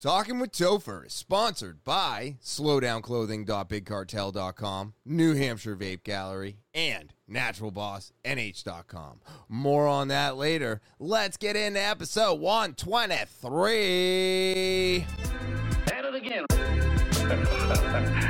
Talking 0.00 0.38
with 0.38 0.52
Topher 0.52 1.06
is 1.06 1.12
sponsored 1.12 1.82
by 1.82 2.36
slowdownclothing.bigcartel.com, 2.40 4.94
New 5.04 5.34
Hampshire 5.34 5.74
Vape 5.74 6.04
Gallery, 6.04 6.60
and 6.72 7.12
naturalbossnh.com. 7.28 9.20
More 9.48 9.88
on 9.88 10.06
that 10.06 10.36
later. 10.36 10.80
Let's 11.00 11.36
get 11.36 11.56
into 11.56 11.82
episode 11.82 12.38
123. 12.38 15.04
At 15.92 16.04
it 16.04 16.14
again. 16.14 16.44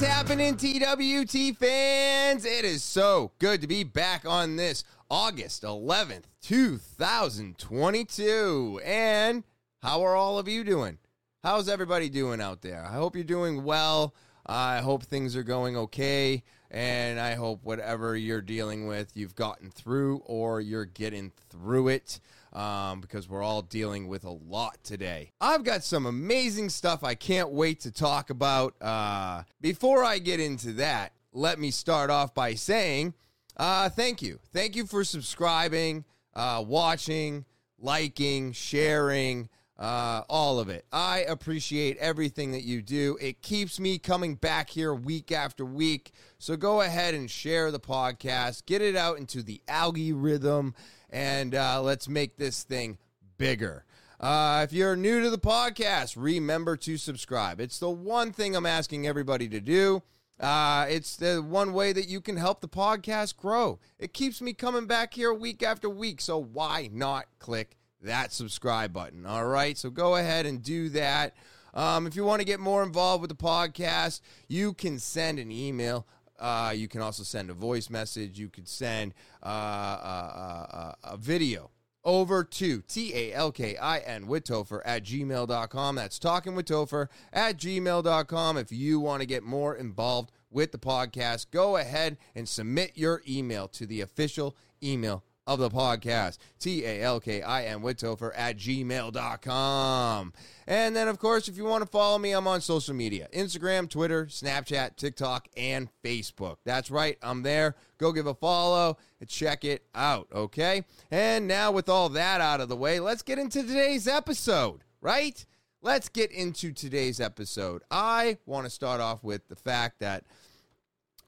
is 0.00 0.06
happening, 0.06 0.56
TWT 0.56 1.56
fans? 1.58 2.44
It 2.44 2.64
is 2.64 2.82
so 2.82 3.30
good 3.38 3.60
to 3.60 3.66
be 3.66 3.84
back 3.84 4.24
on 4.24 4.56
this 4.56 4.82
August 5.10 5.62
11th, 5.62 6.24
2022. 6.42 8.80
And 8.84 9.44
how 9.82 10.02
are 10.02 10.16
all 10.16 10.38
of 10.38 10.48
you 10.48 10.64
doing? 10.64 10.96
How's 11.42 11.68
everybody 11.68 12.08
doing 12.08 12.40
out 12.40 12.62
there? 12.62 12.82
I 12.84 12.94
hope 12.94 13.14
you're 13.14 13.24
doing 13.24 13.62
well. 13.62 14.14
I 14.46 14.78
hope 14.78 15.02
things 15.02 15.36
are 15.36 15.42
going 15.42 15.76
okay. 15.76 16.44
And 16.70 17.20
I 17.20 17.34
hope 17.34 17.62
whatever 17.62 18.16
you're 18.16 18.40
dealing 18.40 18.86
with, 18.86 19.10
you've 19.14 19.34
gotten 19.34 19.70
through 19.70 20.22
or 20.24 20.62
you're 20.62 20.86
getting 20.86 21.30
through 21.50 21.88
it 21.88 22.20
um, 22.52 23.00
because 23.00 23.28
we're 23.28 23.42
all 23.42 23.62
dealing 23.62 24.08
with 24.08 24.24
a 24.24 24.30
lot 24.30 24.78
today. 24.82 25.32
I've 25.40 25.64
got 25.64 25.84
some 25.84 26.06
amazing 26.06 26.68
stuff 26.68 27.04
I 27.04 27.14
can't 27.14 27.50
wait 27.50 27.80
to 27.80 27.90
talk 27.90 28.30
about. 28.30 28.74
Uh, 28.80 29.42
before 29.60 30.04
I 30.04 30.18
get 30.18 30.40
into 30.40 30.72
that, 30.74 31.12
let 31.32 31.58
me 31.58 31.70
start 31.70 32.10
off 32.10 32.34
by 32.34 32.54
saying 32.54 33.14
uh, 33.56 33.88
thank 33.90 34.22
you. 34.22 34.40
Thank 34.52 34.74
you 34.74 34.86
for 34.86 35.04
subscribing, 35.04 36.04
uh, 36.34 36.64
watching, 36.66 37.44
liking, 37.78 38.52
sharing. 38.52 39.48
Uh, 39.78 40.24
all 40.28 40.58
of 40.58 40.68
it. 40.68 40.84
I 40.92 41.20
appreciate 41.20 41.96
everything 41.96 42.52
that 42.52 42.64
you 42.64 42.82
do. 42.82 43.16
It 43.18 43.40
keeps 43.40 43.80
me 43.80 43.96
coming 43.96 44.34
back 44.34 44.68
here 44.68 44.94
week 44.94 45.32
after 45.32 45.64
week. 45.64 46.12
So 46.36 46.54
go 46.54 46.82
ahead 46.82 47.14
and 47.14 47.30
share 47.30 47.70
the 47.70 47.80
podcast, 47.80 48.66
get 48.66 48.82
it 48.82 48.94
out 48.94 49.16
into 49.16 49.42
the 49.42 49.62
algorithm, 49.68 50.74
and 51.10 51.54
uh, 51.54 51.82
let's 51.82 52.08
make 52.08 52.36
this 52.36 52.62
thing 52.62 52.98
bigger. 53.36 53.84
Uh, 54.18 54.60
if 54.64 54.72
you're 54.72 54.96
new 54.96 55.22
to 55.22 55.30
the 55.30 55.38
podcast, 55.38 56.14
remember 56.16 56.76
to 56.76 56.96
subscribe. 56.96 57.60
It's 57.60 57.78
the 57.78 57.90
one 57.90 58.32
thing 58.32 58.54
I'm 58.54 58.66
asking 58.66 59.06
everybody 59.06 59.48
to 59.48 59.60
do. 59.60 60.02
Uh, 60.38 60.86
it's 60.88 61.16
the 61.16 61.42
one 61.42 61.72
way 61.72 61.92
that 61.92 62.08
you 62.08 62.20
can 62.20 62.36
help 62.36 62.60
the 62.60 62.68
podcast 62.68 63.36
grow. 63.36 63.78
It 63.98 64.12
keeps 64.12 64.40
me 64.40 64.52
coming 64.52 64.86
back 64.86 65.14
here 65.14 65.32
week 65.32 65.62
after 65.62 65.88
week. 65.88 66.20
So 66.20 66.38
why 66.38 66.88
not 66.92 67.26
click 67.38 67.76
that 68.02 68.32
subscribe 68.32 68.92
button? 68.92 69.26
All 69.26 69.46
right. 69.46 69.76
So 69.76 69.90
go 69.90 70.16
ahead 70.16 70.46
and 70.46 70.62
do 70.62 70.88
that. 70.90 71.34
Um, 71.74 72.06
if 72.06 72.16
you 72.16 72.24
want 72.24 72.40
to 72.40 72.46
get 72.46 72.58
more 72.58 72.82
involved 72.82 73.20
with 73.20 73.30
the 73.30 73.36
podcast, 73.36 74.20
you 74.48 74.72
can 74.72 74.98
send 74.98 75.38
an 75.38 75.52
email. 75.52 76.06
Uh, 76.40 76.72
you 76.74 76.88
can 76.88 77.02
also 77.02 77.22
send 77.22 77.50
a 77.50 77.54
voice 77.54 77.90
message. 77.90 78.38
You 78.38 78.48
could 78.48 78.66
send 78.66 79.14
uh, 79.42 79.46
uh, 79.46 80.66
uh, 80.72 80.92
a 81.04 81.16
video 81.16 81.70
over 82.02 82.42
to 82.42 82.80
T-A-L-K-I-N 82.82 84.26
with 84.26 84.44
Topher 84.44 84.80
at 84.84 85.04
gmail.com. 85.04 85.96
That's 85.96 86.18
talking 86.18 86.54
with 86.54 86.66
Topher 86.66 87.08
at 87.32 87.58
gmail.com. 87.58 88.56
If 88.56 88.72
you 88.72 89.00
want 89.00 89.20
to 89.20 89.26
get 89.26 89.42
more 89.42 89.76
involved 89.76 90.32
with 90.50 90.72
the 90.72 90.78
podcast, 90.78 91.50
go 91.50 91.76
ahead 91.76 92.16
and 92.34 92.48
submit 92.48 92.92
your 92.94 93.22
email 93.28 93.68
to 93.68 93.86
the 93.86 94.00
official 94.00 94.56
email 94.82 95.24
of 95.50 95.58
the 95.58 95.68
podcast. 95.68 96.38
T-A-L-K-I-N 96.60 97.82
with 97.82 97.98
Topher 97.98 98.30
at 98.36 98.56
gmail.com. 98.56 100.32
And 100.68 100.94
then, 100.94 101.08
of 101.08 101.18
course, 101.18 101.48
if 101.48 101.56
you 101.56 101.64
want 101.64 101.82
to 101.82 101.90
follow 101.90 102.18
me, 102.18 102.30
I'm 102.30 102.46
on 102.46 102.60
social 102.60 102.94
media. 102.94 103.26
Instagram, 103.34 103.90
Twitter, 103.90 104.26
Snapchat, 104.26 104.94
TikTok, 104.94 105.48
and 105.56 105.88
Facebook. 106.04 106.58
That's 106.64 106.88
right, 106.88 107.18
I'm 107.20 107.42
there. 107.42 107.74
Go 107.98 108.12
give 108.12 108.28
a 108.28 108.34
follow 108.34 108.96
and 109.18 109.28
check 109.28 109.64
it 109.64 109.84
out, 109.92 110.28
okay? 110.32 110.84
And 111.10 111.48
now 111.48 111.72
with 111.72 111.88
all 111.88 112.08
that 112.10 112.40
out 112.40 112.60
of 112.60 112.68
the 112.68 112.76
way, 112.76 113.00
let's 113.00 113.22
get 113.22 113.40
into 113.40 113.62
today's 113.62 114.06
episode, 114.06 114.84
right? 115.00 115.44
Let's 115.82 116.08
get 116.08 116.30
into 116.30 116.72
today's 116.72 117.20
episode. 117.20 117.82
I 117.90 118.38
want 118.46 118.66
to 118.66 118.70
start 118.70 119.00
off 119.00 119.24
with 119.24 119.48
the 119.48 119.56
fact 119.56 119.98
that 119.98 120.22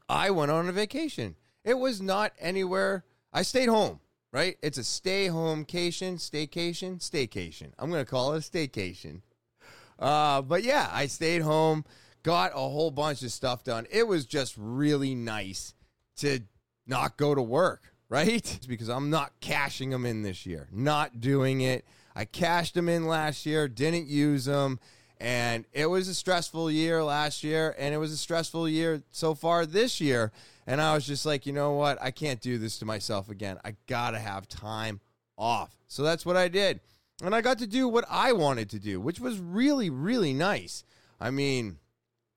I 0.08 0.30
went 0.30 0.52
on 0.52 0.68
a 0.68 0.72
vacation. 0.72 1.34
It 1.64 1.74
was 1.74 2.00
not 2.00 2.32
anywhere. 2.38 3.04
I 3.32 3.42
stayed 3.42 3.70
home, 3.70 4.00
right? 4.32 4.56
It's 4.62 4.78
a 4.78 4.84
stay 4.84 5.26
home 5.26 5.64
cation, 5.64 6.16
staycation, 6.16 6.98
staycation. 6.98 7.72
I'm 7.78 7.90
going 7.90 8.04
to 8.04 8.10
call 8.10 8.32
it 8.32 8.38
a 8.38 8.50
staycation. 8.50 9.20
Uh, 9.98 10.42
but 10.42 10.64
yeah, 10.64 10.88
I 10.90 11.06
stayed 11.06 11.42
home, 11.42 11.84
got 12.22 12.52
a 12.52 12.58
whole 12.58 12.90
bunch 12.90 13.22
of 13.22 13.30
stuff 13.30 13.62
done. 13.62 13.86
It 13.90 14.06
was 14.06 14.24
just 14.26 14.54
really 14.56 15.14
nice 15.14 15.74
to 16.16 16.40
not 16.86 17.16
go 17.16 17.34
to 17.34 17.42
work, 17.42 17.94
right? 18.08 18.58
Because 18.68 18.88
I'm 18.88 19.10
not 19.10 19.32
cashing 19.40 19.90
them 19.90 20.06
in 20.06 20.22
this 20.22 20.46
year, 20.46 20.68
not 20.72 21.20
doing 21.20 21.60
it. 21.60 21.84
I 22.14 22.24
cashed 22.24 22.74
them 22.74 22.88
in 22.88 23.06
last 23.06 23.46
year, 23.46 23.68
didn't 23.68 24.06
use 24.08 24.46
them. 24.46 24.80
And 25.20 25.66
it 25.72 25.86
was 25.86 26.08
a 26.08 26.14
stressful 26.14 26.68
year 26.70 27.04
last 27.04 27.44
year, 27.44 27.76
and 27.78 27.94
it 27.94 27.98
was 27.98 28.10
a 28.10 28.16
stressful 28.16 28.68
year 28.68 29.02
so 29.12 29.34
far 29.34 29.66
this 29.66 30.00
year. 30.00 30.32
And 30.66 30.80
I 30.80 30.94
was 30.94 31.06
just 31.06 31.26
like, 31.26 31.46
you 31.46 31.52
know 31.52 31.72
what? 31.72 32.00
I 32.00 32.10
can't 32.10 32.40
do 32.40 32.58
this 32.58 32.78
to 32.78 32.84
myself 32.84 33.28
again. 33.28 33.58
I 33.64 33.74
got 33.86 34.12
to 34.12 34.18
have 34.18 34.48
time 34.48 35.00
off. 35.36 35.76
So 35.88 36.02
that's 36.02 36.24
what 36.24 36.36
I 36.36 36.48
did. 36.48 36.80
And 37.22 37.34
I 37.34 37.40
got 37.40 37.58
to 37.58 37.66
do 37.66 37.88
what 37.88 38.04
I 38.08 38.32
wanted 38.32 38.70
to 38.70 38.78
do, 38.78 39.00
which 39.00 39.20
was 39.20 39.38
really, 39.38 39.90
really 39.90 40.32
nice. 40.32 40.84
I 41.20 41.30
mean, 41.30 41.78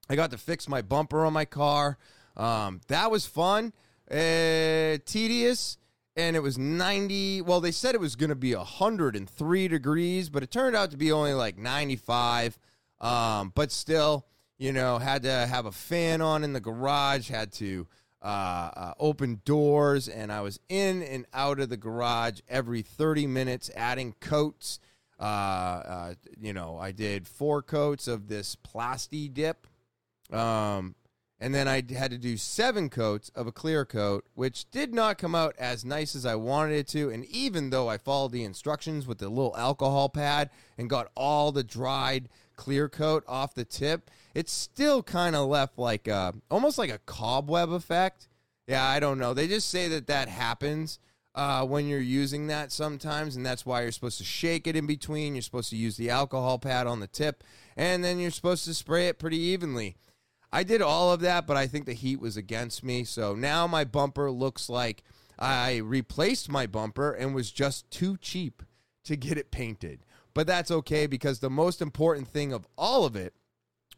I 0.10 0.16
got 0.16 0.32
to 0.32 0.38
fix 0.38 0.68
my 0.68 0.82
bumper 0.82 1.26
on 1.26 1.34
my 1.34 1.46
car. 1.46 1.98
Um, 2.38 2.82
that 2.88 3.10
was 3.10 3.26
fun, 3.26 3.74
uh, 4.12 4.98
tedious, 5.06 5.78
and 6.16 6.36
it 6.36 6.42
was 6.44 6.58
90. 6.58 7.42
Well, 7.42 7.62
they 7.62 7.72
said 7.72 7.96
it 7.96 8.02
was 8.02 8.16
going 8.16 8.30
to 8.30 8.36
be 8.36 8.54
103 8.54 9.68
degrees, 9.68 10.30
but 10.30 10.44
it 10.44 10.52
turned 10.52 10.76
out 10.76 10.92
to 10.92 10.98
be 10.98 11.12
only 11.12 11.34
like 11.34 11.58
95. 11.58 12.60
Um, 13.02 13.52
but 13.56 13.72
still, 13.72 14.26
you 14.58 14.72
know, 14.72 15.00
had 15.00 15.24
to 15.24 15.32
have 15.32 15.66
a 15.66 15.72
fan 15.72 16.22
on 16.22 16.44
in 16.44 16.54
the 16.54 16.60
garage, 16.60 17.30
had 17.30 17.52
to 17.54 17.88
uh, 18.26 18.72
uh, 18.76 18.94
open 19.00 19.40
doors, 19.46 20.08
and 20.08 20.32
I 20.32 20.42
was 20.42 20.60
in 20.68 21.04
and 21.04 21.28
out 21.32 21.60
of 21.60 21.70
the 21.70 21.78
garage 21.78 22.40
every 22.50 22.82
30 22.82 23.28
minutes, 23.28 23.70
adding 23.76 24.16
coats. 24.20 24.80
Uh, 25.20 25.24
uh, 25.24 26.14
you 26.42 26.52
know, 26.52 26.80
I 26.80 26.92
did 26.92 27.28
four 27.28 27.62
coats 27.62 28.08
of 28.08 28.28
this 28.28 28.56
plasti 28.56 29.32
dip. 29.32 29.68
Um, 30.32 30.96
and 31.40 31.54
then 31.54 31.68
I 31.68 31.84
had 31.94 32.10
to 32.10 32.18
do 32.18 32.36
seven 32.36 32.90
coats 32.90 33.30
of 33.36 33.46
a 33.46 33.52
clear 33.52 33.86
coat, 33.86 34.26
which 34.34 34.72
did 34.72 34.92
not 34.92 35.20
come 35.20 35.36
out 35.36 35.54
as 35.60 35.86
nice 35.86 36.16
as 36.16 36.26
I 36.26 36.34
wanted 36.34 36.78
it 36.78 36.88
to. 36.90 37.12
And 37.12 37.26
even 37.26 37.70
though 37.70 37.90
I 37.90 38.00
followed 38.00 38.32
the 38.32 38.44
instructions 38.44 39.06
with 39.06 39.20
the 39.20 39.30
little 39.30 39.56
alcohol 39.56 40.10
pad 40.10 40.50
and 40.80 40.90
got 40.90 41.12
all 41.16 41.52
the 41.52 41.64
dried 41.64 42.30
clear 42.56 42.90
coat 42.90 43.24
off 43.28 43.54
the 43.54 43.66
tip, 43.66 44.10
it's 44.34 44.52
still 44.52 45.04
kind 45.04 45.36
of 45.36 45.48
left 45.48 45.78
like 45.78 46.08
a, 46.08 46.34
almost 46.50 46.78
like 46.78 46.92
a 46.92 47.00
cobweb 47.00 47.72
effect. 47.72 48.28
Yeah, 48.68 48.86
I 48.86 49.00
don't 49.00 49.20
know. 49.20 49.34
They 49.34 49.48
just 49.48 49.70
say 49.70 49.88
that 49.90 50.08
that 50.08 50.28
happens 50.28 51.00
uh, 51.36 51.66
when 51.66 51.88
you're 51.88 52.00
using 52.00 52.48
that 52.48 52.72
sometimes, 52.72 53.36
and 53.36 53.46
that's 53.46 53.66
why 53.66 53.82
you're 53.82 53.92
supposed 53.92 54.18
to 54.20 54.24
shake 54.24 54.68
it 54.68 54.76
in 54.76 54.88
between. 54.88 55.36
You're 55.36 55.42
supposed 55.42 55.70
to 55.70 55.76
use 55.76 55.98
the 55.98 56.10
alcohol 56.10 56.58
pad 56.58 56.88
on 56.88 57.02
the 57.02 57.08
tip, 57.08 57.44
and 57.76 58.04
then 58.04 58.20
you're 58.20 58.32
supposed 58.32 58.66
to 58.66 58.74
spray 58.74 59.08
it 59.08 59.20
pretty 59.20 59.38
evenly. 59.38 59.98
I 60.52 60.64
did 60.64 60.82
all 60.82 61.12
of 61.12 61.20
that, 61.20 61.46
but 61.46 61.58
I 61.58 61.68
think 61.68 61.86
the 61.86 61.94
heat 61.94 62.22
was 62.22 62.38
against 62.38 62.84
me. 62.84 63.04
So 63.04 63.36
now 63.36 63.68
my 63.68 63.84
bumper 63.84 64.32
looks 64.32 64.70
like 64.70 65.04
I 65.38 65.78
replaced 65.78 66.50
my 66.50 66.66
bumper 66.66 67.12
and 67.12 67.36
was 67.36 67.52
just 67.52 67.92
too 67.92 68.16
cheap 68.18 68.64
to 69.04 69.18
get 69.18 69.38
it 69.38 69.52
painted. 69.52 70.06
But 70.36 70.46
that's 70.46 70.70
okay 70.70 71.08
because 71.08 71.40
the 71.40 71.50
most 71.50 71.82
important 71.82 72.28
thing 72.28 72.54
of 72.54 72.68
all 72.78 73.06
of 73.06 73.16
it 73.16 73.34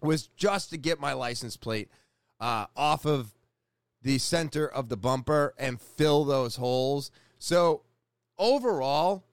was 0.01 0.27
just 0.27 0.69
to 0.69 0.77
get 0.77 0.99
my 0.99 1.11
license 1.11 1.57
plate 1.57 1.89
uh, 2.39 2.67
off 2.77 3.05
of 3.05 3.33
the 4.03 4.19
center 4.19 4.65
of 4.65 4.87
the 4.87 4.95
bumper 4.95 5.53
and 5.57 5.81
fill 5.81 6.23
those 6.23 6.55
holes. 6.55 7.11
So 7.39 7.81
overall, 8.37 9.25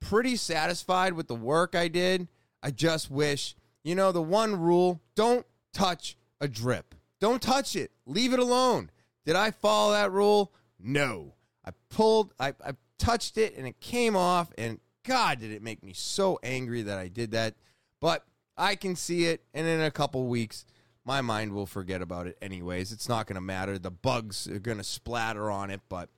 pretty 0.00 0.36
satisfied 0.36 1.14
with 1.14 1.28
the 1.28 1.34
work 1.34 1.74
I 1.74 1.88
did. 1.88 2.28
I 2.62 2.72
just 2.72 3.10
wish, 3.10 3.56
you 3.82 3.94
know, 3.94 4.12
the 4.12 4.22
one 4.22 4.60
rule 4.60 5.00
don't 5.14 5.46
touch 5.72 6.16
a 6.40 6.46
drip. 6.46 6.94
Don't 7.20 7.40
touch 7.40 7.74
it. 7.74 7.90
Leave 8.04 8.34
it 8.34 8.38
alone. 8.38 8.90
Did 9.24 9.34
I 9.34 9.50
follow 9.50 9.92
that 9.92 10.12
rule? 10.12 10.52
No. 10.78 11.34
I 11.64 11.70
pulled, 11.88 12.34
I, 12.38 12.48
I 12.64 12.72
touched 12.98 13.38
it 13.38 13.56
and 13.56 13.66
it 13.66 13.80
came 13.80 14.14
off. 14.14 14.52
And 14.58 14.78
God, 15.08 15.40
did 15.40 15.52
it 15.52 15.62
make 15.62 15.82
me 15.82 15.94
so 15.94 16.38
angry 16.42 16.82
that 16.82 16.98
I 16.98 17.08
did 17.08 17.30
that. 17.30 17.54
But 17.98 18.24
I 18.58 18.76
can 18.76 18.94
see 18.94 19.24
it. 19.24 19.42
And 19.54 19.66
in 19.66 19.80
a 19.80 19.90
couple 19.90 20.26
weeks, 20.26 20.66
my 21.02 21.22
mind 21.22 21.52
will 21.52 21.64
forget 21.64 22.02
about 22.02 22.26
it 22.26 22.36
anyways. 22.42 22.92
It's 22.92 23.08
not 23.08 23.26
going 23.26 23.36
to 23.36 23.40
matter. 23.40 23.78
The 23.78 23.90
bugs 23.90 24.46
are 24.46 24.58
going 24.58 24.76
to 24.76 24.84
splatter 24.84 25.50
on 25.50 25.70
it. 25.70 25.80
But 25.88 26.10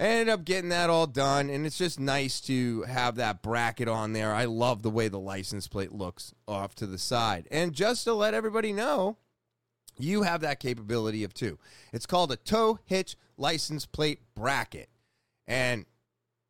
I 0.00 0.02
ended 0.02 0.30
up 0.30 0.44
getting 0.44 0.70
that 0.70 0.90
all 0.90 1.06
done. 1.06 1.48
And 1.48 1.64
it's 1.64 1.78
just 1.78 2.00
nice 2.00 2.40
to 2.42 2.82
have 2.82 3.14
that 3.16 3.40
bracket 3.40 3.86
on 3.86 4.14
there. 4.14 4.34
I 4.34 4.46
love 4.46 4.82
the 4.82 4.90
way 4.90 5.06
the 5.06 5.20
license 5.20 5.68
plate 5.68 5.92
looks 5.92 6.34
off 6.48 6.74
to 6.76 6.86
the 6.88 6.98
side. 6.98 7.46
And 7.52 7.72
just 7.72 8.02
to 8.04 8.14
let 8.14 8.34
everybody 8.34 8.72
know, 8.72 9.16
you 9.96 10.24
have 10.24 10.40
that 10.40 10.58
capability 10.58 11.22
of 11.22 11.32
two. 11.32 11.60
It's 11.92 12.06
called 12.06 12.32
a 12.32 12.36
tow 12.36 12.80
hitch 12.84 13.16
license 13.36 13.86
plate 13.86 14.22
bracket. 14.34 14.88
And 15.46 15.86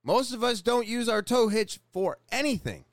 most 0.05 0.33
of 0.35 0.45
us 0.45 0.61
don't 0.61 0.87
use 0.87 1.09
our 1.09 1.23
tow 1.23 1.49
hitch 1.49 1.81
for 1.93 2.19
anything. 2.31 2.85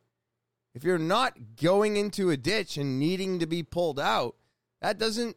If 0.73 0.85
you're 0.85 0.97
not 0.97 1.37
going 1.61 1.97
into 1.97 2.29
a 2.29 2.37
ditch 2.37 2.77
and 2.77 2.97
needing 2.97 3.39
to 3.39 3.45
be 3.45 3.61
pulled 3.61 3.99
out, 3.99 4.35
that 4.81 4.97
doesn't, 4.97 5.35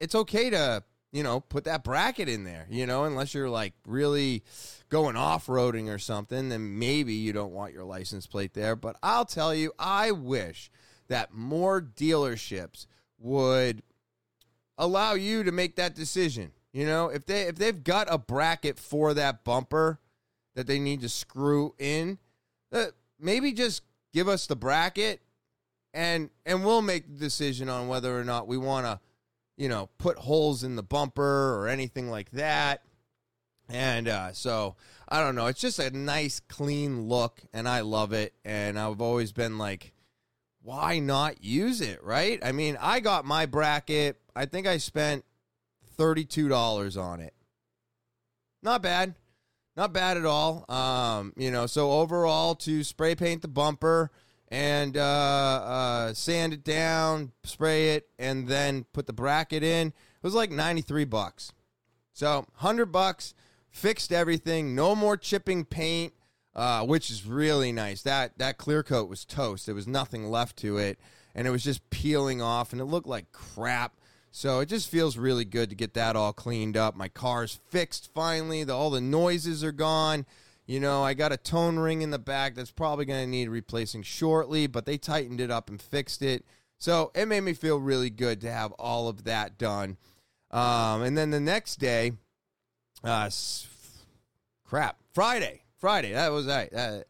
it's 0.00 0.16
okay 0.16 0.50
to, 0.50 0.82
you 1.12 1.22
know, 1.22 1.38
put 1.40 1.64
that 1.64 1.84
bracket 1.84 2.28
in 2.28 2.42
there, 2.42 2.66
you 2.68 2.86
know, 2.86 3.04
unless 3.04 3.32
you're 3.32 3.48
like 3.48 3.74
really 3.86 4.42
going 4.88 5.14
off 5.14 5.46
roading 5.46 5.88
or 5.88 5.98
something, 5.98 6.48
then 6.48 6.78
maybe 6.78 7.14
you 7.14 7.32
don't 7.32 7.52
want 7.52 7.72
your 7.72 7.84
license 7.84 8.26
plate 8.26 8.54
there. 8.54 8.74
But 8.74 8.96
I'll 9.02 9.24
tell 9.24 9.54
you, 9.54 9.72
I 9.78 10.10
wish 10.10 10.70
that 11.08 11.32
more 11.32 11.80
dealerships 11.80 12.86
would 13.18 13.82
allow 14.76 15.14
you 15.14 15.44
to 15.44 15.52
make 15.52 15.76
that 15.76 15.94
decision. 15.94 16.50
You 16.72 16.86
know, 16.86 17.08
if 17.08 17.26
they 17.26 17.42
if 17.42 17.56
they've 17.56 17.84
got 17.84 18.08
a 18.10 18.18
bracket 18.18 18.78
for 18.78 19.14
that 19.14 19.44
bumper 19.44 20.00
that 20.54 20.66
they 20.66 20.78
need 20.78 21.00
to 21.00 21.08
screw 21.08 21.74
in, 21.78 22.18
uh, 22.72 22.86
maybe 23.18 23.52
just 23.52 23.82
give 24.12 24.28
us 24.28 24.46
the 24.46 24.56
bracket 24.56 25.20
and 25.94 26.30
and 26.46 26.64
we'll 26.64 26.82
make 26.82 27.06
the 27.06 27.18
decision 27.18 27.68
on 27.68 27.88
whether 27.88 28.18
or 28.18 28.24
not 28.24 28.46
we 28.46 28.56
want 28.56 28.86
to, 28.86 29.00
you 29.56 29.68
know, 29.68 29.88
put 29.98 30.18
holes 30.18 30.64
in 30.64 30.76
the 30.76 30.82
bumper 30.82 31.54
or 31.58 31.68
anything 31.68 32.10
like 32.10 32.30
that. 32.30 32.82
And 33.68 34.08
uh, 34.08 34.32
so 34.32 34.76
I 35.08 35.20
don't 35.20 35.34
know. 35.34 35.46
It's 35.46 35.60
just 35.60 35.78
a 35.78 35.90
nice, 35.90 36.40
clean 36.40 37.08
look, 37.08 37.42
and 37.52 37.68
I 37.68 37.80
love 37.80 38.12
it. 38.12 38.34
And 38.44 38.78
I've 38.78 39.00
always 39.00 39.32
been 39.32 39.58
like, 39.58 39.92
why 40.62 40.98
not 40.98 41.42
use 41.42 41.80
it, 41.80 42.02
right? 42.02 42.38
I 42.42 42.52
mean, 42.52 42.78
I 42.80 43.00
got 43.00 43.24
my 43.24 43.46
bracket. 43.46 44.20
I 44.34 44.46
think 44.46 44.66
I 44.66 44.78
spent 44.78 45.24
$32 45.98 47.00
on 47.00 47.20
it. 47.20 47.34
Not 48.62 48.82
bad. 48.82 49.14
Not 49.76 49.92
bad 49.92 50.16
at 50.16 50.26
all. 50.26 50.64
Um, 50.68 51.32
you 51.36 51.50
know, 51.50 51.66
so 51.66 51.92
overall 51.92 52.54
to 52.56 52.84
spray 52.84 53.14
paint 53.14 53.42
the 53.42 53.48
bumper 53.48 54.10
and 54.48 54.96
uh, 54.96 55.00
uh, 55.00 56.14
sand 56.14 56.52
it 56.52 56.62
down, 56.62 57.32
spray 57.42 57.94
it, 57.94 58.08
and 58.18 58.46
then 58.48 58.84
put 58.92 59.06
the 59.06 59.12
bracket 59.12 59.62
in, 59.62 59.88
it 59.88 59.94
was 60.22 60.34
like 60.34 60.50
93 60.50 61.04
bucks. 61.06 61.52
So 62.12 62.46
100 62.58 62.86
bucks, 62.86 63.32
fixed 63.70 64.12
everything, 64.12 64.74
no 64.74 64.94
more 64.94 65.16
chipping 65.16 65.64
paint 65.64 66.12
uh, 66.54 66.84
which 66.84 67.10
is 67.10 67.26
really 67.26 67.72
nice. 67.72 68.02
That 68.02 68.38
that 68.38 68.58
clear 68.58 68.82
coat 68.82 69.08
was 69.08 69.24
toast. 69.24 69.66
There 69.66 69.74
was 69.74 69.86
nothing 69.86 70.30
left 70.30 70.56
to 70.58 70.78
it, 70.78 70.98
and 71.34 71.46
it 71.46 71.50
was 71.50 71.64
just 71.64 71.88
peeling 71.90 72.42
off, 72.42 72.72
and 72.72 72.80
it 72.80 72.86
looked 72.86 73.06
like 73.06 73.32
crap. 73.32 73.96
So 74.34 74.60
it 74.60 74.66
just 74.70 74.90
feels 74.90 75.18
really 75.18 75.44
good 75.44 75.68
to 75.68 75.76
get 75.76 75.92
that 75.94 76.16
all 76.16 76.32
cleaned 76.32 76.76
up. 76.76 76.96
My 76.96 77.08
car's 77.08 77.60
fixed 77.68 78.10
finally. 78.14 78.64
The, 78.64 78.74
all 78.74 78.88
the 78.88 79.00
noises 79.00 79.62
are 79.62 79.72
gone. 79.72 80.24
You 80.66 80.80
know, 80.80 81.04
I 81.04 81.12
got 81.12 81.32
a 81.32 81.36
tone 81.36 81.78
ring 81.78 82.00
in 82.00 82.10
the 82.10 82.18
back 82.18 82.54
that's 82.54 82.70
probably 82.70 83.04
going 83.04 83.24
to 83.24 83.30
need 83.30 83.50
replacing 83.50 84.02
shortly, 84.02 84.66
but 84.66 84.86
they 84.86 84.96
tightened 84.96 85.40
it 85.40 85.50
up 85.50 85.68
and 85.68 85.80
fixed 85.80 86.22
it. 86.22 86.46
So 86.78 87.12
it 87.14 87.26
made 87.26 87.42
me 87.42 87.52
feel 87.52 87.78
really 87.78 88.08
good 88.08 88.40
to 88.40 88.50
have 88.50 88.72
all 88.72 89.06
of 89.06 89.24
that 89.24 89.58
done. 89.58 89.98
Um, 90.50 91.02
and 91.02 91.16
then 91.16 91.30
the 91.30 91.38
next 91.38 91.76
day, 91.76 92.12
uh, 93.04 93.30
crap, 94.64 94.96
Friday, 95.12 95.62
Friday. 95.78 96.12
That 96.12 96.32
was 96.32 96.46
right. 96.46 96.72
Uh, 96.72 97.00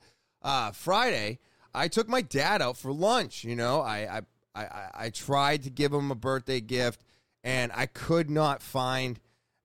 uh, 0.42 0.72
Friday, 0.72 1.38
I 1.72 1.86
took 1.86 2.08
my 2.08 2.22
dad 2.22 2.60
out 2.62 2.76
for 2.76 2.92
lunch. 2.92 3.44
You 3.44 3.54
know, 3.54 3.80
I, 3.80 4.18
I, 4.18 4.20
I, 4.54 4.88
I 4.94 5.10
tried 5.10 5.62
to 5.62 5.70
give 5.70 5.92
him 5.92 6.10
a 6.10 6.16
birthday 6.16 6.60
gift, 6.60 7.02
and 7.44 7.72
I 7.74 7.86
could 7.86 8.30
not 8.30 8.62
find 8.62 9.18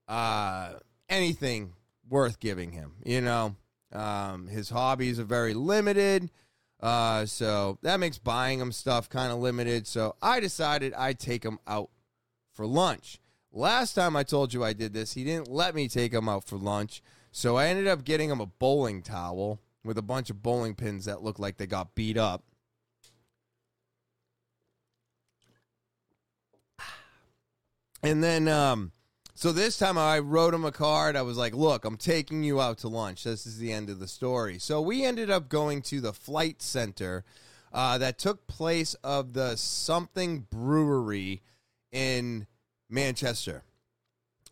uh, 0.08 0.74
anything 1.10 1.74
worth 2.10 2.40
giving 2.40 2.72
him. 2.72 2.94
You 3.04 3.22
know, 3.22 3.56
um, 3.92 4.48
his 4.48 4.70
hobbies 4.70 5.20
are 5.20 5.26
very 5.26 5.54
limited. 5.54 6.30
Uh, 6.80 7.26
so 7.26 7.80
that 7.82 8.00
makes 8.00 8.18
buying 8.18 8.60
him 8.60 8.72
stuff 8.72 9.10
kind 9.10 9.32
of 9.32 9.40
limited. 9.40 9.88
So 9.88 10.16
I 10.22 10.40
decided 10.40 10.94
I'd 10.94 11.20
take 11.20 11.44
him 11.44 11.60
out 11.68 11.90
for 12.54 12.66
lunch. 12.66 13.20
Last 13.52 13.94
time 13.94 14.16
I 14.16 14.24
told 14.24 14.54
you 14.54 14.64
I 14.64 14.74
did 14.74 14.94
this, 14.94 15.14
he 15.14 15.24
didn't 15.24 15.50
let 15.50 15.74
me 15.74 15.88
take 15.88 16.14
him 16.14 16.30
out 16.30 16.46
for 16.46 16.58
lunch. 16.58 17.02
So 17.32 17.56
I 17.58 17.68
ended 17.68 17.88
up 17.88 18.04
getting 18.04 18.30
him 18.30 18.42
a 18.42 18.46
bowling 18.46 19.02
towel 19.02 19.60
with 19.84 19.98
a 19.98 20.04
bunch 20.04 20.30
of 20.30 20.44
bowling 20.44 20.76
pins 20.76 21.06
that 21.06 21.24
looked 21.24 21.40
like 21.40 21.58
they 21.58 21.66
got 21.66 21.96
beat 21.96 22.18
up. 22.18 22.44
And 28.04 28.24
then, 28.24 28.48
um, 28.48 28.92
so 29.34 29.52
this 29.52 29.78
time 29.78 29.98
I 29.98 30.20
wrote 30.20 30.54
him 30.54 30.66
a 30.66 30.72
card. 30.72 31.16
I 31.16 31.22
was 31.22 31.38
like, 31.38 31.54
look, 31.54 31.86
I'm 31.86 31.98
taking 31.98 32.44
you 32.44 32.62
out 32.62 32.80
to 32.80 32.88
lunch. 32.88 33.24
This 33.24 33.46
is 33.46 33.58
the 33.58 33.72
end 33.72 33.90
of 33.90 34.00
the 34.00 34.08
story. 34.08 34.60
So 34.60 34.82
we 34.82 35.04
ended 35.04 35.30
up 35.30 35.50
going 35.50 35.82
to 35.84 36.02
the 36.02 36.14
flight 36.14 36.62
center 36.62 37.24
uh, 37.74 37.98
that 37.98 38.18
took 38.18 38.48
place 38.48 38.94
of 39.04 39.34
the 39.34 39.56
something 39.56 40.48
brewery 40.50 41.42
in 41.92 42.48
Manchester. 42.90 43.64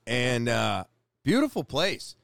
And 0.06 0.48
uh, 0.50 0.86
beautiful 1.24 1.64
place. 1.64 2.16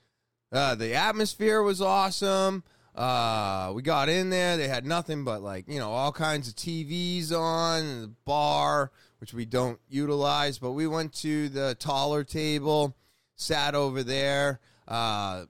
Uh, 0.51 0.75
the 0.75 0.93
atmosphere 0.95 1.61
was 1.61 1.81
awesome. 1.81 2.63
Uh, 2.93 3.71
we 3.73 3.81
got 3.81 4.09
in 4.09 4.29
there. 4.29 4.57
They 4.57 4.67
had 4.67 4.85
nothing 4.85 5.23
but 5.23 5.41
like 5.41 5.65
you 5.67 5.79
know 5.79 5.91
all 5.91 6.11
kinds 6.11 6.49
of 6.49 6.55
TVs 6.55 7.31
on 7.31 8.01
the 8.01 8.11
bar, 8.25 8.91
which 9.21 9.33
we 9.33 9.45
don't 9.45 9.79
utilize. 9.87 10.57
But 10.57 10.71
we 10.71 10.87
went 10.87 11.13
to 11.21 11.47
the 11.47 11.75
taller 11.79 12.23
table, 12.23 12.97
sat 13.35 13.75
over 13.75 14.01
there. 14.03 14.59
Uh, 14.87 15.45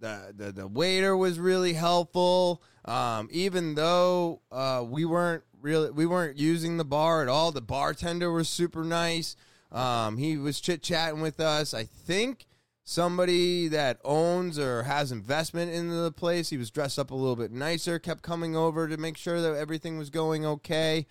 the, 0.00 0.32
the 0.34 0.52
the 0.52 0.66
waiter 0.68 1.16
was 1.16 1.38
really 1.38 1.72
helpful. 1.72 2.62
Um, 2.84 3.28
even 3.32 3.74
though 3.74 4.42
uh, 4.52 4.84
we 4.86 5.04
weren't 5.04 5.42
really 5.60 5.90
we 5.90 6.06
weren't 6.06 6.38
using 6.38 6.76
the 6.76 6.84
bar 6.84 7.22
at 7.22 7.28
all, 7.28 7.50
the 7.52 7.60
bartender 7.60 8.30
was 8.30 8.48
super 8.48 8.84
nice. 8.84 9.34
Um, 9.72 10.16
he 10.16 10.36
was 10.36 10.60
chit 10.60 10.82
chatting 10.82 11.20
with 11.20 11.40
us. 11.40 11.74
I 11.74 11.84
think 11.84 12.46
somebody 12.84 13.66
that 13.68 13.98
owns 14.04 14.58
or 14.58 14.84
has 14.84 15.10
investment 15.10 15.72
in 15.72 15.88
the 15.88 16.12
place. 16.12 16.50
He 16.50 16.58
was 16.58 16.70
dressed 16.70 16.98
up 16.98 17.10
a 17.10 17.14
little 17.14 17.34
bit 17.34 17.50
nicer, 17.50 17.98
kept 17.98 18.22
coming 18.22 18.54
over 18.54 18.86
to 18.86 18.96
make 18.96 19.16
sure 19.16 19.40
that 19.40 19.56
everything 19.56 19.98
was 19.98 20.10
going 20.10 20.46
okay. 20.46 21.06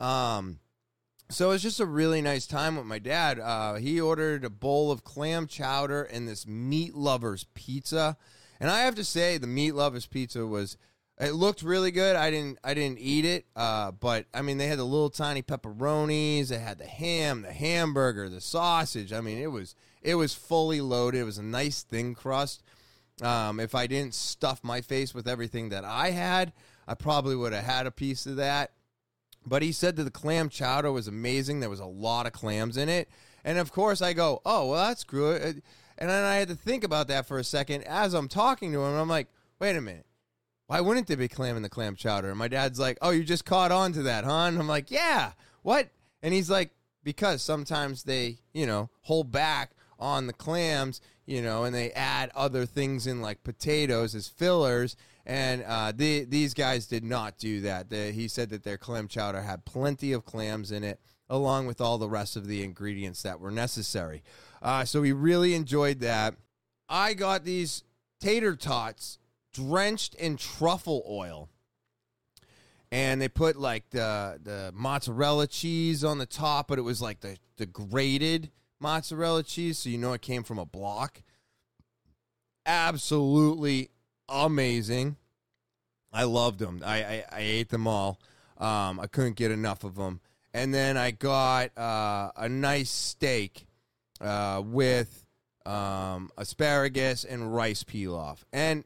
Um, 0.00 0.58
so 1.32 1.46
it 1.46 1.54
was 1.54 1.62
just 1.62 1.80
a 1.80 1.86
really 1.86 2.20
nice 2.20 2.46
time 2.46 2.76
with 2.76 2.86
my 2.86 2.98
dad. 2.98 3.40
Uh, 3.40 3.74
he 3.74 4.00
ordered 4.00 4.44
a 4.44 4.50
bowl 4.50 4.90
of 4.90 5.04
clam 5.04 5.46
chowder 5.46 6.02
and 6.02 6.28
this 6.28 6.46
meat 6.46 6.94
lovers 6.94 7.46
pizza. 7.54 8.16
And 8.60 8.70
I 8.70 8.80
have 8.82 8.94
to 8.96 9.04
say, 9.04 9.38
the 9.38 9.46
meat 9.46 9.74
lovers 9.74 10.06
pizza 10.06 10.46
was 10.46 10.76
it 11.20 11.34
looked 11.34 11.62
really 11.62 11.90
good. 11.90 12.16
I 12.16 12.30
didn't 12.30 12.58
I 12.64 12.74
didn't 12.74 12.98
eat 12.98 13.24
it, 13.24 13.46
uh, 13.54 13.92
but 13.92 14.26
I 14.34 14.42
mean 14.42 14.58
they 14.58 14.66
had 14.66 14.78
the 14.78 14.84
little 14.84 15.10
tiny 15.10 15.42
pepperonis. 15.42 16.48
They 16.48 16.58
had 16.58 16.78
the 16.78 16.86
ham, 16.86 17.42
the 17.42 17.52
hamburger, 17.52 18.28
the 18.28 18.40
sausage. 18.40 19.12
I 19.12 19.20
mean 19.20 19.38
it 19.38 19.48
was 19.48 19.74
it 20.02 20.16
was 20.16 20.34
fully 20.34 20.80
loaded. 20.80 21.20
It 21.20 21.24
was 21.24 21.38
a 21.38 21.42
nice 21.42 21.82
thin 21.82 22.14
crust. 22.14 22.62
Um, 23.22 23.60
if 23.60 23.74
I 23.74 23.86
didn't 23.86 24.14
stuff 24.14 24.64
my 24.64 24.80
face 24.80 25.14
with 25.14 25.28
everything 25.28 25.68
that 25.68 25.84
I 25.84 26.10
had, 26.10 26.52
I 26.88 26.94
probably 26.94 27.36
would 27.36 27.52
have 27.52 27.64
had 27.64 27.86
a 27.86 27.92
piece 27.92 28.26
of 28.26 28.36
that. 28.36 28.72
But 29.44 29.62
he 29.62 29.72
said 29.72 29.96
that 29.96 30.04
the 30.04 30.10
clam 30.10 30.48
chowder 30.48 30.92
was 30.92 31.08
amazing. 31.08 31.60
There 31.60 31.70
was 31.70 31.80
a 31.80 31.86
lot 31.86 32.26
of 32.26 32.32
clams 32.32 32.76
in 32.76 32.88
it, 32.88 33.08
and 33.44 33.58
of 33.58 33.72
course 33.72 34.00
I 34.00 34.12
go, 34.12 34.40
oh 34.44 34.70
well 34.70 34.86
that's 34.86 35.04
good. 35.04 35.62
And 35.98 36.10
then 36.10 36.24
I 36.24 36.36
had 36.36 36.48
to 36.48 36.54
think 36.54 36.84
about 36.84 37.08
that 37.08 37.26
for 37.26 37.38
a 37.38 37.44
second 37.44 37.82
as 37.84 38.14
I'm 38.14 38.28
talking 38.28 38.72
to 38.72 38.82
him. 38.82 38.96
I'm 38.96 39.08
like, 39.08 39.28
wait 39.58 39.76
a 39.76 39.80
minute 39.80 40.06
why 40.72 40.80
wouldn't 40.80 41.06
there 41.06 41.18
be 41.18 41.28
clam 41.28 41.56
in 41.56 41.62
the 41.62 41.68
clam 41.68 41.94
chowder? 41.94 42.30
And 42.30 42.38
my 42.38 42.48
dad's 42.48 42.78
like, 42.78 42.96
oh, 43.02 43.10
you 43.10 43.24
just 43.24 43.44
caught 43.44 43.70
on 43.70 43.92
to 43.92 44.04
that, 44.04 44.24
huh? 44.24 44.44
And 44.44 44.58
I'm 44.58 44.66
like, 44.66 44.90
yeah, 44.90 45.32
what? 45.60 45.90
And 46.22 46.32
he's 46.32 46.48
like, 46.48 46.70
because 47.04 47.42
sometimes 47.42 48.04
they, 48.04 48.38
you 48.54 48.64
know, 48.64 48.88
hold 49.02 49.30
back 49.30 49.72
on 49.98 50.26
the 50.26 50.32
clams, 50.32 51.02
you 51.26 51.42
know, 51.42 51.64
and 51.64 51.74
they 51.74 51.90
add 51.90 52.30
other 52.34 52.64
things 52.64 53.06
in 53.06 53.20
like 53.20 53.44
potatoes 53.44 54.14
as 54.14 54.28
fillers. 54.28 54.96
And 55.24 55.62
uh, 55.62 55.92
the, 55.94 56.24
these 56.24 56.52
guys 56.52 56.86
did 56.86 57.04
not 57.04 57.38
do 57.38 57.60
that. 57.60 57.90
The, 57.90 58.10
he 58.10 58.26
said 58.28 58.50
that 58.50 58.64
their 58.64 58.78
clam 58.78 59.06
chowder 59.06 59.42
had 59.42 59.64
plenty 59.64 60.12
of 60.12 60.24
clams 60.24 60.72
in 60.72 60.82
it, 60.82 61.00
along 61.28 61.66
with 61.66 61.80
all 61.80 61.98
the 61.98 62.08
rest 62.08 62.36
of 62.36 62.46
the 62.46 62.64
ingredients 62.64 63.22
that 63.22 63.38
were 63.38 63.52
necessary. 63.52 64.22
Uh, 64.60 64.84
so 64.84 65.00
we 65.00 65.12
really 65.12 65.54
enjoyed 65.54 66.00
that. 66.00 66.34
I 66.88 67.14
got 67.14 67.44
these 67.44 67.84
tater 68.20 68.56
tots 68.56 69.18
drenched 69.52 70.14
in 70.16 70.36
truffle 70.36 71.04
oil. 71.08 71.48
And 72.90 73.22
they 73.22 73.28
put 73.28 73.56
like 73.56 73.88
the 73.88 74.38
the 74.42 74.70
mozzarella 74.74 75.46
cheese 75.46 76.04
on 76.04 76.18
the 76.18 76.26
top, 76.26 76.68
but 76.68 76.78
it 76.78 76.82
was 76.82 77.00
like 77.00 77.20
the, 77.20 77.38
the 77.56 77.64
grated 77.64 78.50
mozzarella 78.80 79.42
cheese, 79.42 79.78
so 79.78 79.88
you 79.88 79.96
know 79.96 80.12
it 80.12 80.20
came 80.20 80.42
from 80.42 80.58
a 80.58 80.66
block. 80.66 81.22
Absolutely 82.66 83.88
amazing. 84.32 85.16
I 86.12 86.24
loved 86.24 86.58
them. 86.58 86.82
I, 86.84 87.02
I, 87.04 87.24
I 87.32 87.40
ate 87.40 87.68
them 87.68 87.86
all. 87.86 88.18
Um, 88.58 89.00
I 89.00 89.06
couldn't 89.06 89.36
get 89.36 89.50
enough 89.50 89.84
of 89.84 89.94
them. 89.94 90.20
And 90.54 90.74
then 90.74 90.96
I 90.96 91.10
got 91.12 91.76
uh, 91.78 92.30
a 92.36 92.48
nice 92.48 92.90
steak 92.90 93.66
uh, 94.20 94.62
with 94.64 95.26
um, 95.64 96.30
asparagus 96.36 97.24
and 97.24 97.54
rice 97.54 97.84
pilaf. 97.84 98.38
And 98.52 98.84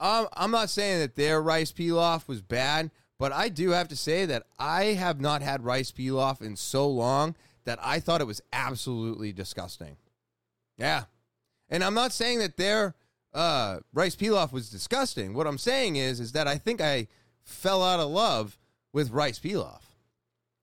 I'm 0.00 0.50
not 0.50 0.70
saying 0.70 1.00
that 1.00 1.16
their 1.16 1.42
rice 1.42 1.72
pilaf 1.72 2.28
was 2.28 2.40
bad, 2.40 2.90
but 3.18 3.32
I 3.32 3.48
do 3.48 3.70
have 3.70 3.88
to 3.88 3.96
say 3.96 4.26
that 4.26 4.44
I 4.58 4.84
have 4.84 5.20
not 5.20 5.42
had 5.42 5.64
rice 5.64 5.90
pilaf 5.90 6.40
in 6.40 6.56
so 6.56 6.88
long 6.88 7.34
that 7.64 7.78
I 7.82 8.00
thought 8.00 8.20
it 8.20 8.26
was 8.26 8.40
absolutely 8.52 9.32
disgusting. 9.32 9.96
Yeah. 10.76 11.04
And 11.68 11.84
I'm 11.84 11.94
not 11.94 12.12
saying 12.12 12.38
that 12.38 12.56
their 12.56 12.94
uh, 13.34 13.80
rice 13.92 14.16
pilaf 14.16 14.52
was 14.52 14.70
disgusting. 14.70 15.34
What 15.34 15.46
I'm 15.46 15.58
saying 15.58 15.96
is, 15.96 16.20
is 16.20 16.32
that 16.32 16.48
I 16.48 16.56
think 16.58 16.80
I 16.80 17.08
fell 17.42 17.82
out 17.82 18.00
of 18.00 18.10
love 18.10 18.58
with 18.92 19.10
rice 19.10 19.38
pilaf. 19.38 19.80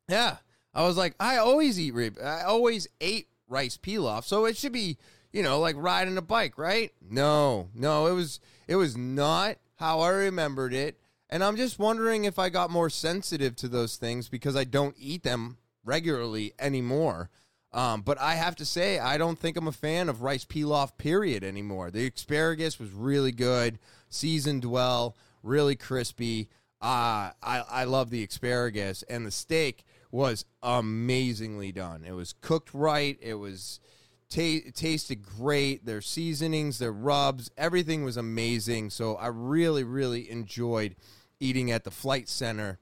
Yeah. 0.08 0.38
I 0.74 0.84
was 0.86 0.98
like, 0.98 1.16
I 1.20 1.38
always 1.38 1.80
eat 1.80 1.94
rib. 1.94 2.18
I 2.22 2.42
always 2.42 2.88
ate 3.00 3.30
rice 3.48 3.78
pilaf, 3.78 4.26
so 4.26 4.46
it 4.46 4.58
should 4.58 4.74
be, 4.74 4.98
you 5.32 5.42
know, 5.42 5.60
like 5.60 5.76
riding 5.78 6.18
a 6.18 6.22
bike, 6.22 6.58
right? 6.58 6.92
No, 7.02 7.70
no, 7.74 8.08
it 8.08 8.14
was 8.14 8.42
it 8.68 8.76
was 8.76 8.98
not 8.98 9.58
how 9.76 10.02
I 10.02 10.10
remembered 10.10 10.74
it. 10.74 11.00
And 11.30 11.44
I'm 11.44 11.56
just 11.56 11.80
wondering 11.80 12.26
if 12.26 12.38
I 12.38 12.50
got 12.50 12.70
more 12.70 12.90
sensitive 12.90 13.56
to 13.58 13.68
those 13.68 13.96
things 13.96 14.30
because 14.30 14.56
I 14.56 14.64
don't 14.64 14.96
eat 15.00 15.24
them 15.24 15.58
regularly 15.84 16.54
anymore. 16.60 17.30
Um, 17.76 18.04
but 18.04 18.18
I 18.22 18.36
have 18.36 18.56
to 18.56 18.66
say, 18.66 19.00
I 19.00 19.18
don't 19.18 19.38
think 19.38 19.58
I'm 19.58 19.68
a 19.68 19.74
fan 19.74 20.08
of 20.08 20.22
rice 20.22 20.46
pilaf, 20.46 20.98
period, 20.98 21.44
anymore. 21.44 21.92
The 21.92 22.08
asparagus 22.08 22.80
was 22.80 22.92
really 22.92 23.34
good, 23.34 23.80
seasoned 24.10 24.64
well, 24.64 25.18
really 25.44 25.76
crispy. 25.76 26.48
Uh, 26.82 27.36
I, 27.44 27.64
I 27.70 27.84
love 27.84 28.12
the 28.12 28.24
asparagus, 28.24 29.04
and 29.10 29.26
the 29.26 29.32
steak 29.32 29.84
was 30.10 30.46
amazingly 30.64 31.74
done. 31.74 32.06
It 32.08 32.14
was 32.14 32.34
cooked 32.40 32.74
right. 32.74 33.18
It 33.22 33.34
was 33.34 33.82
t- 34.30 34.72
tasted 34.72 35.24
great. 35.24 35.86
Their 35.86 36.00
seasonings, 36.00 36.80
their 36.80 36.94
rubs, 36.94 37.52
everything 37.58 38.06
was 38.06 38.16
amazing. 38.16 38.90
So 38.92 39.16
I 39.16 39.28
really, 39.28 39.84
really 39.84 40.32
enjoyed 40.32 40.96
eating 41.42 41.72
at 41.72 41.84
the 41.84 41.92
flight 41.92 42.30
center 42.30 42.80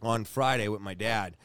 on 0.00 0.24
Friday 0.24 0.68
with 0.68 0.80
my 0.80 0.94
dad. 0.94 1.36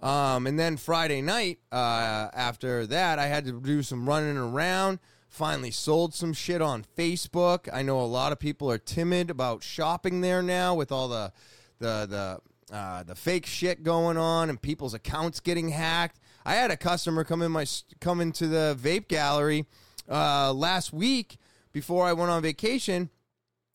Um, 0.00 0.46
and 0.46 0.58
then 0.58 0.76
Friday 0.76 1.22
night, 1.22 1.58
uh, 1.72 2.28
after 2.34 2.86
that, 2.86 3.18
I 3.18 3.26
had 3.26 3.44
to 3.46 3.60
do 3.60 3.82
some 3.82 4.08
running 4.08 4.36
around. 4.36 4.98
Finally, 5.28 5.70
sold 5.70 6.14
some 6.14 6.32
shit 6.32 6.62
on 6.62 6.84
Facebook. 6.96 7.68
I 7.72 7.82
know 7.82 8.00
a 8.00 8.02
lot 8.02 8.32
of 8.32 8.38
people 8.38 8.70
are 8.70 8.78
timid 8.78 9.30
about 9.30 9.62
shopping 9.62 10.20
there 10.20 10.42
now 10.42 10.74
with 10.74 10.92
all 10.92 11.08
the 11.08 11.32
the 11.78 12.40
the 12.68 12.74
uh, 12.74 13.02
the 13.02 13.14
fake 13.14 13.46
shit 13.46 13.82
going 13.82 14.16
on 14.16 14.50
and 14.50 14.60
people's 14.60 14.94
accounts 14.94 15.40
getting 15.40 15.70
hacked. 15.70 16.18
I 16.44 16.54
had 16.54 16.70
a 16.70 16.76
customer 16.76 17.24
come 17.24 17.42
in 17.42 17.52
my 17.52 17.66
come 18.00 18.20
into 18.20 18.46
the 18.46 18.76
vape 18.80 19.08
gallery 19.08 19.66
uh, 20.08 20.52
last 20.52 20.92
week 20.92 21.38
before 21.72 22.06
I 22.06 22.12
went 22.12 22.30
on 22.30 22.42
vacation, 22.42 23.10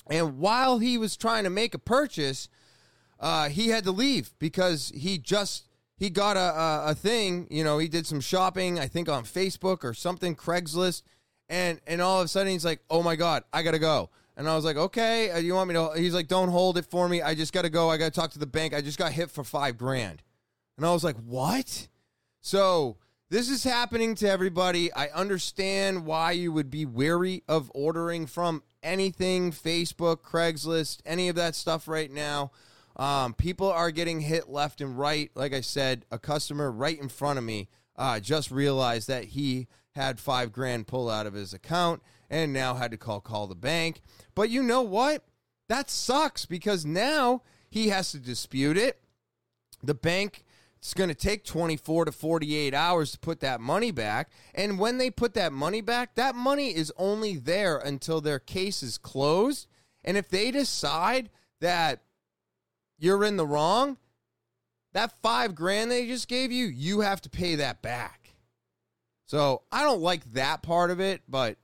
and 0.10 0.40
while 0.40 0.80
he 0.80 0.98
was 0.98 1.16
trying 1.16 1.44
to 1.44 1.50
make 1.50 1.74
a 1.74 1.80
purchase, 1.80 2.50
uh, 3.20 3.50
he 3.50 3.68
had 3.70 3.84
to 3.84 3.92
leave 3.92 4.34
because 4.40 4.92
he 4.96 5.18
just 5.18 5.66
he 6.02 6.10
got 6.10 6.36
a, 6.36 6.40
a, 6.40 6.84
a 6.88 6.96
thing. 6.96 7.46
You 7.52 7.64
know, 7.64 7.78
he 7.78 7.88
did 7.88 8.08
some 8.08 8.22
shopping, 8.22 8.80
I 8.80 8.88
think 8.88 9.08
on 9.08 9.24
Facebook 9.24 9.84
or 9.84 9.94
something, 9.94 10.36
Craigslist, 10.36 11.04
and 11.48 11.80
and 11.86 12.02
all 12.02 12.20
of 12.20 12.26
a 12.26 12.28
sudden 12.28 12.52
he's 12.52 12.66
like, 12.66 12.80
"Oh 12.90 13.04
my 13.04 13.16
god, 13.16 13.44
I 13.54 13.62
gotta 13.62 13.78
go." 13.78 14.10
And 14.36 14.50
I 14.50 14.56
was 14.56 14.66
like, 14.66 14.78
"Okay, 14.78 15.30
uh, 15.30 15.38
you 15.38 15.54
want 15.54 15.68
me 15.68 15.76
to?" 15.76 15.92
He's 15.96 16.16
like, 16.16 16.28
"Don't 16.28 16.50
hold 16.50 16.80
it 16.80 16.88
for 16.88 17.08
me. 17.08 17.22
I 17.22 17.36
just 17.36 17.54
gotta 17.54 17.70
go. 17.70 17.92
I 17.92 17.98
gotta 17.98 18.10
talk 18.10 18.32
to 18.32 18.40
the 18.40 18.48
bank. 18.48 18.74
I 18.74 18.82
just 18.82 18.98
got 18.98 19.12
hit 19.12 19.30
for 19.30 19.44
five 19.44 19.78
grand." 19.78 20.24
And 20.76 20.88
I 20.88 20.92
was 20.92 21.04
like, 21.04 21.18
"What?" 21.18 21.88
So 22.40 22.98
this 23.30 23.48
is 23.48 23.64
happening 23.64 24.16
to 24.16 24.28
everybody. 24.28 24.92
I 24.92 25.10
understand 25.10 26.08
why 26.08 26.32
you 26.32 26.52
would 26.52 26.72
be 26.72 26.84
wary 26.84 27.44
of 27.48 27.72
ordering 27.76 28.26
from 28.26 28.64
anything 28.82 29.52
Facebook, 29.52 30.22
Craigslist, 30.22 31.02
any 31.06 31.30
of 31.30 31.36
that 31.36 31.54
stuff 31.54 31.88
right 31.88 32.10
now. 32.10 32.50
Um, 32.96 33.34
people 33.34 33.72
are 33.72 33.92
getting 33.92 34.22
hit 34.22 34.50
left 34.50 34.82
and 34.82 34.98
right. 34.98 35.32
Like 35.36 35.54
I 35.54 35.62
said, 35.62 36.06
a 36.12 36.20
customer 36.20 36.72
right 36.72 37.00
in 37.00 37.10
front 37.10 37.40
of 37.40 37.46
me 37.46 37.70
uh, 37.96 38.20
just 38.20 38.52
realized 38.52 39.08
that 39.08 39.26
he 39.26 39.68
had 39.96 40.20
five 40.20 40.52
grand 40.52 40.88
pulled 40.88 41.12
out 41.12 41.26
of 41.26 41.34
his 41.34 41.54
account 41.54 42.02
and 42.30 42.54
now 42.54 42.76
had 42.76 42.92
to 42.92 42.98
call 42.98 43.20
call 43.22 43.48
the 43.48 43.56
bank. 43.56 44.02
But 44.36 44.50
you 44.50 44.64
know 44.64 44.82
what? 44.82 45.26
That 45.70 45.90
sucks 45.90 46.46
because 46.46 46.86
now 46.86 47.44
he 47.70 47.90
has 47.90 48.12
to 48.12 48.20
dispute 48.20 48.78
it. 48.78 49.00
The 49.84 49.94
bank 49.94 50.44
it's 50.82 50.96
going 50.96 51.10
to 51.10 51.16
take 51.16 51.46
24 51.46 52.06
to 52.06 52.12
48 52.12 52.74
hours 52.74 53.12
to 53.12 53.20
put 53.20 53.40
that 53.42 53.62
money 53.62 53.92
back. 53.92 54.32
And 54.56 54.80
when 54.80 54.98
they 54.98 55.12
put 55.12 55.36
that 55.36 55.54
money 55.54 55.80
back, 55.80 56.16
that 56.16 56.34
money 56.34 56.76
is 56.76 56.92
only 56.98 57.38
there 57.38 57.78
until 57.78 58.20
their 58.20 58.40
case 58.40 58.82
is 58.82 58.98
closed. 58.98 59.68
And 60.04 60.18
if 60.18 60.28
they 60.28 60.50
decide 60.50 61.30
that 61.60 62.02
you're 63.02 63.24
in 63.26 63.36
the 63.36 63.46
wrong, 63.46 63.98
that 64.94 65.14
five 65.22 65.56
grand 65.56 65.92
they 65.92 66.06
just 66.06 66.28
gave 66.28 66.52
you, 66.52 66.68
you 66.68 67.02
have 67.02 67.22
to 67.22 67.30
pay 67.30 67.56
that 67.56 67.82
back. 67.82 68.36
So 69.26 69.64
I 69.72 69.84
don't 69.84 70.02
like 70.02 70.24
that 70.34 70.62
part 70.62 70.92
of 70.92 71.00
it, 71.00 71.22
but 71.28 71.58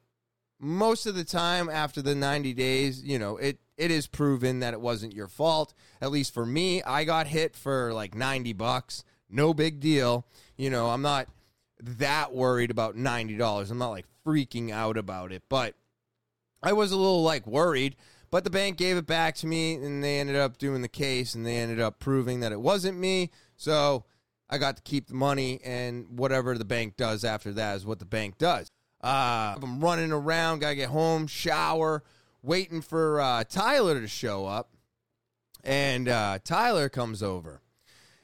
most 0.59 1.05
of 1.05 1.15
the 1.15 1.23
time 1.23 1.69
after 1.69 2.01
the 2.01 2.15
90 2.15 2.53
days, 2.53 3.03
you 3.03 3.19
know, 3.19 3.37
it 3.37 3.59
it 3.77 3.91
is 3.91 4.07
proven 4.07 4.61
that 4.61 4.73
it 4.73 4.81
wasn't 4.81 5.13
your 5.13 5.27
fault. 5.27 5.75
At 6.01 6.09
least 6.09 6.33
for 6.33 6.45
me, 6.45 6.81
I 6.81 7.03
got 7.03 7.27
hit 7.27 7.55
for 7.55 7.93
like 7.93 8.15
90 8.15 8.53
bucks. 8.53 9.03
No 9.29 9.53
big 9.53 9.79
deal. 9.79 10.25
You 10.55 10.71
know, 10.71 10.89
I'm 10.89 11.03
not 11.03 11.27
that 11.79 12.33
worried 12.33 12.71
about 12.71 12.95
$90. 12.95 13.69
I'm 13.69 13.77
not 13.77 13.91
like 13.91 14.07
freaking 14.25 14.71
out 14.71 14.97
about 14.97 15.31
it, 15.31 15.43
but 15.47 15.75
I 16.63 16.73
was 16.73 16.91
a 16.91 16.97
little 16.97 17.21
like 17.21 17.45
worried 17.45 17.95
but 18.29 18.43
the 18.43 18.49
bank 18.49 18.77
gave 18.77 18.97
it 18.97 19.05
back 19.05 19.35
to 19.35 19.47
me, 19.47 19.75
and 19.75 20.03
they 20.03 20.19
ended 20.19 20.35
up 20.35 20.57
doing 20.57 20.81
the 20.81 20.87
case, 20.87 21.35
and 21.35 21.45
they 21.45 21.57
ended 21.57 21.79
up 21.79 21.99
proving 21.99 22.41
that 22.41 22.51
it 22.51 22.59
wasn't 22.59 22.97
me. 22.97 23.31
So 23.55 24.05
I 24.49 24.57
got 24.57 24.77
to 24.77 24.83
keep 24.83 25.07
the 25.07 25.13
money, 25.13 25.59
and 25.63 26.07
whatever 26.17 26.57
the 26.57 26.65
bank 26.65 26.97
does 26.97 27.23
after 27.23 27.53
that 27.53 27.77
is 27.77 27.85
what 27.85 27.99
the 27.99 28.05
bank 28.05 28.37
does. 28.37 28.69
Uh, 29.03 29.55
I'm 29.61 29.79
running 29.79 30.11
around, 30.11 30.59
gotta 30.59 30.75
get 30.75 30.89
home, 30.89 31.27
shower, 31.27 32.03
waiting 32.41 32.81
for 32.81 33.21
uh, 33.21 33.43
Tyler 33.43 33.99
to 33.99 34.07
show 34.07 34.45
up. 34.45 34.71
And 35.63 36.07
uh, 36.07 36.39
Tyler 36.43 36.87
comes 36.87 37.21
over, 37.21 37.61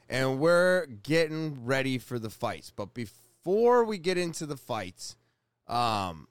and 0.08 0.40
we're 0.40 0.86
getting 0.86 1.64
ready 1.64 1.98
for 1.98 2.18
the 2.18 2.30
fights. 2.30 2.72
But 2.74 2.94
before 2.94 3.84
we 3.84 3.98
get 3.98 4.16
into 4.16 4.46
the 4.46 4.56
fights, 4.56 5.16
um, 5.68 6.26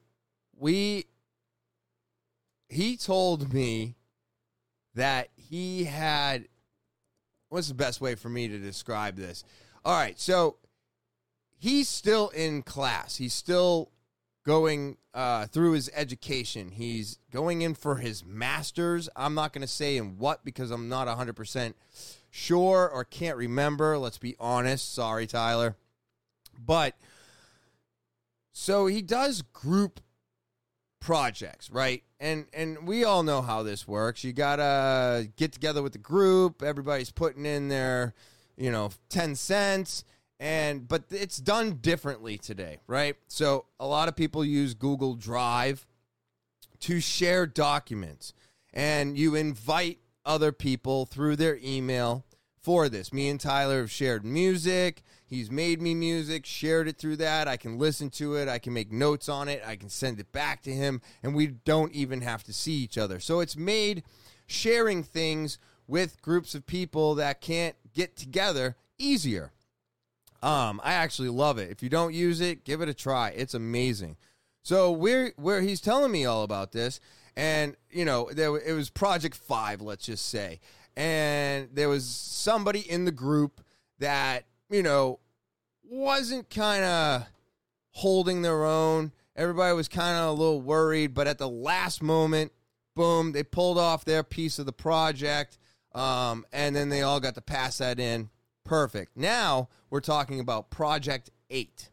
we 0.58 1.04
he 2.74 2.96
told 2.96 3.52
me 3.52 3.96
that 4.94 5.28
he 5.36 5.84
had 5.84 6.48
what's 7.48 7.68
the 7.68 7.74
best 7.74 8.00
way 8.00 8.14
for 8.14 8.28
me 8.28 8.48
to 8.48 8.58
describe 8.58 9.16
this? 9.16 9.44
All 9.84 9.94
right, 9.94 10.18
so 10.18 10.56
he's 11.56 11.88
still 11.88 12.30
in 12.30 12.62
class. 12.62 13.16
He's 13.16 13.34
still 13.34 13.90
going 14.44 14.96
uh, 15.14 15.46
through 15.46 15.72
his 15.72 15.90
education. 15.94 16.70
He's 16.70 17.18
going 17.30 17.62
in 17.62 17.74
for 17.74 17.96
his 17.96 18.24
master's. 18.24 19.08
I'm 19.16 19.34
not 19.34 19.52
going 19.52 19.62
to 19.62 19.68
say 19.68 19.96
in 19.96 20.18
what 20.18 20.44
because 20.44 20.70
I'm 20.70 20.88
not 20.88 21.06
100% 21.06 21.74
sure 22.30 22.88
or 22.88 23.04
can't 23.04 23.36
remember. 23.36 23.96
Let's 23.98 24.18
be 24.18 24.36
honest. 24.40 24.92
Sorry, 24.92 25.26
Tyler. 25.26 25.76
But 26.58 26.96
so 28.52 28.86
he 28.86 29.02
does 29.02 29.42
group 29.42 30.00
projects, 31.04 31.70
right? 31.70 32.02
And 32.18 32.46
and 32.54 32.88
we 32.88 33.04
all 33.04 33.22
know 33.22 33.42
how 33.42 33.62
this 33.62 33.86
works. 33.86 34.24
You 34.24 34.32
gotta 34.32 35.28
get 35.36 35.52
together 35.52 35.82
with 35.82 35.92
the 35.92 35.98
group. 35.98 36.62
Everybody's 36.62 37.10
putting 37.10 37.44
in 37.44 37.68
their, 37.68 38.14
you 38.56 38.72
know, 38.72 38.90
ten 39.10 39.34
cents, 39.34 40.04
and 40.40 40.88
but 40.88 41.04
it's 41.10 41.36
done 41.36 41.78
differently 41.82 42.38
today, 42.38 42.78
right? 42.86 43.16
So 43.28 43.66
a 43.78 43.86
lot 43.86 44.08
of 44.08 44.16
people 44.16 44.44
use 44.46 44.72
Google 44.72 45.14
Drive 45.14 45.86
to 46.80 47.00
share 47.00 47.46
documents, 47.46 48.32
and 48.72 49.18
you 49.18 49.34
invite 49.34 49.98
other 50.24 50.52
people 50.52 51.04
through 51.04 51.36
their 51.36 51.58
email 51.62 52.24
for 52.62 52.88
this. 52.88 53.12
Me 53.12 53.28
and 53.28 53.38
Tyler 53.38 53.80
have 53.80 53.90
shared 53.90 54.24
music. 54.24 55.02
He's 55.26 55.50
made 55.50 55.80
me 55.80 55.94
music, 55.94 56.44
shared 56.44 56.86
it 56.86 56.98
through 56.98 57.16
that. 57.16 57.48
I 57.48 57.56
can 57.56 57.78
listen 57.78 58.10
to 58.10 58.34
it. 58.34 58.48
I 58.48 58.58
can 58.58 58.72
make 58.72 58.92
notes 58.92 59.28
on 59.28 59.48
it. 59.48 59.62
I 59.66 59.76
can 59.76 59.88
send 59.88 60.20
it 60.20 60.30
back 60.32 60.62
to 60.62 60.70
him, 60.70 61.00
and 61.22 61.34
we 61.34 61.46
don't 61.46 61.92
even 61.92 62.20
have 62.20 62.44
to 62.44 62.52
see 62.52 62.74
each 62.74 62.98
other. 62.98 63.20
So 63.20 63.40
it's 63.40 63.56
made 63.56 64.04
sharing 64.46 65.02
things 65.02 65.58
with 65.86 66.20
groups 66.22 66.54
of 66.54 66.66
people 66.66 67.14
that 67.16 67.40
can't 67.40 67.76
get 67.94 68.16
together 68.16 68.76
easier. 68.98 69.52
Um, 70.42 70.80
I 70.84 70.92
actually 70.92 71.30
love 71.30 71.56
it. 71.56 71.70
If 71.70 71.82
you 71.82 71.88
don't 71.88 72.12
use 72.12 72.42
it, 72.42 72.64
give 72.64 72.82
it 72.82 72.88
a 72.88 72.94
try. 72.94 73.30
It's 73.30 73.54
amazing. 73.54 74.16
So 74.62 74.90
where 74.92 75.32
where 75.36 75.62
he's 75.62 75.80
telling 75.80 76.12
me 76.12 76.26
all 76.26 76.42
about 76.42 76.72
this, 76.72 77.00
and 77.34 77.76
you 77.90 78.04
know, 78.04 78.28
there 78.30 78.56
it 78.56 78.72
was 78.72 78.90
Project 78.90 79.36
Five, 79.36 79.80
let's 79.80 80.06
just 80.06 80.28
say, 80.28 80.60
and 80.96 81.68
there 81.72 81.88
was 81.88 82.06
somebody 82.06 82.80
in 82.80 83.04
the 83.04 83.12
group 83.12 83.62
that 83.98 84.44
you 84.74 84.82
know 84.82 85.20
wasn't 85.84 86.50
kind 86.50 86.84
of 86.84 87.26
holding 87.92 88.42
their 88.42 88.64
own. 88.64 89.12
Everybody 89.36 89.72
was 89.74 89.86
kind 89.86 90.16
of 90.18 90.30
a 90.30 90.32
little 90.32 90.60
worried, 90.60 91.14
but 91.14 91.28
at 91.28 91.38
the 91.38 91.48
last 91.48 92.02
moment, 92.02 92.50
boom, 92.96 93.30
they 93.30 93.44
pulled 93.44 93.78
off 93.78 94.04
their 94.04 94.24
piece 94.24 94.58
of 94.58 94.66
the 94.66 94.72
project, 94.72 95.58
um, 95.94 96.44
and 96.52 96.74
then 96.74 96.88
they 96.88 97.02
all 97.02 97.20
got 97.20 97.36
to 97.36 97.40
pass 97.40 97.78
that 97.78 98.00
in. 98.00 98.30
Perfect. 98.64 99.16
Now 99.16 99.68
we're 99.90 100.00
talking 100.00 100.40
about 100.40 100.70
Project 100.70 101.30
8. 101.50 101.90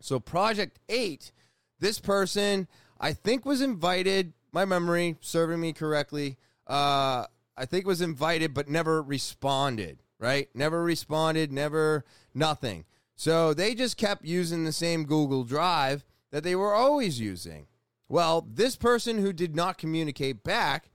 So, 0.00 0.20
Project 0.20 0.80
8, 0.90 1.32
this 1.78 1.98
person, 2.00 2.68
I 3.00 3.14
think, 3.14 3.46
was 3.46 3.62
invited, 3.62 4.34
my 4.52 4.66
memory 4.66 5.16
serving 5.20 5.60
me 5.60 5.72
correctly, 5.72 6.36
uh, 6.66 7.24
I 7.56 7.64
think 7.64 7.86
was 7.86 8.02
invited 8.02 8.52
but 8.52 8.68
never 8.68 9.02
responded, 9.02 10.02
right? 10.18 10.48
Never 10.54 10.82
responded, 10.82 11.52
never 11.52 12.04
nothing. 12.34 12.84
So 13.16 13.54
they 13.54 13.74
just 13.74 13.96
kept 13.96 14.24
using 14.24 14.64
the 14.64 14.72
same 14.72 15.04
Google 15.04 15.44
Drive 15.44 16.04
that 16.30 16.42
they 16.42 16.56
were 16.56 16.74
always 16.74 17.20
using. 17.20 17.66
Well, 18.08 18.46
this 18.48 18.76
person 18.76 19.18
who 19.18 19.32
did 19.32 19.54
not 19.54 19.78
communicate 19.78 20.42
back 20.42 20.90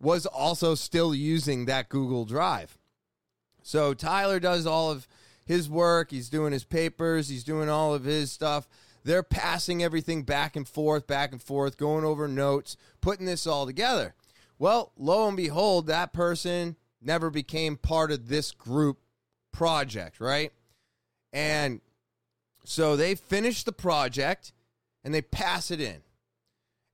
was 0.00 0.26
also 0.26 0.74
still 0.74 1.14
using 1.14 1.66
that 1.66 1.88
Google 1.88 2.24
Drive. 2.24 2.78
So 3.62 3.92
Tyler 3.92 4.40
does 4.40 4.66
all 4.66 4.90
of 4.90 5.06
his 5.44 5.68
work, 5.68 6.10
he's 6.10 6.30
doing 6.30 6.52
his 6.52 6.64
papers, 6.64 7.28
he's 7.28 7.44
doing 7.44 7.68
all 7.68 7.92
of 7.92 8.04
his 8.04 8.32
stuff. 8.32 8.68
They're 9.04 9.22
passing 9.22 9.82
everything 9.82 10.22
back 10.22 10.56
and 10.56 10.68
forth, 10.68 11.06
back 11.06 11.32
and 11.32 11.42
forth, 11.42 11.76
going 11.76 12.04
over 12.04 12.28
notes, 12.28 12.76
putting 13.00 13.26
this 13.26 13.46
all 13.46 13.66
together. 13.66 14.14
Well, 14.58 14.92
lo 14.96 15.26
and 15.26 15.36
behold, 15.36 15.86
that 15.86 16.12
person 16.12 16.76
never 17.00 17.30
became 17.30 17.76
part 17.76 18.10
of 18.10 18.28
this 18.28 18.52
group 18.52 18.98
project, 19.52 20.20
right? 20.20 20.52
And 21.32 21.80
so 22.64 22.96
they 22.96 23.14
finish 23.14 23.64
the 23.64 23.72
project 23.72 24.52
and 25.04 25.14
they 25.14 25.22
pass 25.22 25.70
it 25.70 25.80
in. 25.80 26.02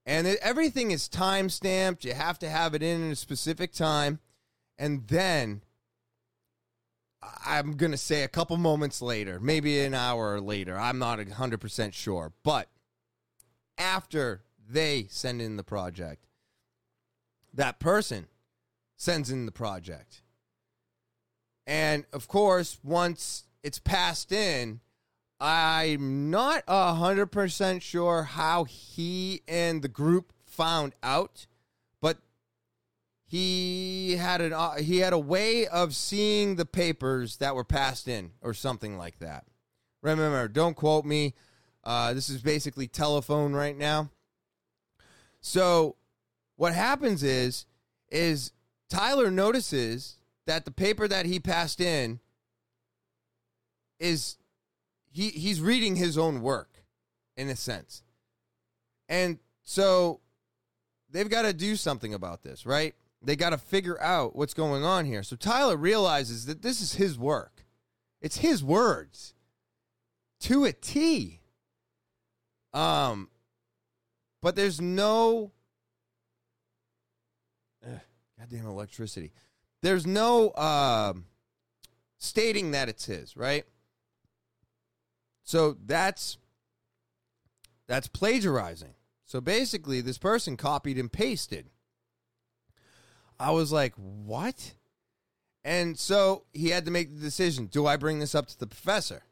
And 0.05 0.25
it, 0.25 0.39
everything 0.41 0.91
is 0.91 1.09
time 1.09 1.49
stamped. 1.49 2.05
You 2.05 2.13
have 2.13 2.39
to 2.39 2.49
have 2.49 2.73
it 2.73 2.81
in 2.81 3.07
at 3.07 3.11
a 3.11 3.15
specific 3.15 3.73
time. 3.73 4.19
And 4.77 5.05
then 5.07 5.63
I'm 7.45 7.73
going 7.73 7.91
to 7.91 7.97
say 7.97 8.23
a 8.23 8.29
couple 8.29 8.55
moments 8.57 9.01
later, 9.01 9.39
maybe 9.39 9.79
an 9.81 9.93
hour 9.93 10.39
later. 10.39 10.77
I'm 10.77 10.99
not 10.99 11.19
100% 11.19 11.93
sure. 11.93 12.31
But 12.43 12.69
after 13.77 14.43
they 14.69 15.07
send 15.09 15.41
in 15.41 15.57
the 15.57 15.63
project, 15.63 16.25
that 17.53 17.79
person 17.79 18.27
sends 18.97 19.29
in 19.29 19.45
the 19.45 19.51
project. 19.51 20.23
And 21.65 22.05
of 22.11 22.27
course, 22.27 22.79
once 22.83 23.45
it's 23.63 23.79
passed 23.79 24.31
in, 24.31 24.81
I'm 25.39 26.31
not 26.31 26.65
100% 26.65 27.81
sure 27.81 28.23
how 28.23 28.63
he 28.63 29.43
and 29.47 29.81
the 29.81 29.87
group 29.87 30.33
found 30.45 30.95
out, 31.03 31.45
but 32.01 32.17
he 33.25 34.15
had 34.15 34.41
an 34.41 34.53
uh, 34.53 34.75
he 34.75 34.97
had 34.97 35.13
a 35.13 35.19
way 35.19 35.67
of 35.67 35.95
seeing 35.95 36.55
the 36.55 36.65
papers 36.65 37.37
that 37.37 37.53
were 37.53 37.63
passed 37.63 38.07
in 38.07 38.31
or 38.41 38.55
something 38.55 38.97
like 38.97 39.19
that. 39.19 39.45
Remember, 40.01 40.47
don't 40.47 40.75
quote 40.75 41.05
me. 41.05 41.35
Uh, 41.83 42.13
this 42.13 42.29
is 42.29 42.41
basically 42.41 42.87
telephone 42.87 43.53
right 43.53 43.77
now. 43.77 44.09
So 45.39 45.97
what 46.55 46.73
happens 46.73 47.21
is 47.21 47.65
is 48.09 48.51
Tyler 48.89 49.29
notices 49.29 50.17
that 50.45 50.65
the 50.65 50.71
paper 50.71 51.07
that 51.07 51.25
he 51.25 51.39
passed 51.39 51.81
in 51.81 52.19
is 53.99 54.37
he 55.11 55.29
he's 55.29 55.61
reading 55.61 55.95
his 55.95 56.17
own 56.17 56.41
work 56.41 56.83
in 57.35 57.49
a 57.49 57.55
sense. 57.55 58.03
And 59.09 59.39
so 59.63 60.21
they've 61.09 61.29
got 61.29 61.43
to 61.43 61.53
do 61.53 61.75
something 61.75 62.13
about 62.13 62.43
this, 62.43 62.65
right? 62.65 62.95
They 63.21 63.35
got 63.35 63.49
to 63.49 63.57
figure 63.57 64.01
out 64.01 64.35
what's 64.35 64.53
going 64.53 64.83
on 64.83 65.05
here. 65.05 65.23
So 65.23 65.35
Tyler 65.35 65.77
realizes 65.77 66.45
that 66.45 66.61
this 66.61 66.81
is 66.81 66.93
his 66.95 67.17
work. 67.17 67.65
It's 68.21 68.37
his 68.37 68.63
words 68.63 69.33
to 70.41 70.65
a 70.65 70.71
T. 70.71 71.41
Um 72.73 73.29
but 74.41 74.55
there's 74.55 74.79
no 74.79 75.51
goddamn 78.39 78.65
electricity. 78.65 79.31
There's 79.81 80.05
no 80.05 80.49
uh, 80.49 81.13
stating 82.17 82.71
that 82.71 82.89
it's 82.89 83.05
his, 83.05 83.37
right? 83.37 83.65
So 85.43 85.77
that's 85.85 86.37
that's 87.87 88.07
plagiarizing. 88.07 88.95
So 89.25 89.41
basically, 89.41 90.01
this 90.01 90.17
person 90.17 90.57
copied 90.57 90.97
and 90.97 91.11
pasted. 91.11 91.69
I 93.39 93.51
was 93.51 93.71
like, 93.71 93.93
what? 93.95 94.73
And 95.63 95.97
so 95.99 96.43
he 96.53 96.69
had 96.69 96.85
to 96.85 96.91
make 96.91 97.13
the 97.13 97.21
decision 97.21 97.65
do 97.65 97.85
I 97.85 97.97
bring 97.97 98.19
this 98.19 98.33
up 98.33 98.47
to 98.47 98.59
the 98.59 98.67
professor? 98.67 99.23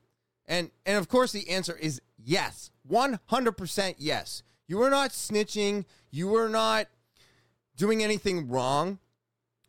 And, 0.47 0.69
and 0.85 0.97
of 0.97 1.07
course, 1.07 1.31
the 1.31 1.49
answer 1.49 1.75
is 1.75 2.01
yes 2.17 2.71
100% 2.89 3.95
yes. 3.97 4.43
You 4.67 4.81
are 4.81 4.89
not 4.89 5.11
snitching. 5.11 5.85
You 6.11 6.35
are 6.35 6.49
not 6.49 6.87
doing 7.75 8.03
anything 8.03 8.47
wrong. 8.47 8.99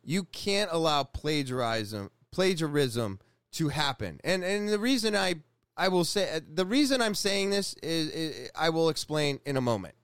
You 0.03 0.23
can't 0.23 0.69
allow 0.71 1.03
plagiarism 1.03 2.11
plagiarism 2.31 3.19
to 3.53 3.69
happen. 3.69 4.19
And, 4.23 4.43
and 4.43 4.69
the 4.69 4.79
reason 4.79 5.15
I 5.15 5.35
I 5.75 5.89
will 5.89 6.03
say 6.03 6.35
uh, 6.35 6.39
the 6.51 6.65
reason 6.65 7.01
I'm 7.01 7.15
saying 7.15 7.51
this 7.51 7.73
is, 7.83 8.09
is, 8.09 8.49
I 8.55 8.69
will 8.69 8.89
explain 8.89 9.39
in 9.45 9.57
a 9.57 9.61
moment. 9.61 9.95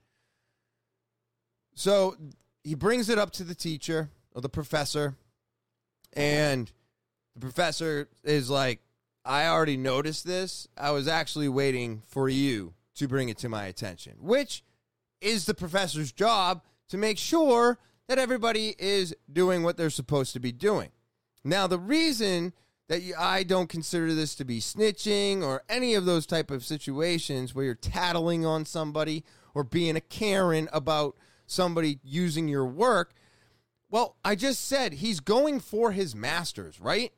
So 1.76 2.16
he 2.64 2.76
brings 2.76 3.10
it 3.10 3.18
up 3.18 3.32
to 3.32 3.44
the 3.44 3.56
teacher 3.56 4.10
or 4.34 4.42
the 4.42 4.50
professor, 4.50 5.16
and 6.14 6.72
the 7.34 7.40
professor 7.40 8.08
is 8.24 8.50
like, 8.50 8.82
"I 9.26 9.48
already 9.48 9.78
noticed 9.78 10.26
this. 10.26 10.68
I 10.78 10.92
was 10.92 11.08
actually 11.08 11.50
waiting 11.50 12.04
for 12.08 12.30
you 12.30 12.74
to 12.96 13.08
bring 13.08 13.30
it 13.30 13.40
to 13.40 13.50
my 13.50 13.66
attention," 13.66 14.14
which 14.20 14.64
is 15.22 15.46
the 15.46 15.56
professor's 15.56 16.12
job 16.12 16.62
to 16.90 16.98
make 16.98 17.18
sure 17.18 17.80
that 18.08 18.20
everybody 18.20 18.76
is 18.78 19.16
doing 19.32 19.64
what 19.64 19.78
they're 19.78 19.90
supposed 19.90 20.34
to 20.34 20.40
be 20.40 20.52
doing. 20.52 20.90
Now, 21.44 21.68
the 21.68 21.80
reason 21.80 22.54
that 22.90 23.02
I 23.18 23.44
don't 23.44 23.70
consider 23.70 24.14
this 24.14 24.36
to 24.36 24.46
be 24.46 24.60
snitching 24.60 25.42
or 25.42 25.64
any 25.70 25.96
of 25.96 26.06
those 26.06 26.26
type 26.26 26.52
of 26.52 26.66
situations 26.66 27.56
where 27.56 27.66
you're 27.66 27.76
tattling 27.76 28.46
on 28.46 28.66
somebody 28.66 29.24
or 29.54 29.64
being 29.64 29.96
a 29.96 30.02
Karen 30.02 30.68
about 30.74 31.16
somebody 31.46 32.00
using 32.04 32.48
your 32.48 32.66
work. 32.66 33.14
Well, 33.90 34.18
I 34.24 34.36
just 34.36 34.66
said 34.66 34.94
he's 34.94 35.20
going 35.20 35.60
for 35.60 35.92
his 35.92 36.16
masters, 36.16 36.80
right? 36.80 37.14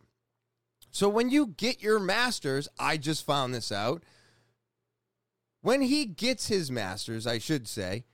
So 0.91 1.09
when 1.09 1.29
you 1.29 1.47
get 1.47 1.81
your 1.81 1.99
masters, 1.99 2.67
I 2.79 2.97
just 2.97 3.25
found 3.25 3.53
this 3.53 3.71
out. 3.71 4.03
When 5.61 5.81
he 5.81 6.05
gets 6.05 6.47
his 6.47 6.69
masters, 6.69 7.25
I 7.25 7.39
should 7.39 7.67
say, 7.67 8.05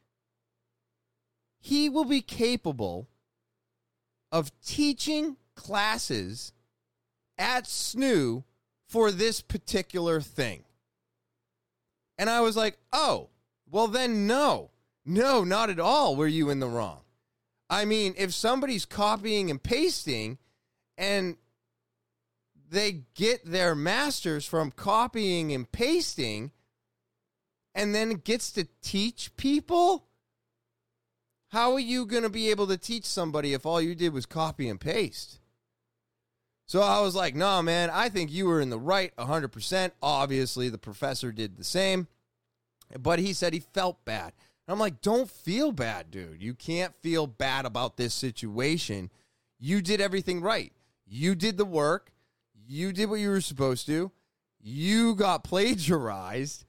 he 1.61 1.87
will 1.87 2.05
be 2.05 2.21
capable 2.21 3.07
of 4.31 4.51
teaching 4.61 5.37
classes 5.55 6.53
at 7.37 7.65
SNU 7.65 8.43
for 8.89 9.11
this 9.11 9.41
particular 9.41 10.19
thing. 10.19 10.63
And 12.17 12.29
I 12.29 12.41
was 12.41 12.57
like, 12.57 12.77
oh, 12.91 13.29
well, 13.69 13.87
then 13.87 14.27
no. 14.27 14.71
No, 15.05 15.43
not 15.43 15.69
at 15.69 15.79
all 15.79 16.15
were 16.15 16.27
you 16.27 16.49
in 16.49 16.59
the 16.59 16.67
wrong. 16.67 17.01
I 17.69 17.85
mean, 17.85 18.15
if 18.17 18.33
somebody's 18.33 18.85
copying 18.85 19.49
and 19.49 19.61
pasting 19.61 20.39
and 20.97 21.37
they 22.69 23.03
get 23.15 23.45
their 23.45 23.75
masters 23.75 24.45
from 24.45 24.71
copying 24.71 25.51
and 25.53 25.71
pasting 25.71 26.51
and 27.73 27.93
then 27.93 28.15
gets 28.15 28.51
to 28.53 28.67
teach 28.81 29.35
people, 29.37 30.07
how 31.51 31.73
are 31.73 31.79
you 31.79 32.05
going 32.05 32.23
to 32.23 32.29
be 32.29 32.49
able 32.49 32.67
to 32.67 32.77
teach 32.77 33.05
somebody 33.05 33.53
if 33.53 33.65
all 33.65 33.81
you 33.81 33.93
did 33.93 34.13
was 34.13 34.25
copy 34.25 34.69
and 34.69 34.79
paste? 34.79 35.39
So 36.65 36.81
I 36.81 37.01
was 37.01 37.13
like, 37.13 37.35
no, 37.35 37.61
man, 37.61 37.89
I 37.89 38.07
think 38.07 38.31
you 38.31 38.45
were 38.45 38.61
in 38.61 38.69
the 38.69 38.79
right 38.79 39.13
100%. 39.17 39.91
Obviously, 40.01 40.69
the 40.69 40.77
professor 40.77 41.33
did 41.33 41.57
the 41.57 41.65
same, 41.65 42.07
but 42.97 43.19
he 43.19 43.33
said 43.33 43.51
he 43.51 43.59
felt 43.59 44.05
bad. 44.05 44.31
I'm 44.69 44.79
like, 44.79 45.01
don't 45.01 45.29
feel 45.29 45.73
bad, 45.73 46.09
dude. 46.09 46.41
You 46.41 46.53
can't 46.53 46.95
feel 47.01 47.27
bad 47.27 47.65
about 47.65 47.97
this 47.97 48.13
situation. 48.13 49.11
You 49.59 49.81
did 49.81 49.99
everything 49.99 50.39
right. 50.39 50.71
You 51.05 51.35
did 51.35 51.57
the 51.57 51.65
work. 51.65 52.13
You 52.65 52.93
did 52.93 53.09
what 53.09 53.19
you 53.19 53.29
were 53.29 53.41
supposed 53.41 53.85
to. 53.87 54.09
You 54.61 55.15
got 55.15 55.43
plagiarized. 55.43 56.63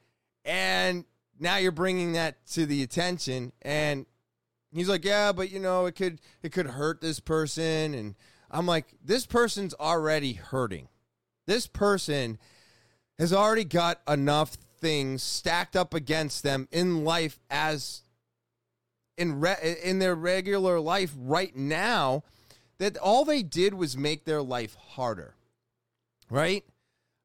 And 0.45 1.05
now 1.38 1.59
you're 1.59 1.71
bringing 1.71 2.14
that 2.14 2.45
to 2.55 2.66
the 2.66 2.83
attention. 2.83 3.53
And 3.62 4.07
he's 4.72 4.88
like, 4.88 5.04
yeah, 5.04 5.32
but 5.32 5.50
you 5.50 5.61
know, 5.61 5.87
it 5.87 5.92
could 5.92 6.20
it 6.42 6.52
could 6.52 6.66
hurt 6.66 7.00
this 7.00 7.20
person. 7.20 7.94
And 7.94 8.14
I'm 8.50 8.66
like, 8.66 8.87
this 9.04 9.26
person's 9.26 9.74
already 9.74 10.35
hurting. 10.35 10.88
This 11.46 11.66
person 11.66 12.38
has 13.18 13.32
already 13.32 13.64
got 13.64 14.00
enough 14.08 14.56
things 14.78 15.22
stacked 15.22 15.76
up 15.76 15.94
against 15.94 16.42
them 16.42 16.68
in 16.72 17.04
life 17.04 17.38
as 17.50 18.02
in 19.16 19.40
re- 19.40 19.78
in 19.82 19.98
their 19.98 20.14
regular 20.14 20.80
life 20.80 21.12
right 21.16 21.54
now 21.54 22.24
that 22.78 22.96
all 22.96 23.24
they 23.24 23.42
did 23.42 23.74
was 23.74 23.96
make 23.96 24.24
their 24.24 24.42
life 24.42 24.74
harder. 24.74 25.35
Right? 26.30 26.64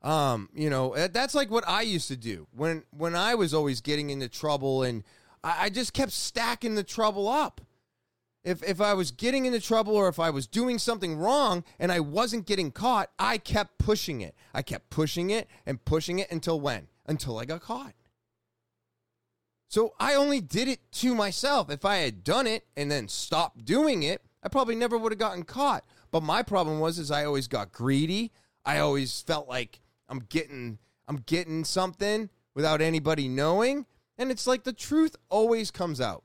Um, 0.03 0.49
you 0.53 0.69
know, 0.69 0.95
that's 1.07 1.33
like 1.33 1.49
what 1.49 1.67
I 1.67 1.81
used 1.81 2.07
to 2.09 2.15
do 2.15 2.47
when 2.51 2.83
when 2.91 3.15
I 3.15 3.35
was 3.35 3.53
always 3.53 3.81
getting 3.81 4.09
into 4.09 4.29
trouble 4.29 4.83
and 4.83 5.03
I, 5.43 5.65
I 5.65 5.69
just 5.69 5.93
kept 5.93 6.11
stacking 6.11 6.75
the 6.75 6.83
trouble 6.83 7.27
up 7.27 7.61
if 8.47 8.63
if 8.63 8.79
I 8.79 8.93
was 8.93 9.11
getting 9.11 9.45
into 9.45 9.59
trouble 9.59 9.93
or 9.93 10.07
if 10.07 10.19
I 10.19 10.29
was 10.29 10.47
doing 10.47 10.79
something 10.79 11.17
wrong 11.17 11.65
and 11.79 11.91
I 11.91 11.99
wasn't 11.99 12.45
getting 12.45 12.71
caught, 12.71 13.09
I 13.19 13.37
kept 13.39 13.77
pushing 13.77 14.21
it. 14.21 14.35
I 14.53 14.61
kept 14.61 14.89
pushing 14.89 15.29
it 15.31 15.49
and 15.65 15.83
pushing 15.83 16.19
it 16.19 16.31
until 16.31 16.59
when? 16.59 16.87
Until 17.05 17.37
I 17.37 17.43
got 17.43 17.59
caught. 17.59 17.93
So 19.67 19.93
I 19.99 20.15
only 20.15 20.39
did 20.39 20.69
it 20.69 20.79
to 20.93 21.13
myself. 21.13 21.69
If 21.69 21.83
I 21.83 21.97
had 21.97 22.23
done 22.23 22.47
it 22.47 22.65
and 22.77 22.89
then 22.89 23.09
stopped 23.09 23.65
doing 23.65 24.03
it, 24.03 24.21
I 24.41 24.47
probably 24.47 24.75
never 24.75 24.97
would 24.97 25.11
have 25.11 25.19
gotten 25.19 25.43
caught. 25.43 25.83
But 26.09 26.23
my 26.23 26.41
problem 26.41 26.79
was 26.79 26.97
is 26.99 27.11
I 27.11 27.25
always 27.25 27.49
got 27.49 27.73
greedy. 27.73 28.31
I 28.65 28.79
always 28.79 29.21
felt 29.21 29.49
like 29.49 29.81
I'm 30.07 30.19
getting 30.19 30.79
I'm 31.09 31.17
getting 31.17 31.65
something 31.65 32.29
without 32.53 32.81
anybody 32.81 33.27
knowing, 33.27 33.85
and 34.17 34.31
it's 34.31 34.47
like 34.47 34.63
the 34.63 34.73
truth 34.73 35.15
always 35.29 35.71
comes 35.71 36.01
out. 36.01 36.23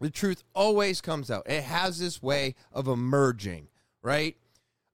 The 0.00 0.10
truth 0.10 0.42
always 0.54 1.00
comes 1.00 1.30
out. 1.30 1.42
It 1.46 1.62
has 1.62 1.98
this 1.98 2.22
way 2.22 2.54
of 2.72 2.88
emerging, 2.88 3.68
right? 4.02 4.36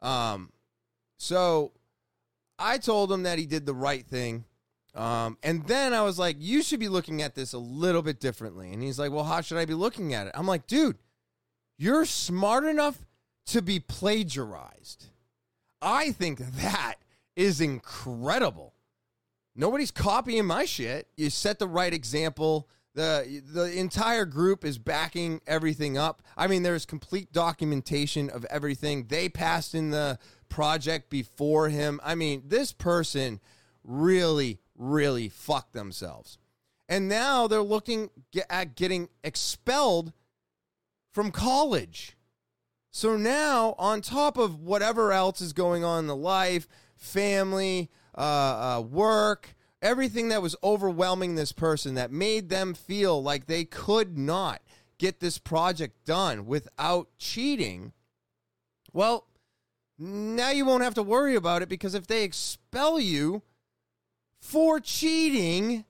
Um, 0.02 0.50
so 1.16 1.72
I 2.59 2.79
told 2.79 3.12
him 3.12 3.22
that 3.22 3.38
he 3.38 3.46
did 3.46 3.66
the 3.66 3.74
right 3.74 4.05
thing. 4.05 4.44
Um, 4.94 5.37
and 5.42 5.64
then 5.66 5.92
I 5.92 6.02
was 6.02 6.18
like, 6.18 6.37
you 6.40 6.62
should 6.62 6.81
be 6.81 6.88
looking 6.88 7.22
at 7.22 7.35
this 7.35 7.52
a 7.52 7.59
little 7.59 8.02
bit 8.02 8.18
differently. 8.18 8.72
And 8.72 8.83
he's 8.83 8.98
like, 8.98 9.12
well, 9.12 9.24
how 9.24 9.42
should 9.42 9.59
I 9.59 9.64
be 9.66 9.74
looking 9.74 10.14
at 10.14 10.26
it? 10.26 10.33
I'm 10.35 10.46
like, 10.46 10.66
dude, 10.66 10.96
you're 11.79 12.07
smart 12.07 12.64
enough 12.64 13.07
to 13.46 13.62
be 13.62 13.79
plagiarized. 13.79 15.07
I 15.83 16.12
think 16.12 16.38
that 16.38 16.96
is 17.37 17.61
incredible. 17.61 18.72
Nobody's 19.57 19.90
copying 19.90 20.47
my 20.47 20.66
shit. 20.66 21.09
You 21.16 21.31
set 21.31 21.59
the 21.59 21.66
right 21.66 21.92
example 21.92 22.69
the 22.97 23.42
the 23.53 23.79
entire 23.79 24.25
group 24.25 24.64
is 24.64 24.79
backing 24.79 25.40
everything 25.47 25.97
up. 25.97 26.23
I 26.37 26.47
mean, 26.49 26.62
there's 26.62 26.87
complete 26.87 27.31
documentation 27.31 28.31
of 28.31 28.45
everything. 28.47 29.07
They 29.09 29.29
passed 29.29 29.75
in 29.75 29.90
the 29.90 30.19
project 30.49 31.11
before 31.11 31.69
him. 31.69 32.01
I 32.03 32.14
mean, 32.14 32.45
this 32.47 32.73
person 32.73 33.40
really, 33.85 34.61
really 34.75 35.29
fucked 35.29 35.75
themselves. 35.75 36.38
And 36.88 37.07
now 37.09 37.47
they're 37.47 37.62
looking 37.62 38.09
at 38.49 38.77
getting 38.77 39.11
expelled 39.23 40.12
from 41.12 41.31
college. 41.31 42.16
So 42.90 43.16
now, 43.16 43.75
on 43.79 44.01
top 44.01 44.38
of 44.38 44.59
whatever 44.61 45.12
else 45.12 45.42
is 45.42 45.53
going 45.53 45.85
on 45.85 46.01
in 46.01 46.07
the 46.07 46.16
life, 46.16 46.66
family, 46.97 47.90
uh, 48.16 48.20
uh, 48.79 48.81
work, 48.81 49.55
everything 49.83 50.29
that 50.29 50.42
was 50.42 50.57
overwhelming 50.62 51.35
this 51.35 51.52
person 51.52 51.94
that 51.94 52.11
made 52.11 52.48
them 52.48 52.74
feel 52.74 53.22
like 53.22 53.46
they 53.46 53.64
could 53.64 54.16
not 54.16 54.62
get 54.98 55.20
this 55.20 55.38
project 55.38 56.05
done 56.05 56.46
without 56.46 57.09
cheating, 57.18 57.92
well, 58.92 59.26
now 59.98 60.50
you 60.50 60.64
won't 60.64 60.83
have 60.83 60.94
to 60.94 61.02
worry 61.02 61.35
about 61.35 61.62
it 61.62 61.68
because 61.68 61.94
if 61.94 62.07
they 62.07 62.22
expel 62.22 62.98
you 63.00 63.42
for 64.40 64.81
cheating, 64.81 65.85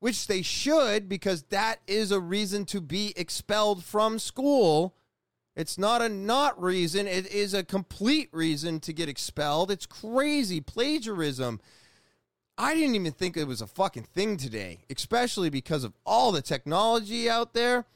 which 0.00 0.26
they 0.26 0.42
should 0.42 1.08
because 1.08 1.42
that 1.44 1.80
is 1.86 2.10
a 2.10 2.20
reason 2.20 2.64
to 2.64 2.80
be 2.80 3.12
expelled 3.16 3.84
from 3.84 4.18
school. 4.18 4.96
It's 5.56 5.76
not 5.76 6.00
a 6.00 6.08
not 6.08 6.60
reason, 6.60 7.06
it 7.06 7.26
is 7.26 7.54
a 7.54 7.64
complete 7.64 8.28
reason 8.32 8.80
to 8.80 8.92
get 8.92 9.08
expelled. 9.08 9.70
It's 9.70 9.86
crazy 9.86 10.60
plagiarism 10.60 11.60
I 12.60 12.74
didn't 12.74 12.94
even 12.94 13.12
think 13.12 13.38
it 13.38 13.46
was 13.46 13.62
a 13.62 13.66
fucking 13.66 14.02
thing 14.02 14.36
today, 14.36 14.80
especially 14.94 15.48
because 15.48 15.82
of 15.82 15.94
all 16.04 16.30
the 16.30 16.42
technology 16.42 17.28
out 17.28 17.54
there 17.54 17.86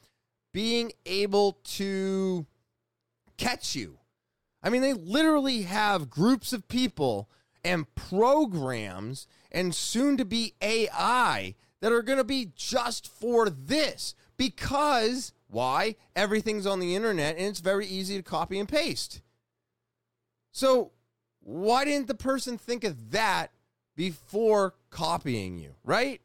being 0.53 0.91
able 1.05 1.59
to 1.65 2.47
catch 3.37 3.75
you. 3.75 3.99
I 4.63 4.71
mean, 4.71 4.81
they 4.81 4.93
literally 4.93 5.63
have 5.63 6.09
groups 6.09 6.51
of 6.51 6.67
people 6.67 7.29
and 7.63 7.93
programs 7.93 9.27
and 9.51 9.75
soon 9.75 10.17
to 10.17 10.25
be 10.25 10.55
AI 10.63 11.53
that 11.81 11.91
are 11.91 12.01
going 12.01 12.17
to 12.17 12.23
be 12.23 12.51
just 12.55 13.07
for 13.07 13.51
this 13.51 14.15
because 14.35 15.31
why? 15.47 15.95
Everything's 16.15 16.65
on 16.65 16.79
the 16.79 16.95
internet 16.95 17.37
and 17.37 17.45
it's 17.45 17.59
very 17.59 17.85
easy 17.85 18.17
to 18.17 18.23
copy 18.23 18.59
and 18.59 18.67
paste. 18.67 19.21
So, 20.51 20.91
why 21.41 21.85
didn't 21.85 22.07
the 22.07 22.15
person 22.15 22.57
think 22.57 22.83
of 22.83 23.11
that 23.11 23.51
before 23.95 24.73
copying 24.89 25.57
you, 25.57 25.75
right? 25.83 26.21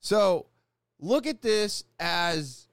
So 0.00 0.46
look 0.98 1.26
at 1.26 1.42
this 1.42 1.84
as 1.98 2.68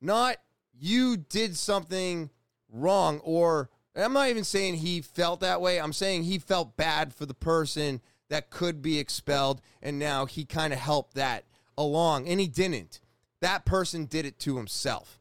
not 0.00 0.36
you 0.78 1.16
did 1.16 1.56
something 1.56 2.30
wrong 2.70 3.20
or 3.20 3.70
I'm 3.94 4.12
not 4.12 4.28
even 4.28 4.44
saying 4.44 4.74
he 4.74 5.00
felt 5.00 5.40
that 5.40 5.60
way. 5.60 5.80
I'm 5.80 5.92
saying 5.92 6.24
he 6.24 6.38
felt 6.38 6.76
bad 6.76 7.14
for 7.14 7.24
the 7.24 7.34
person 7.34 8.00
that 8.28 8.50
could 8.50 8.82
be 8.82 8.98
expelled 8.98 9.60
and 9.82 9.98
now 9.98 10.26
he 10.26 10.44
kind 10.44 10.72
of 10.72 10.78
helped 10.78 11.14
that 11.14 11.44
along 11.78 12.28
and 12.28 12.40
he 12.40 12.46
didn't. 12.46 13.00
That 13.46 13.64
person 13.64 14.06
did 14.06 14.26
it 14.26 14.40
to 14.40 14.56
himself. 14.56 15.20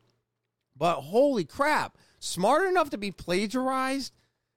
But 0.76 1.02
holy 1.02 1.46
crap, 1.46 1.96
smart 2.18 2.68
enough 2.68 2.90
to 2.90 2.98
be 2.98 3.12
plagiarized? 3.12 4.14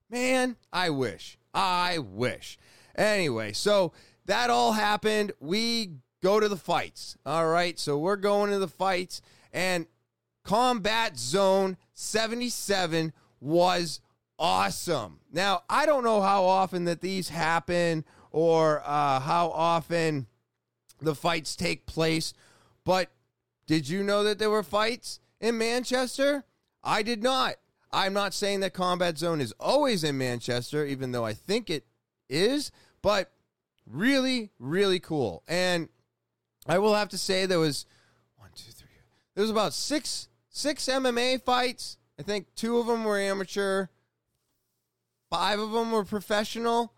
Man, 0.09 0.57
I 0.73 0.89
wish. 0.89 1.37
I 1.53 1.99
wish. 1.99 2.57
Anyway, 2.97 3.53
so 3.53 3.93
that 4.25 4.49
all 4.49 4.73
happened. 4.73 5.33
We 5.39 5.91
go 6.23 6.41
to 6.41 6.49
the 6.49 6.57
fights. 6.57 7.19
All 7.27 7.47
right. 7.47 7.79
So 7.79 7.99
we're 7.99 8.17
going 8.17 8.51
to 8.53 8.59
the 8.59 8.69
fights. 8.69 9.21
And 9.53 9.87
Combat 10.45 11.19
Zone 11.19 11.77
77 11.93 13.13
was 13.39 14.01
awesome. 14.39 15.21
Now, 15.31 15.65
I 15.69 15.85
don't 15.85 16.05
know 16.05 16.23
how 16.23 16.45
often 16.45 16.87
that 16.87 17.03
these 17.03 17.29
happen 17.29 18.07
or 18.31 18.81
uh, 18.83 19.21
how 19.21 19.51
often 19.51 20.27
the 21.03 21.15
fights 21.15 21.55
take 21.55 21.85
place, 21.85 22.33
but 22.87 23.11
did 23.69 23.89
you 23.89 24.03
know 24.03 24.25
that 24.25 24.39
there 24.39 24.51
were 24.51 24.65
fights 24.65 25.21
in 25.41 25.59
Manchester? 25.59 26.43
I 26.83 27.03
did 27.03 27.23
not. 27.23 27.57
I'm 27.93 28.15
not 28.15 28.33
saying 28.35 28.61
that 28.61 28.73
Combat 28.73 29.19
Zone 29.19 29.43
is 29.43 29.53
always 29.61 30.03
in 30.03 30.17
Manchester, 30.17 30.87
even 30.87 31.13
though 31.13 31.25
I 31.25 31.35
think 31.35 31.69
it 31.69 31.85
is. 32.31 32.73
But 33.03 33.31
really, 33.87 34.51
really 34.59 34.99
cool. 34.99 35.43
And 35.47 35.91
I 36.67 36.79
will 36.79 36.95
have 36.95 37.11
to 37.11 37.19
say 37.19 37.45
there 37.45 37.59
was 37.59 37.85
one, 38.37 38.51
two, 38.55 38.73
three. 38.73 38.89
There 39.35 39.43
was 39.43 39.51
about 39.51 39.75
six 39.75 40.29
six 40.49 40.87
MMA 40.87 41.43
fights. 41.43 41.99
I 42.19 42.23
think 42.23 42.47
two 42.55 42.79
of 42.79 42.87
them 42.87 43.05
were 43.05 43.19
amateur, 43.19 43.89
five 45.31 45.61
of 45.61 45.73
them 45.73 45.93
were 45.93 46.05
professional, 46.05 46.95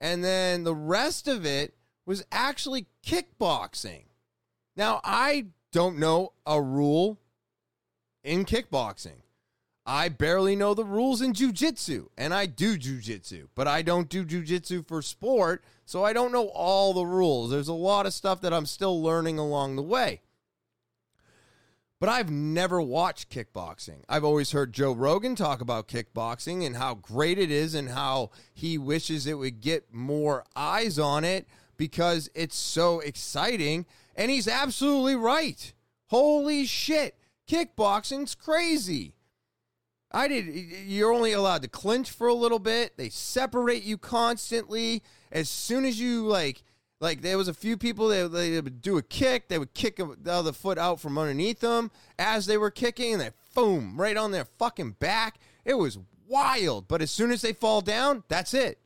and 0.00 0.24
then 0.24 0.64
the 0.64 0.74
rest 0.74 1.28
of 1.28 1.44
it 1.44 1.74
was 2.06 2.24
actually 2.32 2.86
kickboxing. 3.06 4.04
Now 4.74 5.00
I 5.04 5.46
don't 5.74 5.98
know 5.98 6.32
a 6.46 6.62
rule 6.62 7.18
in 8.22 8.44
kickboxing. 8.44 9.22
I 9.84 10.08
barely 10.08 10.56
know 10.56 10.72
the 10.72 10.84
rules 10.84 11.20
in 11.20 11.34
jujitsu, 11.34 12.06
and 12.16 12.32
I 12.32 12.46
do 12.46 12.78
jujitsu, 12.78 13.48
but 13.54 13.68
I 13.68 13.82
don't 13.82 14.08
do 14.08 14.24
jujitsu 14.24 14.86
for 14.86 15.02
sport, 15.02 15.62
so 15.84 16.02
I 16.04 16.12
don't 16.14 16.32
know 16.32 16.46
all 16.48 16.94
the 16.94 17.04
rules. 17.04 17.50
There's 17.50 17.68
a 17.68 17.74
lot 17.74 18.06
of 18.06 18.14
stuff 18.14 18.40
that 18.40 18.54
I'm 18.54 18.66
still 18.66 19.02
learning 19.02 19.38
along 19.38 19.76
the 19.76 19.82
way. 19.82 20.22
but 22.00 22.08
I've 22.08 22.30
never 22.30 22.82
watched 22.82 23.30
kickboxing. 23.30 24.02
I've 24.08 24.24
always 24.24 24.52
heard 24.52 24.74
Joe 24.74 24.92
Rogan 24.92 25.34
talk 25.34 25.62
about 25.62 25.88
kickboxing 25.88 26.66
and 26.66 26.76
how 26.76 26.94
great 26.94 27.38
it 27.38 27.50
is 27.50 27.74
and 27.74 27.88
how 27.90 28.30
he 28.52 28.76
wishes 28.76 29.26
it 29.26 29.38
would 29.38 29.60
get 29.62 29.92
more 29.92 30.44
eyes 30.54 30.98
on 30.98 31.24
it 31.24 31.46
because 31.78 32.28
it's 32.34 32.56
so 32.56 33.00
exciting. 33.00 33.86
And 34.16 34.30
he's 34.30 34.48
absolutely 34.48 35.16
right. 35.16 35.72
Holy 36.08 36.66
shit. 36.66 37.16
Kickboxing's 37.48 38.34
crazy. 38.34 39.14
I 40.10 40.28
did. 40.28 40.46
You're 40.86 41.12
only 41.12 41.32
allowed 41.32 41.62
to 41.62 41.68
clinch 41.68 42.10
for 42.10 42.28
a 42.28 42.34
little 42.34 42.60
bit. 42.60 42.96
They 42.96 43.08
separate 43.08 43.82
you 43.82 43.98
constantly. 43.98 45.02
As 45.32 45.50
soon 45.50 45.84
as 45.84 45.98
you 45.98 46.24
like, 46.26 46.62
like 47.00 47.20
there 47.20 47.36
was 47.36 47.48
a 47.48 47.54
few 47.54 47.76
people 47.76 48.08
that 48.08 48.28
they 48.28 48.60
would 48.60 48.80
do 48.80 48.96
a 48.96 49.02
kick. 49.02 49.48
They 49.48 49.58
would 49.58 49.74
kick 49.74 49.96
the 49.96 50.32
other 50.32 50.52
foot 50.52 50.78
out 50.78 51.00
from 51.00 51.18
underneath 51.18 51.60
them 51.60 51.90
as 52.16 52.46
they 52.46 52.56
were 52.56 52.70
kicking, 52.70 53.14
and 53.14 53.20
they 53.20 53.30
boom 53.54 54.00
right 54.00 54.16
on 54.16 54.30
their 54.30 54.44
fucking 54.44 54.92
back. 54.92 55.38
It 55.64 55.74
was 55.74 55.98
wild. 56.28 56.86
But 56.86 57.02
as 57.02 57.10
soon 57.10 57.32
as 57.32 57.42
they 57.42 57.52
fall 57.52 57.80
down, 57.80 58.22
that's 58.28 58.54
it. 58.54 58.78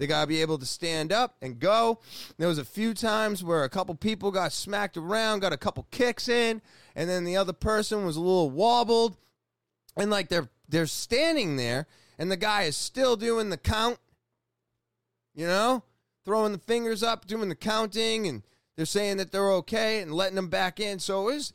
They 0.00 0.06
got 0.06 0.22
to 0.22 0.26
be 0.26 0.40
able 0.40 0.56
to 0.56 0.64
stand 0.64 1.12
up 1.12 1.36
and 1.42 1.58
go. 1.58 2.00
There 2.38 2.48
was 2.48 2.56
a 2.56 2.64
few 2.64 2.94
times 2.94 3.44
where 3.44 3.64
a 3.64 3.68
couple 3.68 3.94
people 3.94 4.30
got 4.30 4.50
smacked 4.50 4.96
around, 4.96 5.40
got 5.40 5.52
a 5.52 5.58
couple 5.58 5.86
kicks 5.90 6.26
in, 6.26 6.62
and 6.96 7.08
then 7.08 7.24
the 7.24 7.36
other 7.36 7.52
person 7.52 8.06
was 8.06 8.16
a 8.16 8.20
little 8.20 8.48
wobbled. 8.48 9.18
And 9.98 10.10
like 10.10 10.30
they're 10.30 10.48
they're 10.66 10.86
standing 10.86 11.56
there 11.56 11.86
and 12.18 12.30
the 12.30 12.38
guy 12.38 12.62
is 12.62 12.78
still 12.78 13.14
doing 13.14 13.50
the 13.50 13.58
count. 13.58 13.98
You 15.34 15.46
know? 15.46 15.84
Throwing 16.24 16.52
the 16.52 16.58
fingers 16.58 17.02
up, 17.02 17.26
doing 17.26 17.50
the 17.50 17.54
counting 17.54 18.26
and 18.26 18.42
they're 18.76 18.86
saying 18.86 19.18
that 19.18 19.32
they're 19.32 19.52
okay 19.52 20.00
and 20.00 20.14
letting 20.14 20.36
them 20.36 20.48
back 20.48 20.80
in. 20.80 20.98
So 20.98 21.28
it 21.28 21.34
was 21.34 21.52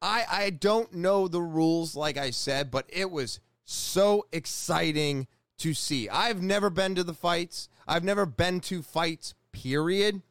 I 0.00 0.24
I 0.30 0.48
don't 0.48 0.94
know 0.94 1.28
the 1.28 1.42
rules 1.42 1.94
like 1.94 2.16
I 2.16 2.30
said, 2.30 2.70
but 2.70 2.86
it 2.88 3.10
was 3.10 3.38
so 3.66 4.26
exciting 4.32 5.26
to 5.58 5.74
see. 5.74 6.08
I've 6.08 6.40
never 6.40 6.70
been 6.70 6.94
to 6.94 7.04
the 7.04 7.12
fights. 7.12 7.68
I've 7.86 8.04
never 8.04 8.26
been 8.26 8.60
to 8.60 8.82
fights, 8.82 9.34
period. 9.52 10.22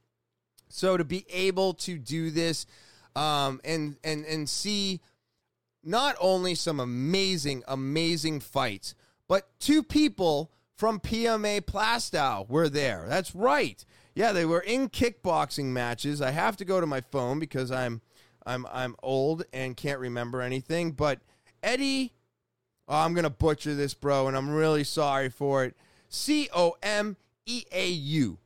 So 0.69 0.97
to 0.97 1.03
be 1.03 1.25
able 1.29 1.73
to 1.75 1.97
do 1.97 2.31
this 2.31 2.65
um, 3.15 3.59
and 3.63 3.97
and 4.03 4.25
and 4.25 4.49
see 4.49 5.01
not 5.83 6.15
only 6.19 6.55
some 6.55 6.79
amazing, 6.79 7.63
amazing 7.67 8.39
fights, 8.39 8.95
but 9.27 9.47
two 9.59 9.83
people 9.83 10.51
from 10.75 10.99
PMA 10.99 11.61
Plaistow 11.61 12.47
were 12.49 12.69
there. 12.69 13.05
That's 13.07 13.35
right. 13.35 13.83
Yeah, 14.13 14.31
they 14.31 14.45
were 14.45 14.61
in 14.61 14.89
kickboxing 14.89 15.65
matches. 15.65 16.21
I 16.21 16.31
have 16.31 16.57
to 16.57 16.65
go 16.65 16.81
to 16.81 16.87
my 16.87 17.01
phone 17.01 17.39
because 17.39 17.71
I'm 17.71 18.01
I'm 18.45 18.65
I'm 18.71 18.95
old 19.03 19.43
and 19.53 19.77
can't 19.77 19.99
remember 19.99 20.41
anything. 20.41 20.91
But 20.91 21.19
Eddie, 21.63 22.13
oh, 22.87 22.97
I'm 22.97 23.13
gonna 23.13 23.29
butcher 23.29 23.75
this, 23.75 23.93
bro, 23.93 24.27
and 24.27 24.35
I'm 24.35 24.49
really 24.49 24.83
sorry 24.83 25.29
for 25.29 25.65
it. 25.65 25.75
C 26.09 26.49
O 26.53 26.75
M 26.83 27.17
E 27.45 27.63
A 27.71 27.89
U. 27.89 28.37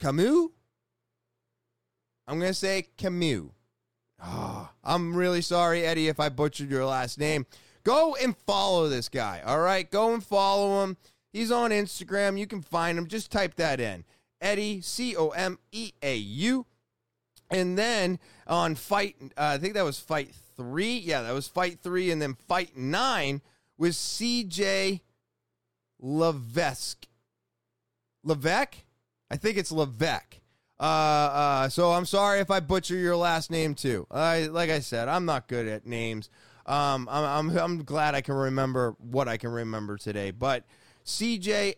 Camus? 0.00 0.48
I'm 2.28 2.38
going 2.38 2.50
to 2.50 2.54
say 2.54 2.88
Camus. 2.96 3.50
Oh, 4.22 4.70
I'm 4.82 5.14
really 5.14 5.42
sorry, 5.42 5.84
Eddie, 5.84 6.08
if 6.08 6.18
I 6.18 6.28
butchered 6.28 6.70
your 6.70 6.86
last 6.86 7.18
name. 7.18 7.46
Go 7.84 8.16
and 8.16 8.36
follow 8.36 8.88
this 8.88 9.08
guy, 9.08 9.42
all 9.44 9.60
right? 9.60 9.88
Go 9.88 10.12
and 10.12 10.24
follow 10.24 10.82
him. 10.82 10.96
He's 11.32 11.52
on 11.52 11.70
Instagram. 11.70 12.38
You 12.38 12.46
can 12.46 12.62
find 12.62 12.98
him. 12.98 13.06
Just 13.06 13.30
type 13.30 13.54
that 13.56 13.78
in 13.78 14.04
Eddie, 14.40 14.80
C 14.80 15.14
O 15.16 15.28
M 15.28 15.58
E 15.70 15.92
A 16.02 16.16
U. 16.16 16.66
And 17.50 17.78
then 17.78 18.18
on 18.46 18.74
fight, 18.74 19.16
uh, 19.36 19.54
I 19.54 19.58
think 19.58 19.74
that 19.74 19.84
was 19.84 20.00
fight 20.00 20.34
three. 20.56 20.98
Yeah, 20.98 21.22
that 21.22 21.34
was 21.34 21.46
fight 21.46 21.78
three. 21.80 22.10
And 22.10 22.20
then 22.20 22.34
fight 22.48 22.76
nine 22.76 23.42
was 23.78 23.96
CJ 23.96 25.00
Levesque. 26.00 27.06
Levesque? 28.26 28.76
I 29.30 29.36
think 29.36 29.56
it's 29.56 29.72
Levesque. 29.72 30.40
Uh, 30.78 30.82
uh, 30.82 31.68
so 31.68 31.92
I'm 31.92 32.04
sorry 32.04 32.40
if 32.40 32.50
I 32.50 32.60
butcher 32.60 32.96
your 32.96 33.16
last 33.16 33.50
name 33.50 33.74
too. 33.74 34.06
I, 34.10 34.46
like 34.46 34.68
I 34.70 34.80
said, 34.80 35.08
I'm 35.08 35.24
not 35.24 35.48
good 35.48 35.66
at 35.66 35.86
names. 35.86 36.28
Um, 36.66 37.08
I'm, 37.10 37.50
I'm, 37.50 37.58
I'm 37.58 37.84
glad 37.84 38.14
I 38.14 38.20
can 38.20 38.34
remember 38.34 38.94
what 38.98 39.28
I 39.28 39.36
can 39.36 39.50
remember 39.50 39.96
today. 39.96 40.32
But 40.32 40.64
CJ 41.04 41.76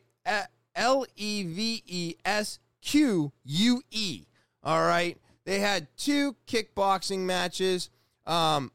L 0.74 1.06
E 1.16 1.42
V 1.44 1.82
E 1.86 2.14
S 2.24 2.58
Q 2.80 3.32
U 3.44 3.82
E. 3.90 4.24
All 4.64 4.80
right. 4.80 5.18
They 5.44 5.60
had 5.60 5.88
two 5.96 6.36
kickboxing 6.46 7.20
matches. 7.20 7.90
Um, 8.26 8.72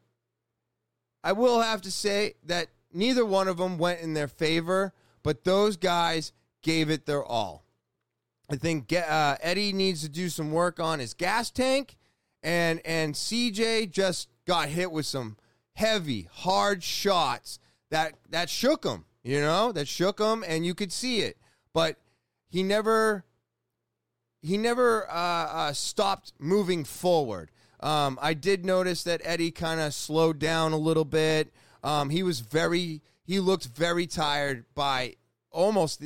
I 1.23 1.33
will 1.33 1.61
have 1.61 1.81
to 1.81 1.91
say 1.91 2.33
that 2.45 2.69
neither 2.93 3.25
one 3.25 3.47
of 3.47 3.57
them 3.57 3.77
went 3.77 4.01
in 4.01 4.13
their 4.13 4.27
favor, 4.27 4.93
but 5.21 5.43
those 5.43 5.77
guys 5.77 6.31
gave 6.63 6.89
it 6.89 7.05
their 7.05 7.23
all. 7.23 7.63
I 8.49 8.55
think 8.55 8.91
uh, 8.91 9.37
Eddie 9.41 9.73
needs 9.73 10.01
to 10.01 10.09
do 10.09 10.29
some 10.29 10.51
work 10.51 10.79
on 10.79 10.99
his 10.99 11.13
gas 11.13 11.49
tank, 11.49 11.97
and 12.41 12.81
and 12.85 13.13
CJ 13.13 13.91
just 13.91 14.29
got 14.45 14.69
hit 14.69 14.91
with 14.91 15.05
some 15.05 15.37
heavy, 15.75 16.27
hard 16.31 16.83
shots 16.83 17.59
that 17.89 18.13
that 18.29 18.49
shook 18.49 18.83
him. 18.83 19.05
You 19.23 19.39
know, 19.39 19.71
that 19.71 19.87
shook 19.87 20.19
him, 20.19 20.43
and 20.45 20.65
you 20.65 20.75
could 20.75 20.91
see 20.91 21.19
it. 21.19 21.37
But 21.73 21.97
he 22.49 22.61
never 22.61 23.23
he 24.41 24.57
never 24.57 25.09
uh, 25.09 25.13
uh, 25.13 25.73
stopped 25.73 26.33
moving 26.37 26.83
forward. 26.83 27.49
Um, 27.79 28.19
I 28.21 28.33
did 28.33 28.65
notice 28.65 29.03
that 29.03 29.21
Eddie 29.23 29.51
kind 29.51 29.79
of 29.79 29.93
slowed 29.93 30.39
down 30.39 30.73
a 30.73 30.77
little 30.77 31.05
bit. 31.05 31.53
Um, 31.83 32.09
he 32.09 32.23
was 32.23 32.41
very 32.41 33.01
he 33.23 33.39
looked 33.39 33.65
very 33.65 34.05
tired 34.05 34.65
by 34.75 35.15
almost 35.49 36.03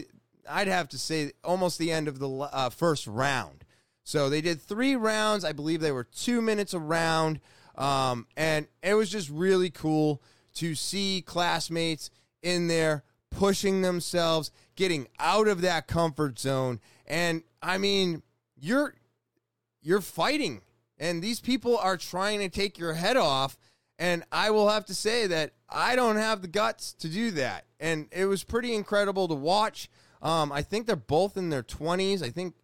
I'd 0.49 0.67
have 0.67 0.89
to 0.89 0.97
say 0.97 1.31
almost 1.43 1.79
the 1.79 1.91
end 1.91 2.07
of 2.07 2.19
the 2.19 2.29
uh, 2.29 2.69
first 2.69 3.07
round. 3.07 3.63
So 4.03 4.29
they 4.29 4.41
did 4.41 4.61
three 4.61 4.95
rounds. 4.95 5.43
I 5.43 5.51
believe 5.51 5.81
they 5.81 5.91
were 5.91 6.05
two 6.05 6.41
minutes 6.41 6.73
a 6.73 6.79
round. 6.79 7.39
Um, 7.75 8.25
and 8.35 8.67
it 8.81 8.93
was 8.93 9.09
just 9.09 9.29
really 9.29 9.69
cool 9.69 10.21
to 10.55 10.75
see 10.75 11.23
classmates 11.25 12.09
in 12.41 12.67
there 12.67 13.03
pushing 13.29 13.81
themselves, 13.81 14.51
getting 14.75 15.07
out 15.19 15.47
of 15.47 15.61
that 15.61 15.87
comfort 15.87 16.39
zone. 16.39 16.79
And 17.05 17.43
I 17.61 17.77
mean, 17.77 18.23
you're 18.55 18.95
you're 19.81 20.01
fighting 20.01 20.61
and 20.97 21.21
these 21.21 21.39
people 21.39 21.77
are 21.77 21.97
trying 21.97 22.39
to 22.39 22.49
take 22.49 22.77
your 22.77 22.93
head 22.93 23.17
off 23.17 23.57
and 23.99 24.23
I 24.31 24.51
will 24.51 24.69
have 24.69 24.85
to 24.85 24.95
say 24.95 25.27
that 25.27 25.53
I 25.69 25.95
don't 25.95 26.17
have 26.17 26.41
the 26.41 26.47
guts 26.47 26.93
to 26.93 27.09
do 27.09 27.31
that. 27.31 27.65
And 27.79 28.07
it 28.11 28.25
was 28.25 28.43
pretty 28.43 28.73
incredible 28.73 29.27
to 29.27 29.33
watch. 29.33 29.89
Um, 30.21 30.51
I 30.51 30.61
think 30.61 30.87
they're 30.87 30.95
both 30.95 31.37
in 31.37 31.49
their 31.49 31.63
20s. 31.63 32.23
I 32.23 32.29
think 32.29 32.55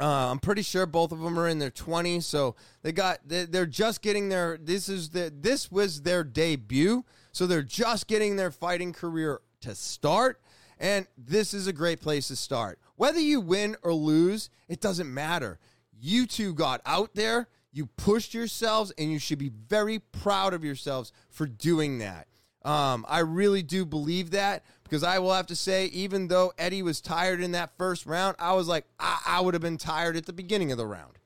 uh, 0.00 0.30
I'm 0.30 0.38
pretty 0.38 0.62
sure 0.62 0.86
both 0.86 1.12
of 1.12 1.20
them 1.20 1.38
are 1.38 1.48
in 1.48 1.58
their 1.58 1.70
20s. 1.70 2.24
So 2.24 2.56
they 2.82 2.92
got 2.92 3.20
they're 3.24 3.66
just 3.66 4.02
getting 4.02 4.28
their 4.28 4.58
this 4.60 4.88
is 4.88 5.10
the 5.10 5.32
this 5.34 5.70
was 5.70 6.02
their 6.02 6.24
debut. 6.24 7.04
So 7.32 7.46
they're 7.46 7.62
just 7.62 8.06
getting 8.06 8.36
their 8.36 8.50
fighting 8.50 8.92
career 8.92 9.40
to 9.60 9.74
start. 9.74 10.40
And 10.78 11.06
this 11.16 11.54
is 11.54 11.66
a 11.66 11.72
great 11.72 12.00
place 12.00 12.28
to 12.28 12.36
start. 12.36 12.78
Whether 12.96 13.20
you 13.20 13.40
win 13.40 13.76
or 13.82 13.92
lose, 13.92 14.50
it 14.68 14.80
doesn't 14.80 15.12
matter. 15.12 15.58
You 15.98 16.26
two 16.26 16.52
got 16.52 16.80
out 16.84 17.14
there, 17.14 17.48
you 17.72 17.86
pushed 17.86 18.34
yourselves, 18.34 18.92
and 18.98 19.10
you 19.10 19.18
should 19.18 19.38
be 19.38 19.50
very 19.68 20.00
proud 20.00 20.52
of 20.52 20.64
yourselves 20.64 21.12
for 21.30 21.46
doing 21.46 21.98
that. 21.98 22.26
Um, 22.64 23.04
I 23.08 23.20
really 23.20 23.62
do 23.62 23.84
believe 23.84 24.30
that 24.30 24.64
because 24.94 25.02
I 25.02 25.18
will 25.18 25.34
have 25.34 25.48
to 25.48 25.56
say, 25.56 25.86
even 25.86 26.28
though 26.28 26.52
Eddie 26.56 26.80
was 26.80 27.00
tired 27.00 27.42
in 27.42 27.50
that 27.50 27.76
first 27.76 28.06
round, 28.06 28.36
I 28.38 28.52
was 28.52 28.68
like, 28.68 28.84
I, 29.00 29.18
I 29.26 29.40
would 29.40 29.52
have 29.52 29.60
been 29.60 29.76
tired 29.76 30.16
at 30.16 30.24
the 30.24 30.32
beginning 30.32 30.70
of 30.70 30.78
the 30.78 30.86
round. 30.86 31.18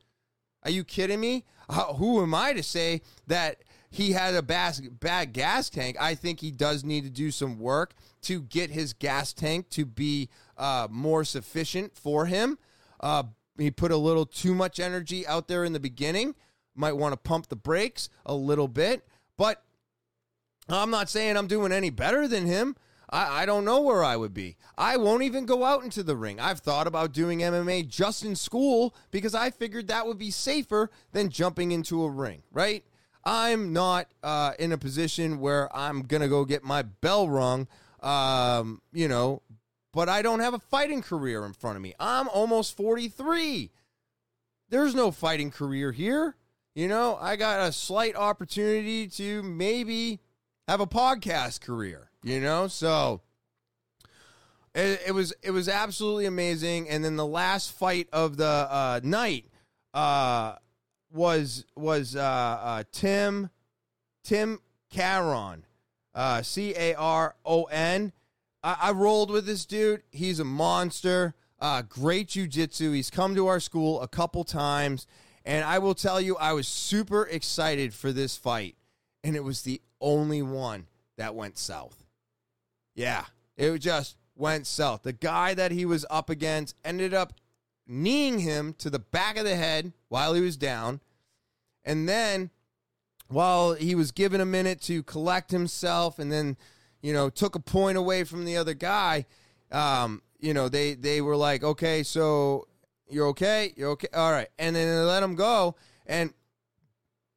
Are 0.63 0.71
you 0.71 0.85
kidding 0.85 1.21
me? 1.21 1.45
Uh, 1.69 1.93
who 1.93 2.23
am 2.23 2.35
I 2.35 2.55
to 2.55 2.63
say 2.63 3.03
that 3.27 3.59
he 3.91 4.13
had 4.13 4.35
a 4.35 4.41
bas- 4.41 4.81
bad 4.81 5.35
gas 5.35 5.69
tank? 5.69 5.99
I 6.01 6.15
think 6.15 6.41
he 6.41 6.51
does 6.51 6.83
need 6.83 7.05
to 7.05 7.11
do 7.11 7.31
some 7.31 7.59
work 7.59 7.93
to 8.23 8.41
get 8.41 8.71
his 8.71 8.95
gas 8.95 9.35
tank 9.35 9.69
to 9.69 9.85
be 9.85 10.31
uh, 10.57 10.89
more 10.91 11.23
sufficient 11.23 11.95
for 11.95 12.25
him. 12.25 12.57
Uh, 13.01 13.25
he 13.59 13.71
put 13.71 13.91
a 13.91 13.99
little 13.99 14.25
too 14.25 14.55
much 14.55 14.81
energy 14.81 15.27
out 15.27 15.47
there 15.47 15.63
in 15.63 15.75
the 15.75 15.79
beginning. 15.79 16.35
Might 16.75 16.97
want 16.97 17.13
to 17.13 17.19
pump 17.19 17.49
the 17.49 17.57
brakes 17.57 18.09
a 18.25 18.35
little 18.35 18.67
bit, 18.67 19.07
but 19.37 19.63
I'm 20.71 20.89
not 20.89 21.11
saying 21.11 21.37
I'm 21.37 21.49
doing 21.49 21.71
any 21.71 21.91
better 21.91 22.27
than 22.27 22.47
him. 22.47 22.75
I, 23.11 23.43
I 23.43 23.47
don't 23.47 23.65
know 23.65 23.81
where 23.81 24.05
I 24.05 24.17
would 24.17 24.35
be. 24.35 24.57
I 24.77 24.97
won't 24.97 25.23
even 25.23 25.47
go 25.47 25.65
out 25.65 25.85
into 25.85 26.03
the 26.03 26.17
ring. 26.17 26.39
I've 26.41 26.61
thought 26.61 26.87
about 26.87 27.13
doing 27.13 27.41
MMA 27.41 27.89
just 27.89 28.25
in 28.25 28.37
school 28.37 28.95
because 29.11 29.35
I 29.35 29.51
figured 29.51 29.89
that 29.89 30.07
would 30.07 30.19
be 30.19 30.31
safer 30.31 30.91
than 31.13 31.31
jumping 31.31 31.73
into 31.73 32.05
a 32.05 32.11
ring, 32.11 32.43
right? 32.53 32.85
I'm 33.25 33.73
not 33.73 34.09
uh, 34.23 34.53
in 34.59 34.73
a 34.73 34.79
position 34.79 35.41
where 35.41 35.75
I'm 35.77 36.03
going 36.03 36.23
to 36.23 36.29
go 36.29 36.45
get 36.45 36.65
my 36.65 36.83
bell 36.83 37.29
rung, 37.29 37.69
um, 38.01 38.81
you 38.93 39.09
know, 39.09 39.43
but 39.93 40.09
I 40.09 40.23
don't 40.23 40.41
have 40.41 40.55
a 40.55 40.59
fighting 40.59 41.03
career 41.03 41.45
in 41.45 41.53
front 41.53 41.77
of 41.77 41.83
me. 41.83 41.95
I'm 41.99 42.29
almost 42.29 42.77
43. 42.77 43.71
There's 44.71 44.95
no 44.95 45.11
fighting 45.11 45.51
career 45.51 45.93
here. 45.93 46.37
you 46.75 46.89
know, 46.89 47.19
I 47.21 47.37
got 47.37 47.67
a 47.67 47.73
slight 47.73 48.15
opportunity 48.15 49.09
to 49.09 49.43
maybe 49.43 50.21
have 50.69 50.81
a 50.81 50.87
podcast 50.87 51.61
career, 51.61 52.11
you 52.23 52.41
know? 52.41 52.69
So 52.69 53.21
it, 54.75 55.01
it 55.09 55.13
was 55.13 55.33
it 55.43 55.51
was 55.51 55.69
absolutely 55.69 56.27
amazing. 56.27 56.89
And 56.89 57.05
then 57.05 57.17
the 57.17 57.27
last 57.27 57.73
fight 57.73 58.09
of 58.13 58.37
the 58.37 58.45
uh, 58.47 59.01
night 59.03 59.47
uh, 59.95 60.57
was 61.11 61.65
was 61.77 62.17
uh, 62.17 62.21
uh, 62.21 62.85
Tim 62.93 63.51
Tim 64.23 64.61
Caron, 64.91 65.65
uh, 66.15 66.43
C 66.43 66.75
A 66.77 66.95
R 66.95 67.35
O 67.45 67.65
N. 67.65 68.13
I, 68.63 68.77
I 68.83 68.91
rolled 68.93 69.31
with 69.31 69.47
this 69.47 69.65
dude. 69.65 70.03
He's 70.11 70.41
a 70.41 70.45
monster. 70.45 71.35
Uh, 71.61 71.83
great 71.83 72.29
jujitsu. 72.29 72.95
He's 72.95 73.11
come 73.11 73.35
to 73.35 73.49
our 73.49 73.59
school 73.59 74.01
a 74.01 74.07
couple 74.07 74.45
times, 74.45 75.09
and 75.45 75.65
I 75.65 75.79
will 75.79 75.95
tell 75.95 76.21
you, 76.21 76.37
I 76.37 76.53
was 76.53 76.69
super 76.69 77.25
excited 77.25 77.93
for 77.93 78.13
this 78.13 78.37
fight, 78.37 78.77
and 79.25 79.35
it 79.35 79.43
was 79.43 79.63
the 79.63 79.81
only 80.01 80.41
one 80.41 80.87
that 81.17 81.35
went 81.35 81.59
south. 81.59 82.05
Yeah, 82.99 83.27
it 83.57 83.79
just 83.79 84.17
went 84.35 84.67
south. 84.67 85.05
The 85.05 85.13
guy 85.13 85.55
that 85.55 85.71
he 85.71 85.85
was 85.85 86.05
up 86.11 86.29
against 86.29 86.75
ended 86.85 87.15
up 87.15 87.33
kneeing 87.87 88.41
him 88.41 88.75
to 88.79 88.91
the 88.91 88.99
back 88.99 89.37
of 89.37 89.45
the 89.45 89.55
head 89.55 89.93
while 90.09 90.35
he 90.35 90.41
was 90.41 90.57
down, 90.57 91.01
and 91.85 92.09
then 92.09 92.51
while 93.29 93.75
he 93.75 93.95
was 93.95 94.11
given 94.11 94.41
a 94.41 94.45
minute 94.45 94.81
to 94.83 95.05
collect 95.05 95.53
himself, 95.53 96.19
and 96.19 96.33
then 96.33 96.57
you 97.01 97.13
know 97.13 97.31
took 97.31 97.55
a 97.55 97.61
point 97.61 97.97
away 97.97 98.25
from 98.25 98.45
the 98.45 98.57
other 98.57 98.75
guy. 98.75 99.27
Um, 99.71 100.21
you 100.41 100.53
know, 100.53 100.69
they 100.69 100.95
they 100.95 101.21
were 101.21 101.37
like, 101.37 101.63
okay, 101.63 102.03
so 102.03 102.67
you're 103.09 103.29
okay, 103.29 103.73
you're 103.77 103.91
okay, 103.91 104.09
all 104.13 104.33
right, 104.33 104.49
and 104.59 104.75
then 104.75 104.89
they 104.89 105.03
let 105.03 105.23
him 105.23 105.37
go, 105.37 105.77
and 106.05 106.35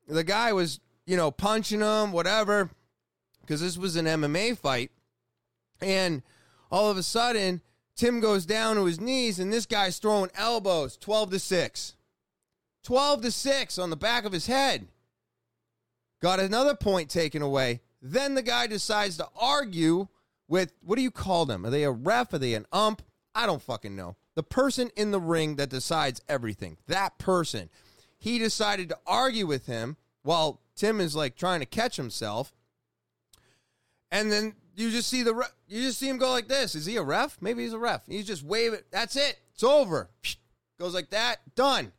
the 0.07 0.23
guy 0.23 0.53
was, 0.53 0.79
you 1.05 1.17
know, 1.17 1.29
punching 1.29 1.81
him, 1.81 2.11
whatever, 2.13 2.71
because 3.41 3.61
this 3.61 3.77
was 3.77 3.95
an 3.95 4.07
MMA 4.07 4.57
fight, 4.57 4.89
and 5.81 6.21
all 6.71 6.89
of 6.89 6.97
a 6.97 7.03
sudden, 7.03 7.61
Tim 7.95 8.19
goes 8.19 8.45
down 8.45 8.75
to 8.77 8.85
his 8.85 8.99
knees, 8.99 9.39
and 9.39 9.51
this 9.51 9.65
guy's 9.65 9.97
throwing 9.97 10.31
elbows, 10.35 10.97
twelve 10.97 11.31
to 11.31 11.39
six, 11.39 11.95
twelve 12.83 13.21
to 13.21 13.31
six 13.31 13.77
on 13.77 13.89
the 13.89 13.95
back 13.95 14.25
of 14.25 14.31
his 14.31 14.47
head. 14.47 14.87
Got 16.21 16.39
another 16.39 16.75
point 16.75 17.09
taken 17.09 17.41
away. 17.41 17.81
Then 18.01 18.35
the 18.35 18.41
guy 18.41 18.67
decides 18.67 19.17
to 19.17 19.27
argue 19.35 20.07
with 20.47 20.73
what 20.83 20.95
do 20.95 21.01
you 21.01 21.11
call 21.11 21.45
them? 21.45 21.65
Are 21.65 21.69
they 21.69 21.83
a 21.83 21.91
ref? 21.91 22.33
Are 22.33 22.37
they 22.37 22.53
an 22.53 22.65
ump? 22.71 23.01
I 23.33 23.45
don't 23.45 23.61
fucking 23.61 23.95
know. 23.95 24.15
The 24.35 24.43
person 24.43 24.91
in 24.95 25.11
the 25.11 25.19
ring 25.19 25.55
that 25.57 25.69
decides 25.69 26.21
everything. 26.27 26.77
That 26.87 27.17
person. 27.17 27.69
He 28.17 28.37
decided 28.37 28.89
to 28.89 28.99
argue 29.07 29.47
with 29.47 29.65
him 29.65 29.97
while 30.23 30.61
Tim 30.75 31.01
is 31.01 31.15
like 31.15 31.35
trying 31.35 31.59
to 31.59 31.65
catch 31.65 31.97
himself. 31.97 32.53
And 34.11 34.31
then 34.31 34.53
you 34.75 34.91
just 34.91 35.09
see 35.09 35.23
the 35.23 35.33
re- 35.33 35.45
you 35.67 35.81
just 35.81 35.99
see 35.99 36.09
him 36.09 36.17
go 36.17 36.29
like 36.31 36.47
this. 36.47 36.75
Is 36.75 36.85
he 36.85 36.97
a 36.97 37.03
ref? 37.03 37.37
Maybe 37.41 37.63
he's 37.63 37.73
a 37.73 37.79
ref. 37.79 38.05
He's 38.07 38.27
just 38.27 38.43
wave 38.43 38.73
it. 38.73 38.85
That's 38.91 39.15
it. 39.15 39.39
It's 39.53 39.63
over. 39.63 40.09
Goes 40.79 40.93
like 40.93 41.09
that. 41.11 41.37
Done. 41.55 41.91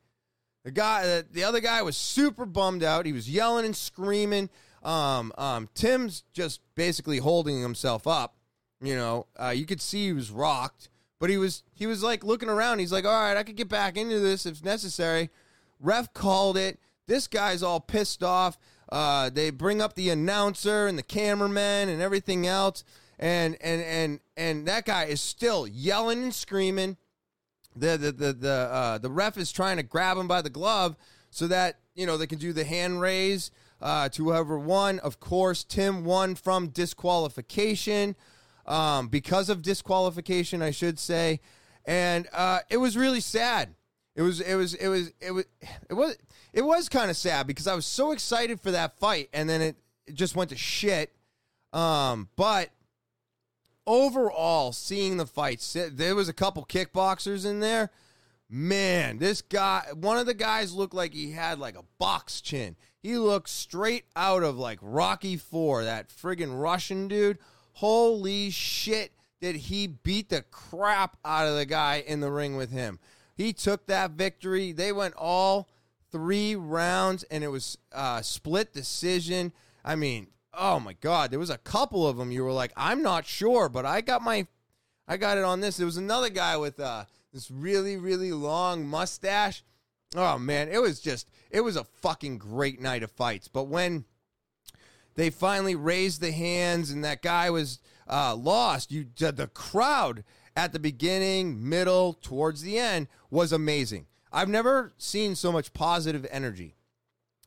The 0.65 0.71
guy, 0.71 1.07
the, 1.07 1.27
the 1.31 1.45
other 1.45 1.61
guy 1.61 1.83
was 1.83 1.97
super 1.97 2.47
bummed 2.47 2.85
out. 2.85 3.07
He 3.07 3.13
was 3.13 3.29
yelling 3.29 3.65
and 3.65 3.77
screaming. 3.77 4.49
Um, 4.83 5.33
um, 5.37 5.69
Tim's 5.75 6.25
just 6.33 6.61
basically 6.75 7.19
holding 7.19 7.61
himself 7.61 8.07
up. 8.07 8.37
You 8.81 8.97
know, 8.97 9.27
uh, 9.41 9.51
you 9.51 9.65
could 9.65 9.81
see 9.81 10.07
he 10.07 10.13
was 10.13 10.31
rocked, 10.31 10.89
but 11.21 11.31
he 11.31 11.37
was 11.37 11.63
he 11.75 11.87
was 11.87 12.03
like 12.03 12.25
looking 12.25 12.49
around. 12.49 12.81
He's 12.81 12.93
like, 12.93 13.05
all 13.05 13.13
right, 13.13 13.37
I 13.37 13.45
could 13.45 13.57
get 13.57 13.69
back 13.69 13.97
into 13.97 14.19
this 14.19 14.45
if 14.45 14.65
necessary. 14.65 15.31
Ref 15.79 16.13
called 16.13 16.57
it. 16.57 16.81
This 17.07 17.29
guy's 17.29 17.63
all 17.63 17.81
pissed 17.81 18.23
off. 18.23 18.59
Uh, 18.93 19.31
they 19.31 19.49
bring 19.49 19.81
up 19.81 19.95
the 19.95 20.11
announcer 20.11 20.87
and 20.87 20.99
the 20.99 21.03
cameraman 21.03 21.89
and 21.89 22.03
everything 22.03 22.47
else, 22.47 22.85
and 23.19 23.57
and 23.63 23.81
and 23.81 24.21
and 24.37 24.69
that 24.69 24.85
guy 24.85 25.05
is 25.05 25.19
still 25.23 25.67
yelling 25.67 26.23
and 26.23 26.35
screaming. 26.35 26.99
The 27.75 27.97
the 27.97 28.13
the 28.13 28.33
the 28.35 28.51
uh, 28.51 28.99
the 28.99 29.11
ref 29.11 29.39
is 29.39 29.51
trying 29.51 29.79
to 29.79 29.83
grab 29.83 30.19
him 30.19 30.29
by 30.29 30.43
the 30.43 30.51
glove 30.51 30.95
so 31.31 31.47
that 31.47 31.79
you 31.95 32.05
know 32.05 32.19
they 32.19 32.27
can 32.27 32.37
do 32.37 32.53
the 32.53 32.65
hand 32.65 33.01
raise 33.01 33.51
uh, 33.81 34.11
to 34.11 34.25
whoever 34.25 34.59
won. 34.59 34.99
Of 34.99 35.21
course, 35.21 35.65
Tim 35.65 36.05
won 36.05 36.35
from 36.35 36.69
disqualification 36.69 38.15
um, 38.67 39.09
because 39.09 39.49
of 39.49 39.63
disqualification, 39.63 40.61
I 40.61 40.71
should 40.71 40.99
say, 40.99 41.41
and 41.87 42.29
uh, 42.31 42.59
it 42.69 42.77
was 42.77 42.95
really 42.99 43.21
sad. 43.21 43.75
It 44.15 44.23
was 44.23 44.41
it 44.41 44.55
was 44.55 44.75
it 44.75 44.89
was 44.89 45.13
it 45.21 45.31
was 45.31 45.45
it 45.89 45.95
was 45.95 46.17
it 46.53 46.63
was 46.63 46.89
kind 46.89 47.11
of 47.11 47.17
sad 47.17 47.47
because 47.47 47.67
I 47.67 47.75
was 47.75 47.87
so 47.87 48.13
excited 48.13 48.61
for 48.61 48.71
that 48.71 48.99
fight, 48.99 49.31
and 49.33 49.49
then 49.49 49.63
it, 49.63 49.77
it 50.07 50.15
just 50.15 50.37
went 50.37 50.51
to 50.51 50.57
shit. 50.57 51.13
Um, 51.73 52.29
but 52.37 52.71
overall, 53.87 54.73
seeing 54.73 55.17
the 55.17 55.27
fights, 55.27 55.77
there 55.93 56.15
was 56.15 56.29
a 56.29 56.35
couple 56.35 56.65
kickboxers 56.65 57.47
in 57.47 57.61
there. 57.61 57.91
Man, 58.51 59.17
this 59.17 59.41
guy, 59.41 59.87
one 59.95 60.19
of 60.19 60.27
the 60.27 60.35
guys 60.35 60.75
looked 60.75 60.93
like 60.93 61.15
he 61.15 61.31
had 61.31 61.59
like 61.59 61.77
a 61.77 61.85
box 61.99 62.43
chin. 62.43 62.77
He 62.99 63.17
looked 63.17 63.49
straight 63.49 64.05
out 64.15 64.43
of 64.43 64.59
like 64.59 64.79
Rocky 64.83 65.39
Four, 65.39 65.85
that 65.85 66.11
friggin' 66.11 66.61
Russian 66.61 67.09
dude. 67.09 67.39
Holy 67.73 68.51
shit, 68.51 69.13
did 69.41 69.57
he 69.57 69.87
beat 69.87 70.29
the 70.29 70.43
crap 70.43 71.17
out 71.25 71.47
of 71.47 71.57
the 71.57 71.65
guy 71.65 72.05
in 72.07 72.21
the 72.21 72.31
ring 72.31 72.57
with 72.57 72.71
him? 72.71 72.99
He 73.35 73.53
took 73.53 73.87
that 73.87 74.13
victory. 74.13 74.73
They 74.73 74.93
went 74.93 75.15
all 75.17 75.69
three 76.11 76.55
rounds, 76.55 77.25
and 77.25 77.43
it 77.43 77.49
was 77.49 77.79
uh, 77.93 78.23
split 78.23 78.73
decision. 78.73 79.53
I 79.85 79.97
mean, 79.97 80.29
oh 80.55 80.79
my 80.79 80.93
god, 80.95 81.31
there 81.31 81.39
was 81.39 81.51
a 81.51 81.59
couple 81.59 82.07
of 82.07 82.17
them. 82.17 82.31
You 82.31 82.45
were 82.45 82.53
like, 82.53 82.73
I'm 82.77 83.03
not 83.03 83.27
sure, 83.27 83.69
but 83.69 83.87
I 83.87 84.01
got 84.01 84.23
my, 84.23 84.47
I 85.09 85.17
got 85.17 85.39
it 85.39 85.45
on 85.45 85.61
this. 85.61 85.77
There 85.77 85.87
was 85.87 85.97
another 85.97 86.29
guy 86.29 86.57
with 86.57 86.79
uh, 86.79 87.05
this 87.33 87.51
really 87.51 87.97
really 87.97 88.33
long 88.33 88.87
mustache. 88.87 89.65
Oh 90.15 90.39
man, 90.39 90.69
it 90.69 90.81
was 90.81 91.01
just, 91.01 91.31
it 91.51 91.63
was 91.63 91.77
a 91.77 91.85
fucking 91.85 92.39
great 92.39 92.81
night 92.81 93.03
of 93.03 93.11
fights. 93.11 93.49
But 93.49 93.65
when 93.65 94.05
they 95.15 95.31
finally 95.31 95.75
raised 95.75 96.21
the 96.21 96.33
hands 96.33 96.91
and 96.91 97.03
that 97.05 97.23
guy 97.23 97.49
was 97.49 97.81
uh, 98.09 98.35
lost, 98.35 98.93
you 98.93 99.07
the 99.17 99.51
crowd 99.53 100.25
at 100.57 100.73
the 100.73 100.79
beginning, 100.79 101.69
middle, 101.69 102.15
towards 102.15 102.63
the 102.63 102.79
end 102.79 103.09
was 103.31 103.53
amazing. 103.53 104.07
I've 104.33 104.49
never 104.49 104.93
seen 104.99 105.35
so 105.35 105.53
much 105.53 105.73
positive 105.73 106.27
energy. 106.31 106.75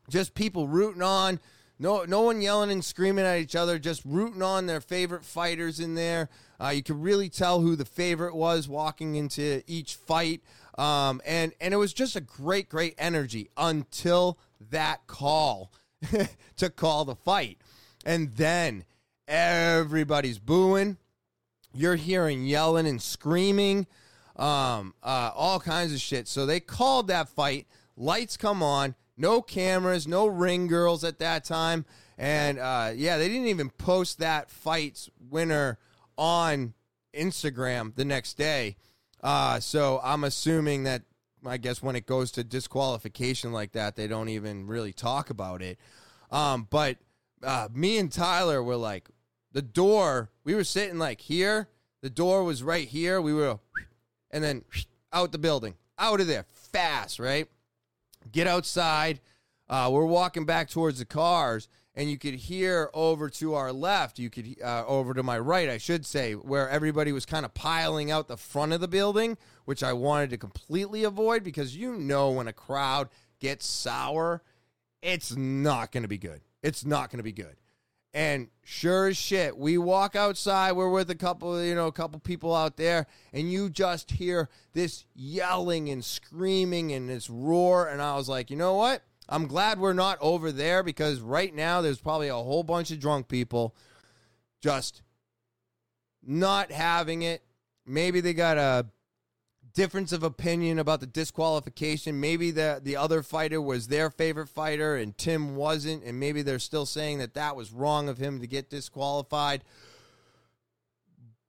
Just 0.09 0.35
people 0.35 0.67
rooting 0.67 1.01
on, 1.01 1.39
no 1.79 2.03
no 2.03 2.21
one 2.21 2.41
yelling 2.41 2.71
and 2.71 2.85
screaming 2.85 3.25
at 3.25 3.39
each 3.39 3.55
other, 3.55 3.79
just 3.79 4.03
rooting 4.05 4.43
on 4.43 4.67
their 4.67 4.81
favorite 4.81 5.25
fighters 5.25 5.79
in 5.79 5.95
there. 5.95 6.29
Uh, 6.61 6.69
you 6.69 6.83
could 6.83 7.01
really 7.01 7.27
tell 7.27 7.61
who 7.61 7.75
the 7.75 7.85
favorite 7.85 8.35
was 8.35 8.67
walking 8.67 9.15
into 9.15 9.63
each 9.67 9.95
fight. 9.95 10.41
Um, 10.77 11.21
and 11.25 11.53
and 11.59 11.73
it 11.73 11.77
was 11.77 11.93
just 11.93 12.15
a 12.15 12.21
great, 12.21 12.69
great 12.69 12.95
energy 12.97 13.49
until 13.57 14.37
that 14.69 15.07
call 15.07 15.71
to 16.57 16.69
call 16.69 17.05
the 17.05 17.15
fight. 17.15 17.57
And 18.05 18.35
then 18.35 18.85
everybody's 19.27 20.37
booing. 20.39 20.97
You're 21.75 21.95
hearing 21.95 22.45
yelling 22.45 22.87
and 22.87 23.01
screaming, 23.01 23.87
um, 24.35 24.93
uh, 25.03 25.31
all 25.35 25.59
kinds 25.59 25.93
of 25.93 25.99
shit. 25.99 26.27
So 26.27 26.45
they 26.45 26.59
called 26.59 27.07
that 27.07 27.29
fight. 27.29 27.67
Lights 27.97 28.37
come 28.37 28.63
on, 28.63 28.95
no 29.17 29.41
cameras, 29.41 30.07
no 30.07 30.27
ring 30.27 30.67
girls 30.67 31.03
at 31.03 31.19
that 31.19 31.43
time. 31.43 31.85
And 32.17 32.59
uh, 32.59 32.91
yeah, 32.95 33.17
they 33.17 33.27
didn't 33.27 33.47
even 33.47 33.69
post 33.69 34.19
that 34.19 34.49
fight's 34.49 35.09
winner 35.29 35.77
on 36.17 36.73
Instagram 37.13 37.95
the 37.95 38.05
next 38.05 38.35
day. 38.35 38.77
Uh, 39.21 39.59
so 39.59 39.99
I'm 40.03 40.23
assuming 40.23 40.83
that 40.83 41.03
I 41.45 41.57
guess 41.57 41.81
when 41.81 41.95
it 41.95 42.05
goes 42.05 42.31
to 42.31 42.43
disqualification 42.43 43.51
like 43.51 43.73
that, 43.73 43.95
they 43.95 44.07
don't 44.07 44.29
even 44.29 44.67
really 44.67 44.93
talk 44.93 45.29
about 45.29 45.61
it. 45.61 45.77
Um, 46.31 46.67
but 46.69 46.97
uh, 47.43 47.67
me 47.73 47.97
and 47.97 48.11
Tyler 48.11 48.63
were 48.63 48.75
like, 48.75 49.09
the 49.55 49.61
door, 49.61 50.29
we 50.43 50.53
were 50.53 50.65
sitting 50.65 50.99
like 50.99 51.21
here. 51.21 51.69
The 52.01 52.09
door 52.09 52.43
was 52.43 52.61
right 52.61 52.85
here. 52.85 53.21
We 53.21 53.33
were, 53.33 53.59
and 54.29 54.43
then 54.43 54.65
out 55.13 55.31
the 55.31 55.37
building, 55.37 55.75
out 55.97 56.19
of 56.19 56.27
there, 56.27 56.45
fast, 56.51 57.19
right? 57.19 57.47
Get 58.29 58.47
outside. 58.47 59.21
Uh, 59.69 59.89
we're 59.93 60.05
walking 60.05 60.45
back 60.45 60.69
towards 60.69 60.99
the 60.99 61.05
cars, 61.05 61.69
and 61.95 62.11
you 62.11 62.17
could 62.17 62.33
hear 62.33 62.89
over 62.93 63.29
to 63.29 63.53
our 63.53 63.71
left, 63.71 64.19
you 64.19 64.29
could 64.29 64.57
uh, 64.61 64.83
over 64.85 65.13
to 65.13 65.23
my 65.23 65.39
right, 65.39 65.69
I 65.69 65.77
should 65.77 66.05
say, 66.05 66.33
where 66.33 66.69
everybody 66.69 67.13
was 67.13 67.25
kind 67.25 67.45
of 67.45 67.53
piling 67.53 68.11
out 68.11 68.27
the 68.27 68.35
front 68.35 68.73
of 68.73 68.81
the 68.81 68.89
building, 68.89 69.37
which 69.63 69.83
I 69.83 69.93
wanted 69.93 70.31
to 70.31 70.37
completely 70.37 71.05
avoid 71.05 71.45
because 71.45 71.77
you 71.77 71.95
know 71.95 72.29
when 72.29 72.49
a 72.49 72.53
crowd 72.53 73.07
gets 73.39 73.65
sour, 73.65 74.43
it's 75.01 75.33
not 75.33 75.93
going 75.93 76.03
to 76.03 76.09
be 76.09 76.17
good. 76.17 76.41
It's 76.61 76.83
not 76.83 77.09
going 77.09 77.19
to 77.19 77.23
be 77.23 77.31
good. 77.31 77.55
And 78.15 78.47
sure 78.63 79.07
as 79.07 79.17
shit, 79.17 79.57
we 79.57 79.77
walk 79.77 80.15
outside. 80.15 80.71
We're 80.71 80.89
with 80.89 81.09
a 81.09 81.15
couple, 81.15 81.61
you 81.61 81.75
know, 81.75 81.87
a 81.87 81.91
couple 81.91 82.17
people 82.21 82.55
out 82.55 82.77
there, 82.77 83.07
and 83.33 83.51
you 83.51 83.69
just 83.69 84.09
hear 84.09 84.49
this 84.71 85.03
yelling 85.13 85.89
and 85.89 86.03
screaming 86.03 86.93
and 86.93 87.09
this 87.09 87.29
roar. 87.29 87.89
And 87.89 88.01
I 88.01 88.15
was 88.15 88.29
like, 88.29 88.49
you 88.49 88.55
know 88.55 88.75
what? 88.75 89.03
I'm 89.27 89.47
glad 89.47 89.79
we're 89.79 89.91
not 89.91 90.17
over 90.21 90.53
there 90.53 90.81
because 90.81 91.19
right 91.19 91.53
now 91.53 91.81
there's 91.81 91.99
probably 91.99 92.29
a 92.29 92.35
whole 92.35 92.63
bunch 92.63 92.89
of 92.89 93.01
drunk 93.01 93.27
people 93.27 93.75
just 94.61 95.01
not 96.25 96.71
having 96.71 97.23
it. 97.23 97.43
Maybe 97.85 98.21
they 98.21 98.33
got 98.33 98.57
a 98.57 98.85
difference 99.75 100.11
of 100.11 100.23
opinion 100.23 100.79
about 100.79 101.01
the 101.01 101.05
disqualification. 101.05 102.19
Maybe 102.19 102.49
the 102.49 102.79
the 102.81 102.95
other 102.95 103.21
fighter 103.21 103.61
was 103.61 103.87
their 103.87 104.09
favorite 104.09 104.49
fighter 104.49 104.95
and 104.95 105.15
Tim 105.15 105.55
wasn't, 105.55 106.03
and 106.03 106.19
maybe 106.19 106.41
they're 106.41 106.57
still 106.57 106.87
saying 106.87 107.19
that 107.19 107.35
that 107.35 107.55
was 107.55 107.71
wrong 107.71 108.09
of 108.09 108.17
him 108.17 108.39
to 108.39 108.47
get 108.47 108.69
disqualified. 108.69 109.63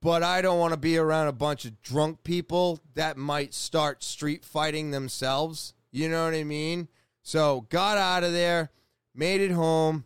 But 0.03 0.23
I 0.23 0.43
don't 0.43 0.59
want 0.59 0.75
to 0.75 0.79
be 0.79 0.99
around 0.99 1.29
a 1.29 1.33
bunch 1.33 1.65
of 1.65 1.81
drunk 1.81 2.23
people 2.23 2.81
that 2.95 3.17
might 3.17 3.55
start 3.55 4.05
street 4.05 4.45
fighting 4.45 4.91
themselves. 4.91 5.73
You 5.91 6.09
know 6.11 6.25
what 6.25 6.35
I 6.35 6.45
mean? 6.45 6.89
So 7.23 7.63
got 7.71 7.97
out 7.97 8.23
of 8.23 8.33
there, 8.33 8.71
made 9.15 9.41
it 9.41 9.51
home. 9.51 10.05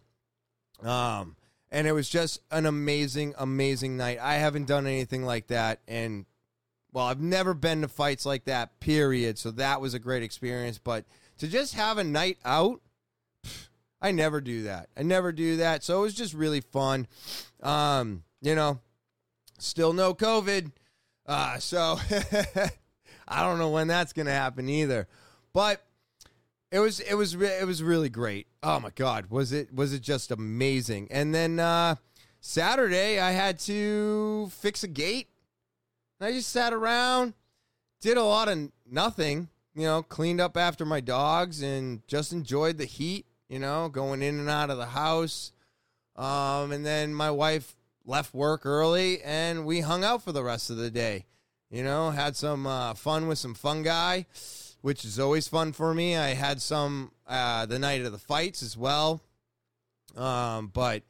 Um, 0.82 1.36
and 1.70 1.86
it 1.86 1.92
was 1.92 2.08
just 2.08 2.40
an 2.50 2.66
amazing, 2.66 3.34
amazing 3.38 3.96
night. 3.96 4.18
I 4.20 4.34
haven't 4.34 4.66
done 4.66 4.86
anything 4.86 5.24
like 5.24 5.48
that, 5.48 5.80
and 5.86 6.24
well, 6.92 7.06
I've 7.06 7.20
never 7.20 7.54
been 7.54 7.82
to 7.82 7.88
fights 7.88 8.26
like 8.26 8.44
that, 8.44 8.80
period. 8.80 9.38
So 9.38 9.50
that 9.52 9.80
was 9.80 9.94
a 9.94 9.98
great 9.98 10.22
experience. 10.22 10.78
But 10.78 11.04
to 11.38 11.48
just 11.48 11.74
have 11.74 11.98
a 11.98 12.04
night 12.04 12.38
out, 12.44 12.80
I 14.02 14.12
never 14.12 14.40
do 14.40 14.64
that. 14.64 14.88
I 14.96 15.02
never 15.02 15.32
do 15.32 15.58
that. 15.58 15.84
So 15.84 16.00
it 16.00 16.02
was 16.02 16.14
just 16.14 16.34
really 16.34 16.60
fun. 16.60 17.06
Um, 17.62 18.24
you 18.40 18.54
know, 18.54 18.80
still 19.58 19.92
no 19.92 20.14
COVID. 20.14 20.72
Uh, 21.26 21.58
so 21.58 21.98
I 23.28 23.42
don't 23.42 23.58
know 23.58 23.70
when 23.70 23.88
that's 23.88 24.12
going 24.12 24.26
to 24.26 24.32
happen 24.32 24.68
either. 24.68 25.06
But 25.52 25.84
it 26.70 26.78
was 26.78 27.00
it 27.00 27.14
was 27.14 27.34
it 27.34 27.66
was 27.66 27.82
really 27.82 28.08
great. 28.08 28.46
Oh 28.62 28.78
my 28.78 28.90
god, 28.90 29.26
was 29.28 29.52
it 29.52 29.74
was 29.74 29.92
it 29.92 30.02
just 30.02 30.30
amazing? 30.30 31.08
And 31.10 31.34
then 31.34 31.58
uh 31.58 31.96
Saturday 32.40 33.18
I 33.18 33.32
had 33.32 33.58
to 33.60 34.48
fix 34.52 34.84
a 34.84 34.88
gate. 34.88 35.29
I 36.20 36.32
just 36.32 36.50
sat 36.50 36.72
around, 36.72 37.34
did 38.00 38.16
a 38.16 38.24
lot 38.24 38.48
of 38.48 38.70
nothing, 38.90 39.48
you 39.74 39.84
know, 39.84 40.02
cleaned 40.02 40.40
up 40.40 40.56
after 40.56 40.84
my 40.84 41.00
dogs 41.00 41.62
and 41.62 42.06
just 42.06 42.32
enjoyed 42.32 42.78
the 42.78 42.84
heat, 42.84 43.26
you 43.48 43.58
know, 43.58 43.88
going 43.88 44.22
in 44.22 44.38
and 44.38 44.50
out 44.50 44.70
of 44.70 44.78
the 44.78 44.86
house. 44.86 45.52
Um 46.16 46.72
and 46.72 46.84
then 46.84 47.14
my 47.14 47.30
wife 47.30 47.76
left 48.04 48.34
work 48.34 48.66
early 48.66 49.22
and 49.22 49.64
we 49.64 49.80
hung 49.80 50.04
out 50.04 50.22
for 50.22 50.32
the 50.32 50.42
rest 50.42 50.70
of 50.70 50.76
the 50.76 50.90
day. 50.90 51.26
You 51.70 51.84
know, 51.84 52.10
had 52.10 52.34
some 52.36 52.66
uh, 52.66 52.94
fun 52.94 53.28
with 53.28 53.38
some 53.38 53.54
fungi 53.54 54.22
which 54.82 55.04
is 55.04 55.18
always 55.18 55.48
fun 55.48 55.72
for 55.72 55.94
me. 55.94 56.16
I 56.16 56.34
had 56.34 56.60
some 56.60 57.12
uh, 57.26 57.66
the 57.66 57.78
night 57.78 58.02
of 58.02 58.12
the 58.12 58.18
fights 58.18 58.62
as 58.62 58.76
well, 58.76 59.22
um, 60.16 60.68
but 60.68 61.02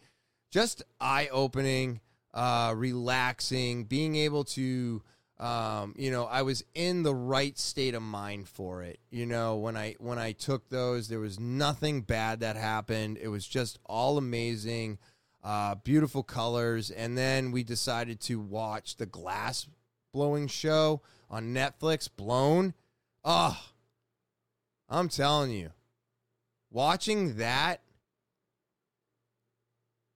just 0.51 0.83
eye 1.01 1.29
opening, 1.31 2.01
uh, 2.35 2.75
relaxing, 2.77 3.85
being 3.85 4.17
able 4.17 4.45
to. 4.45 5.03
Um, 5.39 5.95
you 5.97 6.11
know, 6.11 6.27
I 6.27 6.43
was 6.43 6.63
in 6.75 7.03
the 7.03 7.15
right 7.15 7.59
state 7.59 7.95
of 7.95 8.03
mind 8.03 8.47
for 8.47 8.83
it. 8.83 9.01
You 9.11 9.25
know, 9.25 9.57
when 9.57 9.75
I 9.75 9.97
when 9.99 10.19
I 10.19 10.33
took 10.33 10.69
those, 10.69 11.09
there 11.09 11.19
was 11.19 11.41
nothing 11.41 12.03
bad 12.03 12.41
that 12.41 12.57
happened. 12.57 13.17
It 13.19 13.29
was 13.29 13.47
just 13.47 13.79
all 13.87 14.19
amazing, 14.19 14.99
uh, 15.43 15.77
beautiful 15.77 16.23
colors. 16.23 16.91
And 16.91 17.17
then 17.17 17.53
we 17.53 17.65
decided 17.65 18.21
to 18.23 18.39
watch 18.39 18.97
the 18.97 19.07
glass 19.07 19.67
blowing 20.13 20.47
show 20.47 21.01
on 21.31 21.55
Netflix, 21.55 22.09
Blown. 22.15 22.75
Oh, 23.25 23.59
I'm 24.91 25.09
telling 25.09 25.53
you, 25.53 25.71
watching 26.71 27.37
that 27.37 27.81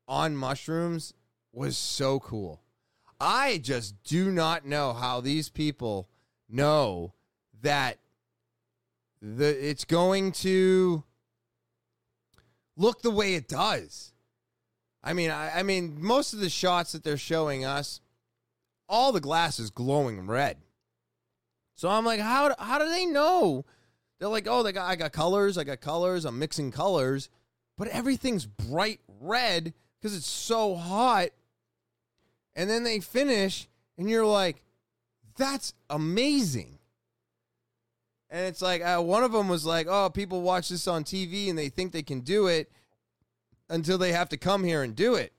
on 0.06 0.36
mushrooms 0.36 1.14
was 1.54 1.76
so 1.76 2.20
cool. 2.20 2.62
I 3.20 3.58
just 3.58 4.02
do 4.02 4.30
not 4.30 4.66
know 4.66 4.92
how 4.92 5.20
these 5.20 5.48
people 5.48 6.08
know 6.48 7.14
that 7.62 7.98
the 9.22 9.48
it's 9.68 9.84
going 9.84 10.32
to 10.32 11.04
look 12.76 13.02
the 13.02 13.10
way 13.10 13.34
it 13.34 13.48
does. 13.48 14.12
I 15.02 15.12
mean, 15.12 15.30
I, 15.30 15.60
I 15.60 15.62
mean, 15.62 15.96
most 15.98 16.32
of 16.32 16.40
the 16.40 16.48
shots 16.48 16.92
that 16.92 17.04
they're 17.04 17.16
showing 17.16 17.64
us, 17.64 18.00
all 18.88 19.12
the 19.12 19.20
glass 19.20 19.58
is 19.58 19.70
glowing 19.70 20.26
red. 20.26 20.56
So 21.74 21.88
I'm 21.88 22.04
like, 22.04 22.20
how 22.20 22.54
how 22.58 22.78
do 22.78 22.88
they 22.88 23.06
know? 23.06 23.64
They're 24.18 24.28
like, 24.28 24.46
oh, 24.48 24.62
they 24.62 24.72
got 24.72 24.88
I 24.88 24.96
got 24.96 25.12
colors, 25.12 25.58
I 25.58 25.64
got 25.64 25.80
colors, 25.80 26.24
I'm 26.24 26.38
mixing 26.38 26.70
colors, 26.70 27.28
but 27.76 27.88
everything's 27.88 28.46
bright 28.46 29.00
red 29.20 29.72
because 30.00 30.16
it's 30.16 30.28
so 30.28 30.74
hot. 30.74 31.30
And 32.56 32.70
then 32.70 32.84
they 32.84 33.00
finish, 33.00 33.68
and 33.98 34.08
you're 34.08 34.26
like, 34.26 34.62
that's 35.36 35.74
amazing. 35.90 36.78
And 38.30 38.46
it's 38.46 38.62
like 38.62 38.82
uh, 38.82 39.00
one 39.00 39.22
of 39.22 39.32
them 39.32 39.48
was 39.48 39.64
like, 39.64 39.86
oh, 39.88 40.10
people 40.10 40.42
watch 40.42 40.68
this 40.68 40.88
on 40.88 41.04
TV 41.04 41.48
and 41.48 41.58
they 41.58 41.68
think 41.68 41.92
they 41.92 42.02
can 42.02 42.20
do 42.20 42.46
it 42.46 42.70
until 43.68 43.98
they 43.98 44.12
have 44.12 44.28
to 44.30 44.36
come 44.36 44.64
here 44.64 44.82
and 44.82 44.96
do 44.96 45.14
it. 45.14 45.32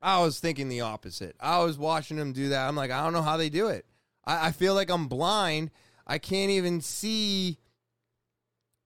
I 0.00 0.20
was 0.20 0.40
thinking 0.40 0.68
the 0.68 0.80
opposite. 0.80 1.36
I 1.38 1.58
was 1.60 1.78
watching 1.78 2.16
them 2.16 2.32
do 2.32 2.48
that. 2.48 2.66
I'm 2.66 2.76
like, 2.76 2.90
I 2.90 3.02
don't 3.04 3.12
know 3.12 3.22
how 3.22 3.36
they 3.36 3.48
do 3.48 3.68
it. 3.68 3.86
I, 4.24 4.48
I 4.48 4.52
feel 4.52 4.74
like 4.74 4.90
I'm 4.90 5.06
blind. 5.06 5.70
I 6.06 6.18
can't 6.18 6.50
even 6.50 6.80
see. 6.80 7.58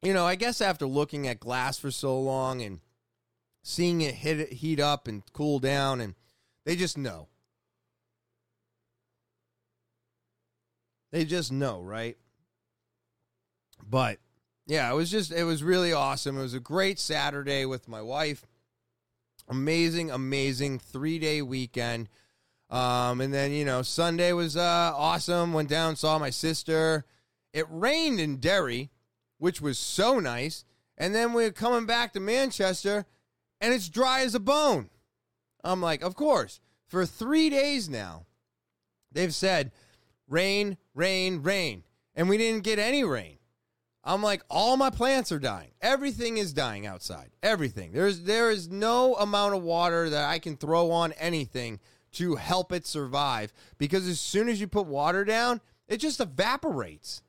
You 0.02 0.12
know, 0.12 0.26
I 0.26 0.34
guess 0.34 0.60
after 0.60 0.86
looking 0.86 1.26
at 1.26 1.40
glass 1.40 1.78
for 1.78 1.90
so 1.90 2.20
long 2.20 2.60
and 2.60 2.80
seeing 3.62 4.02
it 4.02 4.16
hit 4.16 4.40
it, 4.40 4.52
heat 4.52 4.78
up 4.78 5.08
and 5.08 5.22
cool 5.32 5.58
down, 5.58 6.00
and 6.00 6.14
they 6.66 6.76
just 6.76 6.98
know. 6.98 7.28
They 11.12 11.24
just 11.24 11.50
know, 11.50 11.80
right? 11.80 12.18
But 13.88 14.18
yeah, 14.66 14.90
it 14.90 14.96
was 14.96 15.10
just 15.10 15.32
it 15.32 15.44
was 15.44 15.62
really 15.62 15.92
awesome. 15.92 16.36
It 16.36 16.42
was 16.42 16.54
a 16.54 16.60
great 16.60 16.98
Saturday 16.98 17.64
with 17.64 17.88
my 17.88 18.02
wife. 18.02 18.44
Amazing, 19.48 20.10
amazing 20.10 20.80
three 20.80 21.18
day 21.20 21.40
weekend. 21.40 22.08
Um, 22.68 23.20
and 23.20 23.32
then, 23.32 23.52
you 23.52 23.64
know, 23.64 23.82
Sunday 23.82 24.32
was 24.32 24.56
uh, 24.56 24.92
awesome. 24.94 25.52
Went 25.52 25.68
down, 25.68 25.94
saw 25.94 26.18
my 26.18 26.30
sister. 26.30 27.04
It 27.52 27.66
rained 27.70 28.18
in 28.18 28.38
Derry, 28.38 28.90
which 29.38 29.60
was 29.60 29.78
so 29.78 30.18
nice. 30.18 30.64
And 30.98 31.14
then 31.14 31.32
we're 31.32 31.52
coming 31.52 31.86
back 31.86 32.12
to 32.14 32.20
Manchester, 32.20 33.06
and 33.60 33.72
it's 33.72 33.88
dry 33.88 34.22
as 34.22 34.34
a 34.34 34.40
bone. 34.40 34.90
I'm 35.66 35.80
like, 35.80 36.02
of 36.02 36.14
course. 36.14 36.60
For 36.86 37.04
three 37.04 37.50
days 37.50 37.88
now, 37.88 38.26
they've 39.12 39.34
said 39.34 39.72
rain, 40.28 40.76
rain, 40.94 41.42
rain. 41.42 41.82
And 42.14 42.28
we 42.28 42.38
didn't 42.38 42.64
get 42.64 42.78
any 42.78 43.04
rain. 43.04 43.38
I'm 44.04 44.22
like, 44.22 44.42
all 44.48 44.76
my 44.76 44.90
plants 44.90 45.32
are 45.32 45.40
dying. 45.40 45.72
Everything 45.82 46.38
is 46.38 46.52
dying 46.52 46.86
outside. 46.86 47.30
Everything. 47.42 47.90
There's 47.92 48.20
there 48.20 48.50
is 48.50 48.68
no 48.68 49.16
amount 49.16 49.56
of 49.56 49.62
water 49.62 50.08
that 50.08 50.24
I 50.28 50.38
can 50.38 50.56
throw 50.56 50.92
on 50.92 51.12
anything 51.14 51.80
to 52.12 52.36
help 52.36 52.72
it 52.72 52.86
survive 52.86 53.52
because 53.78 54.06
as 54.06 54.20
soon 54.20 54.48
as 54.48 54.60
you 54.60 54.68
put 54.68 54.86
water 54.86 55.24
down, 55.24 55.60
it 55.88 55.98
just 55.98 56.20
evaporates. 56.20 57.22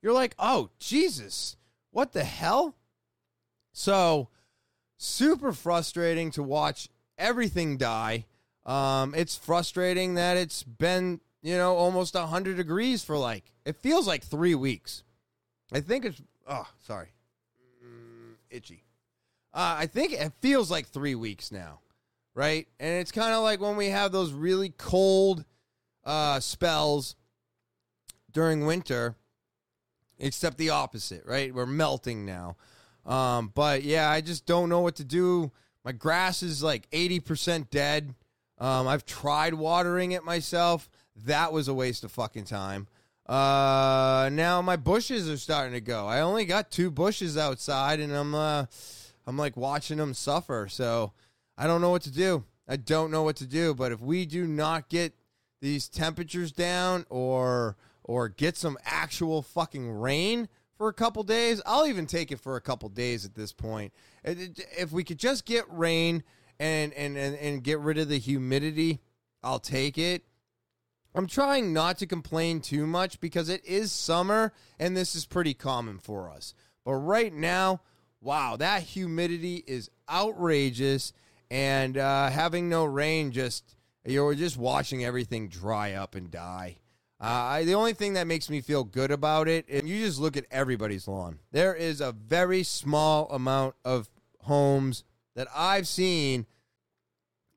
You're 0.00 0.12
like, 0.12 0.34
oh, 0.38 0.70
Jesus, 0.78 1.56
what 1.90 2.12
the 2.12 2.24
hell? 2.24 2.76
So, 3.72 4.28
super 4.96 5.52
frustrating 5.52 6.30
to 6.32 6.42
watch 6.42 6.88
everything 7.18 7.76
die. 7.76 8.26
Um, 8.64 9.14
it's 9.14 9.36
frustrating 9.36 10.14
that 10.14 10.36
it's 10.36 10.62
been, 10.62 11.20
you 11.42 11.56
know, 11.56 11.74
almost 11.74 12.14
100 12.14 12.56
degrees 12.56 13.02
for 13.02 13.16
like, 13.16 13.44
it 13.64 13.76
feels 13.76 14.06
like 14.06 14.24
three 14.24 14.54
weeks. 14.54 15.02
I 15.72 15.80
think 15.80 16.04
it's, 16.04 16.22
oh, 16.48 16.68
sorry. 16.84 17.08
Mm, 17.84 18.34
itchy. 18.50 18.84
Uh, 19.54 19.76
I 19.78 19.86
think 19.86 20.12
it 20.12 20.32
feels 20.40 20.70
like 20.70 20.86
three 20.86 21.14
weeks 21.14 21.50
now 21.50 21.80
right? 22.34 22.66
And 22.80 23.00
it's 23.00 23.12
kind 23.12 23.34
of 23.34 23.42
like 23.42 23.60
when 23.60 23.76
we 23.76 23.88
have 23.88 24.12
those 24.12 24.32
really 24.32 24.70
cold 24.70 25.44
uh, 26.04 26.40
spells 26.40 27.16
during 28.30 28.66
winter, 28.66 29.16
except 30.18 30.58
the 30.58 30.70
opposite, 30.70 31.24
right? 31.26 31.54
We're 31.54 31.66
melting 31.66 32.24
now. 32.24 32.56
Um, 33.04 33.50
but 33.54 33.82
yeah, 33.82 34.08
I 34.08 34.20
just 34.20 34.46
don't 34.46 34.68
know 34.68 34.80
what 34.80 34.96
to 34.96 35.04
do. 35.04 35.50
My 35.84 35.92
grass 35.92 36.42
is 36.42 36.62
like 36.62 36.88
80% 36.90 37.70
dead. 37.70 38.14
Um, 38.58 38.86
I've 38.86 39.04
tried 39.04 39.54
watering 39.54 40.12
it 40.12 40.24
myself. 40.24 40.88
That 41.24 41.52
was 41.52 41.68
a 41.68 41.74
waste 41.74 42.04
of 42.04 42.12
fucking 42.12 42.44
time. 42.44 42.86
Uh, 43.26 44.28
now 44.32 44.60
my 44.62 44.76
bushes 44.76 45.28
are 45.28 45.36
starting 45.36 45.72
to 45.72 45.80
go. 45.80 46.06
I 46.06 46.20
only 46.20 46.44
got 46.44 46.70
two 46.70 46.90
bushes 46.90 47.36
outside, 47.36 48.00
and 48.00 48.12
I'm 48.12 48.34
uh, 48.34 48.66
I'm 49.26 49.36
like 49.36 49.56
watching 49.56 49.98
them 49.98 50.14
suffer. 50.14 50.66
So 50.68 51.12
I 51.56 51.66
don't 51.66 51.80
know 51.80 51.90
what 51.90 52.02
to 52.02 52.10
do. 52.10 52.44
I 52.68 52.76
don't 52.76 53.10
know 53.10 53.22
what 53.22 53.36
to 53.36 53.46
do. 53.46 53.74
But 53.74 53.92
if 53.92 54.00
we 54.00 54.26
do 54.26 54.46
not 54.46 54.88
get 54.88 55.14
these 55.60 55.88
temperatures 55.88 56.52
down 56.52 57.06
or 57.10 57.76
or 58.04 58.28
get 58.28 58.56
some 58.56 58.76
actual 58.84 59.42
fucking 59.42 59.90
rain 59.90 60.48
for 60.76 60.88
a 60.88 60.92
couple 60.92 61.22
days. 61.22 61.60
I'll 61.66 61.86
even 61.86 62.06
take 62.06 62.32
it 62.32 62.40
for 62.40 62.56
a 62.56 62.60
couple 62.60 62.88
days 62.88 63.24
at 63.24 63.34
this 63.34 63.52
point. 63.52 63.92
If 64.24 64.92
we 64.92 65.04
could 65.04 65.18
just 65.18 65.44
get 65.44 65.64
rain 65.68 66.22
and 66.58 66.92
and 66.94 67.16
and, 67.16 67.36
and 67.36 67.62
get 67.62 67.78
rid 67.80 67.98
of 67.98 68.08
the 68.08 68.18
humidity, 68.18 69.00
I'll 69.42 69.58
take 69.58 69.98
it. 69.98 70.24
I'm 71.14 71.26
trying 71.26 71.72
not 71.72 71.98
to 71.98 72.06
complain 72.06 72.60
too 72.60 72.86
much 72.86 73.20
because 73.20 73.48
it 73.48 73.64
is 73.66 73.92
summer 73.92 74.52
and 74.78 74.96
this 74.96 75.14
is 75.14 75.26
pretty 75.26 75.52
common 75.52 75.98
for 75.98 76.30
us. 76.30 76.54
But 76.84 76.94
right 76.94 77.32
now, 77.32 77.82
wow, 78.20 78.56
that 78.56 78.82
humidity 78.82 79.62
is 79.66 79.90
outrageous 80.10 81.12
and 81.50 81.98
uh, 81.98 82.30
having 82.30 82.70
no 82.70 82.84
rain 82.86 83.30
just 83.30 83.76
you're 84.04 84.34
just 84.34 84.56
watching 84.56 85.04
everything 85.04 85.48
dry 85.48 85.92
up 85.92 86.14
and 86.14 86.30
die. 86.30 86.78
Uh, 87.22 87.26
I, 87.26 87.64
the 87.64 87.74
only 87.74 87.92
thing 87.92 88.14
that 88.14 88.26
makes 88.26 88.48
me 88.50 88.60
feel 88.60 88.82
good 88.82 89.12
about 89.12 89.46
it, 89.46 89.64
is 89.68 89.84
you 89.84 90.04
just 90.04 90.18
look 90.18 90.36
at 90.36 90.44
everybody's 90.50 91.06
lawn. 91.06 91.38
There 91.52 91.72
is 91.72 92.00
a 92.00 92.10
very 92.10 92.64
small 92.64 93.30
amount 93.30 93.76
of 93.84 94.10
homes 94.40 95.04
that 95.36 95.46
I've 95.54 95.86
seen 95.86 96.46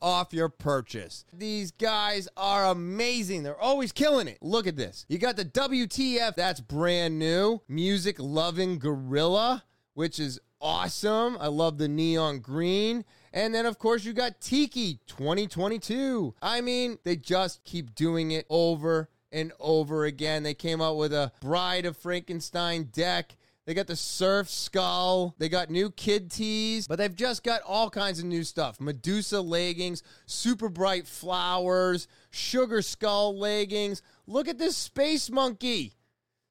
off 0.02 0.34
your 0.34 0.50
purchase. 0.50 1.24
These 1.32 1.72
guys 1.72 2.28
are 2.36 2.66
amazing. 2.66 3.44
They're 3.44 3.58
always 3.58 3.94
killing 3.94 4.28
it. 4.28 4.40
Look 4.42 4.68
at 4.68 4.76
this. 4.76 5.06
You 5.08 5.18
got 5.20 5.38
the 5.38 5.46
WTF, 5.46 6.36
that's 6.36 6.60
brand 6.60 7.18
new. 7.18 7.62
Music 7.70 8.18
loving 8.20 8.78
gorilla, 8.78 9.64
which 9.94 10.20
is 10.20 10.42
awesome. 10.60 11.38
I 11.40 11.48
love 11.48 11.78
the 11.78 11.88
neon 11.88 12.40
green. 12.40 13.06
And 13.32 13.56
then, 13.56 13.66
of 13.66 13.80
course, 13.80 14.04
you 14.04 14.12
got 14.12 14.42
Tiki 14.42 15.00
2022. 15.08 16.36
I 16.42 16.60
mean, 16.60 16.98
they 17.06 17.16
just 17.16 17.64
keep 17.64 17.96
doing 17.96 18.32
it 18.32 18.46
over 18.50 19.10
and 19.32 19.52
over 19.60 20.06
again. 20.06 20.44
They 20.44 20.54
came 20.54 20.82
out 20.82 20.98
with 20.98 21.14
a 21.14 21.32
Bride 21.42 21.86
of 21.86 21.98
Frankenstein 21.98 22.90
deck. 22.92 23.36
They 23.66 23.74
got 23.74 23.88
the 23.88 23.96
Surf 23.96 24.50
Skull. 24.50 25.34
They 25.40 25.50
got 25.50 25.72
new 25.72 25.90
kid 25.90 26.30
tees, 26.30 26.88
but 26.88 27.00
they've 27.00 27.16
just 27.16 27.44
got 27.44 27.64
all 27.64 27.90
kinds 27.90 28.20
of 28.20 28.26
new 28.26 28.44
stuff. 28.44 28.80
Medusa 28.80 29.42
leggings, 29.42 30.04
super 30.28 30.70
bright 30.70 31.08
flowers, 31.08 32.08
sugar 32.30 32.84
skull 32.84 33.36
leggings. 33.38 34.04
Look 34.28 34.48
at 34.48 34.60
this 34.60 34.78
space 34.78 35.32
monkey. 35.32 35.94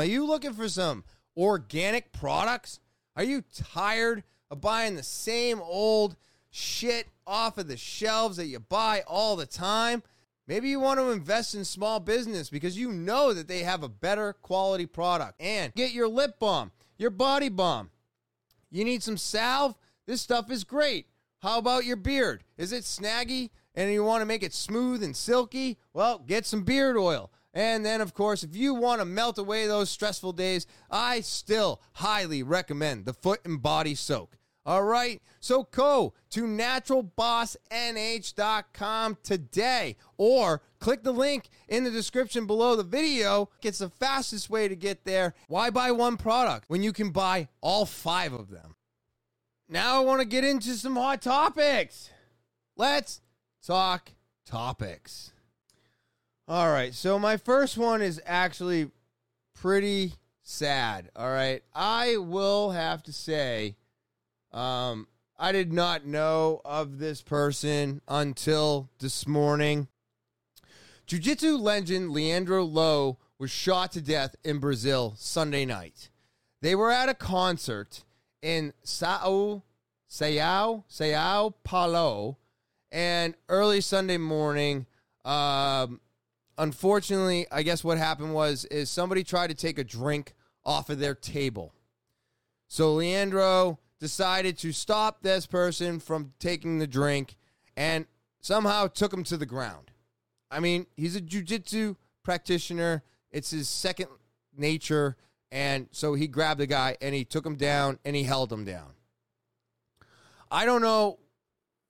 Are 0.00 0.04
you 0.04 0.26
looking 0.26 0.52
for 0.52 0.68
some 0.68 1.04
organic 1.36 2.12
products? 2.12 2.80
Are 3.16 3.24
you 3.24 3.42
tired 3.54 4.24
of 4.50 4.60
buying 4.60 4.96
the 4.96 5.02
same 5.02 5.60
old 5.60 6.16
shit 6.50 7.08
off 7.26 7.58
of 7.58 7.68
the 7.68 7.76
shelves 7.76 8.36
that 8.38 8.46
you 8.46 8.58
buy 8.58 9.02
all 9.06 9.36
the 9.36 9.46
time? 9.46 10.02
Maybe 10.46 10.68
you 10.68 10.80
want 10.80 10.98
to 10.98 11.10
invest 11.10 11.54
in 11.54 11.64
small 11.64 12.00
business 12.00 12.50
because 12.50 12.76
you 12.76 12.90
know 12.90 13.32
that 13.32 13.48
they 13.48 13.60
have 13.60 13.82
a 13.82 13.88
better 13.88 14.32
quality 14.32 14.86
product. 14.86 15.40
And 15.40 15.72
get 15.74 15.92
your 15.92 16.08
lip 16.08 16.38
balm, 16.38 16.72
your 16.98 17.10
body 17.10 17.48
balm. 17.48 17.90
You 18.70 18.84
need 18.84 19.02
some 19.02 19.16
salve? 19.16 19.76
This 20.06 20.20
stuff 20.20 20.50
is 20.50 20.64
great. 20.64 21.06
How 21.42 21.58
about 21.58 21.84
your 21.84 21.96
beard? 21.96 22.44
Is 22.56 22.72
it 22.72 22.84
snaggy 22.84 23.50
and 23.74 23.92
you 23.92 24.04
want 24.04 24.22
to 24.22 24.26
make 24.26 24.44
it 24.44 24.54
smooth 24.54 25.02
and 25.02 25.16
silky? 25.16 25.76
Well, 25.92 26.20
get 26.20 26.46
some 26.46 26.62
beard 26.62 26.96
oil. 26.96 27.32
And 27.52 27.84
then, 27.84 28.00
of 28.00 28.14
course, 28.14 28.44
if 28.44 28.54
you 28.54 28.74
want 28.74 29.00
to 29.00 29.04
melt 29.04 29.38
away 29.38 29.66
those 29.66 29.90
stressful 29.90 30.34
days, 30.34 30.68
I 30.88 31.20
still 31.20 31.82
highly 31.94 32.44
recommend 32.44 33.06
the 33.06 33.12
foot 33.12 33.40
and 33.44 33.60
body 33.60 33.96
soak. 33.96 34.38
All 34.64 34.84
right, 34.84 35.20
so 35.40 35.66
go 35.72 36.14
to 36.30 36.44
naturalbossnh.com 36.44 39.18
today 39.24 39.96
or 40.16 40.62
click 40.78 41.02
the 41.02 41.12
link 41.12 41.48
in 41.66 41.82
the 41.82 41.90
description 41.90 42.46
below 42.46 42.76
the 42.76 42.84
video. 42.84 43.50
It's 43.64 43.78
the 43.78 43.88
fastest 43.88 44.48
way 44.48 44.68
to 44.68 44.76
get 44.76 45.04
there. 45.04 45.34
Why 45.48 45.70
buy 45.70 45.90
one 45.90 46.16
product 46.16 46.66
when 46.68 46.84
you 46.84 46.92
can 46.92 47.10
buy 47.10 47.48
all 47.60 47.84
five 47.84 48.32
of 48.32 48.50
them? 48.50 48.76
Now 49.72 50.02
I 50.02 50.04
want 50.04 50.20
to 50.20 50.26
get 50.26 50.44
into 50.44 50.74
some 50.74 50.96
hot 50.96 51.22
topics. 51.22 52.10
Let's 52.76 53.22
talk 53.66 54.10
topics. 54.44 55.32
All 56.46 56.70
right, 56.70 56.92
so 56.92 57.18
my 57.18 57.38
first 57.38 57.78
one 57.78 58.02
is 58.02 58.20
actually 58.26 58.90
pretty 59.54 60.12
sad. 60.42 61.08
All 61.16 61.30
right, 61.30 61.62
I 61.74 62.18
will 62.18 62.72
have 62.72 63.02
to 63.04 63.14
say, 63.14 63.76
um, 64.52 65.08
I 65.38 65.52
did 65.52 65.72
not 65.72 66.04
know 66.04 66.60
of 66.66 66.98
this 66.98 67.22
person 67.22 68.02
until 68.06 68.90
this 68.98 69.26
morning. 69.26 69.88
Jiu 71.06 71.18
Jitsu 71.18 71.56
legend 71.56 72.10
Leandro 72.10 72.62
Lo 72.62 73.16
was 73.38 73.50
shot 73.50 73.92
to 73.92 74.02
death 74.02 74.36
in 74.44 74.58
Brazil 74.58 75.14
Sunday 75.16 75.64
night. 75.64 76.10
They 76.60 76.74
were 76.74 76.92
at 76.92 77.08
a 77.08 77.14
concert 77.14 78.04
in 78.42 78.72
Sao 78.82 79.62
Sao 80.08 80.84
Sao 80.88 81.54
Paulo, 81.64 82.38
and 82.90 83.34
early 83.48 83.80
Sunday 83.80 84.18
morning, 84.18 84.86
um, 85.24 86.00
unfortunately, 86.58 87.46
I 87.50 87.62
guess 87.62 87.82
what 87.82 87.96
happened 87.96 88.34
was 88.34 88.64
is 88.66 88.90
somebody 88.90 89.24
tried 89.24 89.48
to 89.48 89.54
take 89.54 89.78
a 89.78 89.84
drink 89.84 90.34
off 90.64 90.90
of 90.90 90.98
their 90.98 91.14
table. 91.14 91.72
So 92.68 92.94
Leandro 92.94 93.78
decided 94.00 94.58
to 94.58 94.72
stop 94.72 95.22
this 95.22 95.46
person 95.46 96.00
from 96.00 96.32
taking 96.38 96.78
the 96.78 96.86
drink 96.86 97.36
and 97.76 98.06
somehow 98.40 98.88
took 98.88 99.12
him 99.12 99.24
to 99.24 99.36
the 99.36 99.46
ground. 99.46 99.90
I 100.50 100.60
mean, 100.60 100.86
he's 100.96 101.16
a 101.16 101.20
jujitsu 101.20 101.96
practitioner. 102.22 103.02
It's 103.30 103.50
his 103.50 103.68
second 103.68 104.08
nature. 104.56 105.16
And 105.52 105.88
so 105.92 106.14
he 106.14 106.28
grabbed 106.28 106.60
the 106.60 106.66
guy 106.66 106.96
and 107.02 107.14
he 107.14 107.26
took 107.26 107.44
him 107.44 107.56
down 107.56 107.98
and 108.06 108.16
he 108.16 108.22
held 108.22 108.50
him 108.50 108.64
down. 108.64 108.94
I 110.50 110.64
don't 110.64 110.80
know 110.80 111.18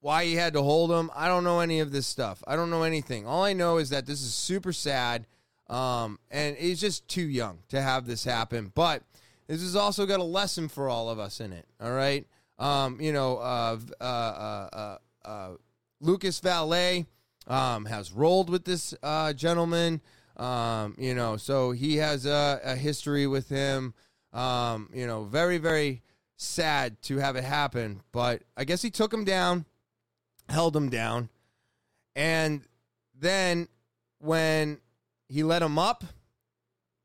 why 0.01 0.25
he 0.25 0.35
had 0.35 0.55
to 0.55 0.63
hold 0.63 0.91
him. 0.91 1.13
I 1.15 1.29
don't 1.29 1.45
know 1.45 1.61
any 1.61 1.79
of 1.79 1.93
this 1.93 2.09
stuff. 2.09 2.43
I 2.45 2.57
don't 2.57 2.71
know 2.71 2.83
anything. 2.83 3.25
All 3.25 3.45
I 3.45 3.53
know 3.53 3.79
is 3.79 3.91
that 3.91 4.05
this 4.05 4.21
is 4.21 4.35
super 4.35 4.73
sad. 4.73 5.27
Um, 5.71 6.19
and 6.29 6.57
he's 6.57 6.81
just 6.81 7.07
too 7.07 7.23
young 7.23 7.61
to 7.69 7.81
have 7.81 8.05
this 8.05 8.25
happen. 8.25 8.73
But 8.75 9.05
this 9.47 9.63
has 9.63 9.77
also 9.77 10.07
got 10.07 10.19
a 10.19 10.25
lesson 10.25 10.69
for 10.69 10.89
all 10.89 11.09
of 11.09 11.21
us 11.21 11.41
in 11.41 11.53
it. 11.53 11.67
All 11.81 11.93
right. 11.93 12.27
Um, 12.59 13.01
you 13.01 13.13
know, 13.13 13.39
uh, 13.39 13.79
uh, 14.01 14.05
uh, 14.05 14.69
uh, 14.73 14.99
uh 15.25 15.51
Lucas 16.01 16.41
Vale 16.41 17.07
um, 17.47 17.85
has 17.85 18.13
rolled 18.13 18.51
with 18.51 18.65
this 18.65 18.93
uh, 19.05 19.33
gentleman. 19.33 20.01
Um, 20.37 20.95
you 20.99 21.15
know, 21.15 21.37
so 21.37 21.73
he 21.73 21.97
has 21.97 22.27
a, 22.27 22.61
a 22.65 22.77
history 22.77 23.27
with 23.27 23.49
him. 23.49 23.95
Um, 24.33 24.89
you 24.95 25.07
know, 25.07 25.25
very, 25.25 25.59
very 25.59 26.03
sad 26.37 27.01
to 27.03 27.19
have 27.19 27.37
it 27.37 27.45
happen. 27.45 28.01
But 28.13 28.43
I 28.57 28.65
guess 28.65 28.83
he 28.83 28.91
took 28.91 29.13
him 29.13 29.25
down, 29.25 29.67
held 30.49 30.75
him 30.75 30.89
down. 30.89 31.29
And 32.17 32.63
then 33.19 33.69
when 34.19 34.79
he 35.29 35.43
let 35.43 35.63
him 35.63 35.79
up, 35.79 36.05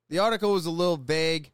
the 0.10 0.20
article 0.20 0.54
was 0.54 0.66
a 0.66 0.72
little 0.72 0.98
vague. 0.98 1.52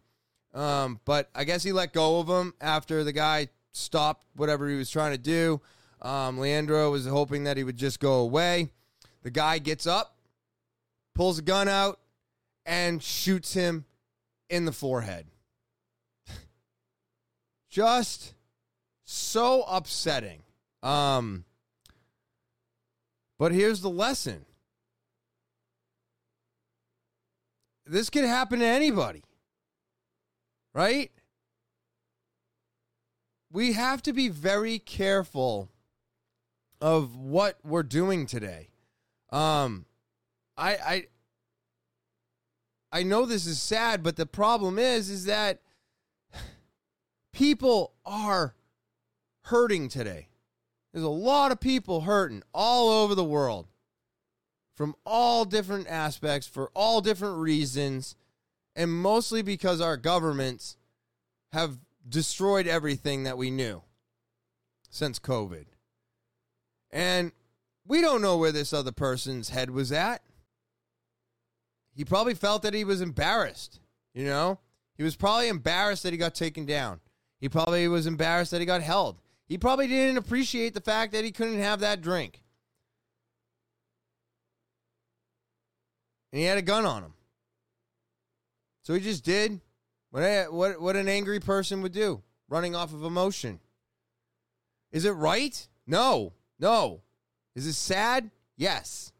Um, 0.53 0.99
but 1.05 1.29
I 1.33 1.43
guess 1.43 1.63
he 1.63 1.71
let 1.71 1.93
go 1.93 2.19
of 2.19 2.27
him 2.27 2.53
after 2.61 3.03
the 3.03 3.13
guy 3.13 3.47
stopped 3.71 4.27
whatever 4.35 4.69
he 4.69 4.75
was 4.75 4.89
trying 4.89 5.11
to 5.11 5.17
do. 5.17 5.61
Um, 6.01 6.37
Leandro 6.37 6.91
was 6.91 7.07
hoping 7.07 7.45
that 7.45 7.57
he 7.57 7.63
would 7.63 7.77
just 7.77 7.99
go 7.99 8.15
away. 8.19 8.69
The 9.23 9.31
guy 9.31 9.57
gets 9.57 9.87
up, 9.87 10.17
pulls 11.15 11.39
a 11.39 11.41
gun 11.41 11.67
out, 11.67 11.99
and 12.65 13.01
shoots 13.01 13.53
him 13.53 13.85
in 14.49 14.65
the 14.65 14.71
forehead. 14.71 15.27
just 17.69 18.33
so 19.05 19.63
upsetting. 19.67 20.43
Um, 20.81 21.45
but 23.37 23.51
here's 23.51 23.81
the 23.81 23.89
lesson. 23.89 24.45
This 27.85 28.09
could 28.09 28.25
happen 28.25 28.59
to 28.59 28.65
anybody 28.65 29.23
right? 30.73 31.11
We 33.51 33.73
have 33.73 34.01
to 34.03 34.13
be 34.13 34.29
very 34.29 34.79
careful 34.79 35.69
of 36.81 37.15
what 37.15 37.59
we're 37.63 37.83
doing 37.83 38.25
today. 38.25 38.69
Um, 39.31 39.85
I, 40.57 40.75
I, 40.75 41.07
I 42.91 43.03
know 43.03 43.25
this 43.25 43.45
is 43.45 43.61
sad, 43.61 44.03
but 44.03 44.15
the 44.15 44.25
problem 44.25 44.77
is, 44.77 45.09
is 45.09 45.25
that 45.25 45.61
people 47.33 47.93
are 48.05 48.55
hurting 49.43 49.89
today. 49.89 50.27
There's 50.93 51.03
a 51.03 51.09
lot 51.09 51.51
of 51.51 51.59
people 51.59 52.01
hurting 52.01 52.43
all 52.53 53.03
over 53.03 53.15
the 53.15 53.23
world 53.23 53.67
from 54.75 54.95
all 55.05 55.45
different 55.45 55.87
aspects 55.87 56.47
for 56.47 56.69
all 56.73 57.01
different 57.01 57.37
reasons 57.37 58.15
and 58.75 58.91
mostly 58.91 59.41
because 59.41 59.81
our 59.81 59.97
governments 59.97 60.77
have 61.51 61.77
destroyed 62.07 62.67
everything 62.67 63.23
that 63.23 63.37
we 63.37 63.51
knew 63.51 63.83
since 64.89 65.19
COVID. 65.19 65.65
And 66.91 67.31
we 67.85 68.01
don't 68.01 68.21
know 68.21 68.37
where 68.37 68.51
this 68.51 68.73
other 68.73 68.91
person's 68.91 69.49
head 69.49 69.69
was 69.69 69.91
at. 69.91 70.21
He 71.95 72.05
probably 72.05 72.33
felt 72.33 72.63
that 72.63 72.73
he 72.73 72.83
was 72.83 73.01
embarrassed, 73.01 73.79
you 74.13 74.25
know? 74.25 74.59
He 74.97 75.03
was 75.03 75.15
probably 75.15 75.47
embarrassed 75.47 76.03
that 76.03 76.13
he 76.13 76.17
got 76.17 76.35
taken 76.35 76.65
down. 76.65 76.99
He 77.39 77.49
probably 77.49 77.87
was 77.87 78.07
embarrassed 78.07 78.51
that 78.51 78.59
he 78.61 78.65
got 78.65 78.81
held. 78.81 79.21
He 79.45 79.57
probably 79.57 79.87
didn't 79.87 80.17
appreciate 80.17 80.73
the 80.73 80.81
fact 80.81 81.11
that 81.13 81.23
he 81.23 81.31
couldn't 81.31 81.59
have 81.59 81.81
that 81.81 82.01
drink. 82.01 82.41
And 86.31 86.39
he 86.39 86.45
had 86.45 86.57
a 86.57 86.63
gun 86.63 86.85
on 86.85 87.03
him. 87.03 87.13
So 88.81 88.93
he 88.93 88.99
just 88.99 89.23
did 89.23 89.61
what, 90.09 90.23
I, 90.23 90.49
what, 90.49 90.81
what 90.81 90.95
an 90.95 91.07
angry 91.07 91.39
person 91.39 91.81
would 91.81 91.91
do, 91.91 92.21
running 92.49 92.75
off 92.75 92.93
of 92.93 93.03
emotion. 93.03 93.59
Is 94.91 95.05
it 95.05 95.11
right? 95.11 95.67
No, 95.87 96.33
no. 96.59 97.01
Is 97.55 97.65
it 97.67 97.73
sad? 97.73 98.29
Yes. 98.57 99.12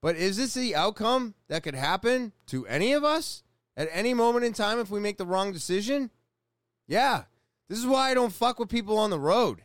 But 0.00 0.16
is 0.16 0.36
this 0.36 0.54
the 0.54 0.76
outcome 0.76 1.34
that 1.48 1.62
could 1.62 1.74
happen 1.74 2.32
to 2.46 2.66
any 2.66 2.92
of 2.92 3.04
us 3.04 3.42
at 3.76 3.88
any 3.92 4.14
moment 4.14 4.44
in 4.44 4.52
time 4.52 4.78
if 4.78 4.90
we 4.90 5.00
make 5.00 5.18
the 5.18 5.26
wrong 5.26 5.52
decision? 5.52 6.10
Yeah. 6.86 7.24
This 7.68 7.78
is 7.78 7.86
why 7.86 8.10
I 8.10 8.14
don't 8.14 8.32
fuck 8.32 8.58
with 8.58 8.68
people 8.68 8.96
on 8.96 9.10
the 9.10 9.18
road. 9.18 9.62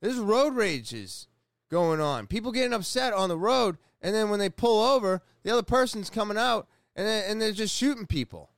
There's 0.00 0.16
road 0.16 0.54
rages 0.54 1.28
going 1.70 2.00
on. 2.00 2.26
People 2.26 2.52
getting 2.52 2.72
upset 2.72 3.12
on 3.12 3.28
the 3.28 3.38
road, 3.38 3.78
and 4.00 4.14
then 4.14 4.30
when 4.30 4.38
they 4.38 4.50
pull 4.50 4.82
over, 4.82 5.22
the 5.42 5.50
other 5.50 5.62
person's 5.62 6.10
coming 6.10 6.38
out 6.38 6.68
and 6.96 7.08
and 7.08 7.40
they're 7.40 7.52
just 7.52 7.74
shooting 7.74 8.06
people. 8.06 8.50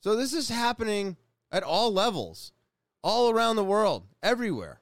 So 0.00 0.16
this 0.16 0.32
is 0.32 0.48
happening 0.48 1.16
at 1.50 1.62
all 1.62 1.92
levels, 1.92 2.52
all 3.02 3.30
around 3.30 3.56
the 3.56 3.64
world, 3.64 4.06
everywhere. 4.22 4.80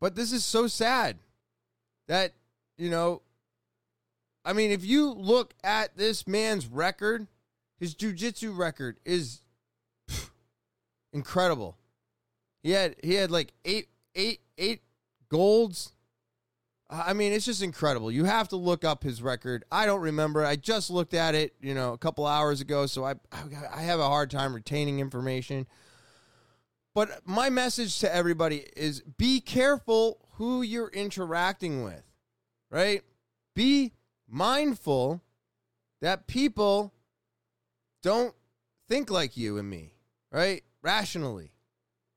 But 0.00 0.16
this 0.16 0.32
is 0.32 0.44
so 0.44 0.66
sad 0.66 1.18
that, 2.08 2.34
you 2.76 2.90
know, 2.90 3.22
I 4.44 4.52
mean, 4.52 4.70
if 4.70 4.84
you 4.84 5.10
look 5.12 5.54
at 5.62 5.96
this 5.96 6.26
man's 6.26 6.66
record, 6.66 7.28
his 7.78 7.94
jujitsu 7.94 8.56
record 8.56 8.98
is 9.04 9.42
pff, 10.10 10.30
incredible. 11.12 11.78
He 12.62 12.72
had 12.72 12.96
he 13.02 13.14
had 13.14 13.30
like 13.30 13.52
eight 13.64 13.88
eight 14.14 14.40
eight 14.58 14.82
golds, 15.28 15.92
I 16.92 17.14
mean, 17.14 17.32
it's 17.32 17.46
just 17.46 17.62
incredible. 17.62 18.10
You 18.12 18.24
have 18.24 18.48
to 18.48 18.56
look 18.56 18.84
up 18.84 19.02
his 19.02 19.22
record. 19.22 19.64
I 19.72 19.86
don't 19.86 20.02
remember. 20.02 20.44
I 20.44 20.56
just 20.56 20.90
looked 20.90 21.14
at 21.14 21.34
it, 21.34 21.54
you 21.60 21.74
know, 21.74 21.94
a 21.94 21.98
couple 21.98 22.26
hours 22.26 22.60
ago, 22.60 22.86
so 22.86 23.04
I 23.04 23.14
I 23.32 23.82
have 23.82 23.98
a 23.98 24.06
hard 24.06 24.30
time 24.30 24.54
retaining 24.54 25.00
information. 25.00 25.66
But 26.94 27.26
my 27.26 27.48
message 27.48 27.98
to 28.00 28.14
everybody 28.14 28.66
is 28.76 29.00
be 29.00 29.40
careful 29.40 30.18
who 30.42 30.62
you're 30.62 30.88
interacting 30.88 31.84
with. 31.84 32.02
Right? 32.68 33.02
Be 33.54 33.92
mindful 34.28 35.22
that 36.00 36.26
people 36.26 36.92
don't 38.02 38.34
think 38.88 39.08
like 39.08 39.36
you 39.36 39.58
and 39.58 39.70
me, 39.70 39.92
right? 40.32 40.64
Rationally 40.82 41.52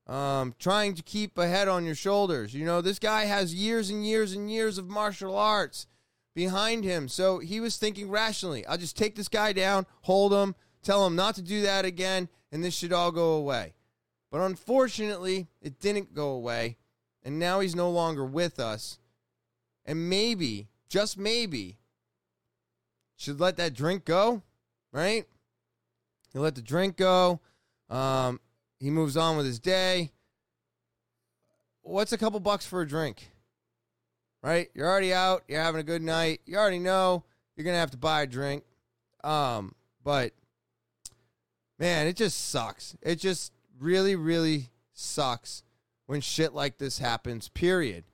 um, 0.06 0.54
trying 0.58 0.94
to 0.94 1.02
keep 1.02 1.36
a 1.38 1.46
head 1.46 1.68
on 1.68 1.84
your 1.84 1.94
shoulders. 1.94 2.54
You 2.54 2.64
know, 2.64 2.80
this 2.80 2.98
guy 2.98 3.26
has 3.26 3.54
years 3.54 3.90
and 3.90 4.06
years 4.06 4.32
and 4.32 4.50
years 4.50 4.78
of 4.78 4.88
martial 4.88 5.36
arts 5.36 5.86
behind 6.34 6.84
him. 6.84 7.08
So 7.08 7.38
he 7.38 7.60
was 7.60 7.76
thinking 7.76 8.08
rationally. 8.10 8.66
I'll 8.66 8.78
just 8.78 8.96
take 8.96 9.14
this 9.14 9.28
guy 9.28 9.52
down, 9.52 9.86
hold 10.02 10.32
him, 10.32 10.54
tell 10.82 11.06
him 11.06 11.16
not 11.16 11.34
to 11.36 11.42
do 11.42 11.62
that 11.62 11.84
again, 11.84 12.28
and 12.52 12.62
this 12.62 12.74
should 12.74 12.92
all 12.92 13.10
go 13.10 13.34
away. 13.34 13.74
But 14.30 14.40
unfortunately, 14.40 15.48
it 15.60 15.80
didn't 15.80 16.14
go 16.14 16.30
away. 16.30 16.76
And 17.26 17.40
now 17.40 17.58
he's 17.58 17.74
no 17.74 17.90
longer 17.90 18.24
with 18.24 18.60
us. 18.60 19.00
And 19.84 20.08
maybe, 20.08 20.68
just 20.88 21.18
maybe, 21.18 21.76
should 23.16 23.40
let 23.40 23.56
that 23.56 23.74
drink 23.74 24.04
go, 24.04 24.44
right? 24.92 25.24
He 26.32 26.38
let 26.38 26.54
the 26.54 26.62
drink 26.62 26.96
go. 26.96 27.40
Um, 27.90 28.38
he 28.78 28.90
moves 28.90 29.16
on 29.16 29.36
with 29.36 29.44
his 29.44 29.58
day. 29.58 30.12
What's 31.82 32.12
a 32.12 32.18
couple 32.18 32.38
bucks 32.38 32.64
for 32.64 32.80
a 32.80 32.86
drink? 32.86 33.28
Right? 34.40 34.68
You're 34.72 34.88
already 34.88 35.12
out. 35.12 35.42
You're 35.48 35.60
having 35.60 35.80
a 35.80 35.84
good 35.84 36.02
night. 36.02 36.42
You 36.46 36.56
already 36.56 36.78
know 36.78 37.24
you're 37.56 37.64
going 37.64 37.74
to 37.74 37.80
have 37.80 37.90
to 37.90 37.96
buy 37.96 38.22
a 38.22 38.26
drink. 38.28 38.62
Um, 39.24 39.74
but 40.04 40.30
man, 41.76 42.06
it 42.06 42.14
just 42.14 42.50
sucks. 42.50 42.96
It 43.02 43.16
just 43.16 43.52
really, 43.80 44.14
really 44.14 44.70
sucks 44.92 45.64
when 46.06 46.20
shit 46.20 46.54
like 46.54 46.78
this 46.78 46.98
happens. 46.98 47.48
Period. 47.48 48.04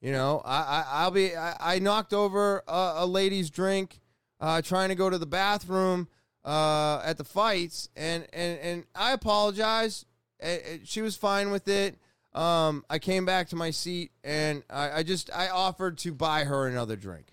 You 0.00 0.12
know, 0.12 0.42
I, 0.44 0.56
I 0.56 0.84
I'll 0.90 1.10
be 1.10 1.36
I, 1.36 1.74
I 1.76 1.78
knocked 1.78 2.12
over 2.12 2.62
a, 2.68 2.92
a 2.98 3.06
lady's 3.06 3.50
drink, 3.50 4.00
uh, 4.40 4.62
trying 4.62 4.90
to 4.90 4.94
go 4.94 5.10
to 5.10 5.18
the 5.18 5.26
bathroom 5.26 6.08
uh, 6.44 7.02
at 7.04 7.18
the 7.18 7.24
fights, 7.24 7.88
and 7.96 8.26
and 8.32 8.58
and 8.60 8.84
I 8.94 9.12
apologize. 9.12 10.04
She 10.84 11.02
was 11.02 11.16
fine 11.16 11.50
with 11.50 11.66
it. 11.66 11.98
Um, 12.32 12.84
I 12.88 13.00
came 13.00 13.24
back 13.24 13.48
to 13.48 13.56
my 13.56 13.70
seat 13.70 14.12
and 14.22 14.62
I, 14.70 14.98
I 14.98 15.02
just 15.02 15.30
I 15.34 15.48
offered 15.48 15.98
to 15.98 16.12
buy 16.12 16.44
her 16.44 16.68
another 16.68 16.94
drink. 16.94 17.32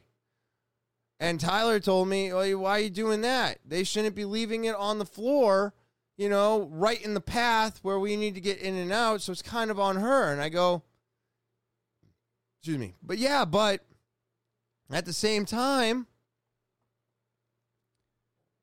And 1.19 1.39
Tyler 1.39 1.79
told 1.79 2.07
me, 2.07 2.33
well, 2.33 2.59
"Why 2.59 2.71
are 2.71 2.79
you 2.79 2.89
doing 2.89 3.21
that? 3.21 3.59
They 3.63 3.83
shouldn't 3.83 4.15
be 4.15 4.25
leaving 4.25 4.65
it 4.65 4.75
on 4.75 4.97
the 4.99 5.05
floor, 5.05 5.73
you 6.17 6.29
know, 6.29 6.69
right 6.71 7.01
in 7.01 7.13
the 7.13 7.21
path 7.21 7.79
where 7.81 7.99
we 7.99 8.15
need 8.15 8.35
to 8.35 8.41
get 8.41 8.59
in 8.59 8.75
and 8.75 8.91
out. 8.91 9.21
So 9.21 9.31
it's 9.31 9.41
kind 9.41 9.71
of 9.71 9.79
on 9.79 9.97
her." 9.97 10.31
And 10.31 10.41
I 10.41 10.49
go, 10.49 10.83
"Excuse 12.59 12.77
me, 12.77 12.95
but 13.03 13.17
yeah, 13.17 13.45
but 13.45 13.85
at 14.91 15.05
the 15.05 15.13
same 15.13 15.45
time, 15.45 16.07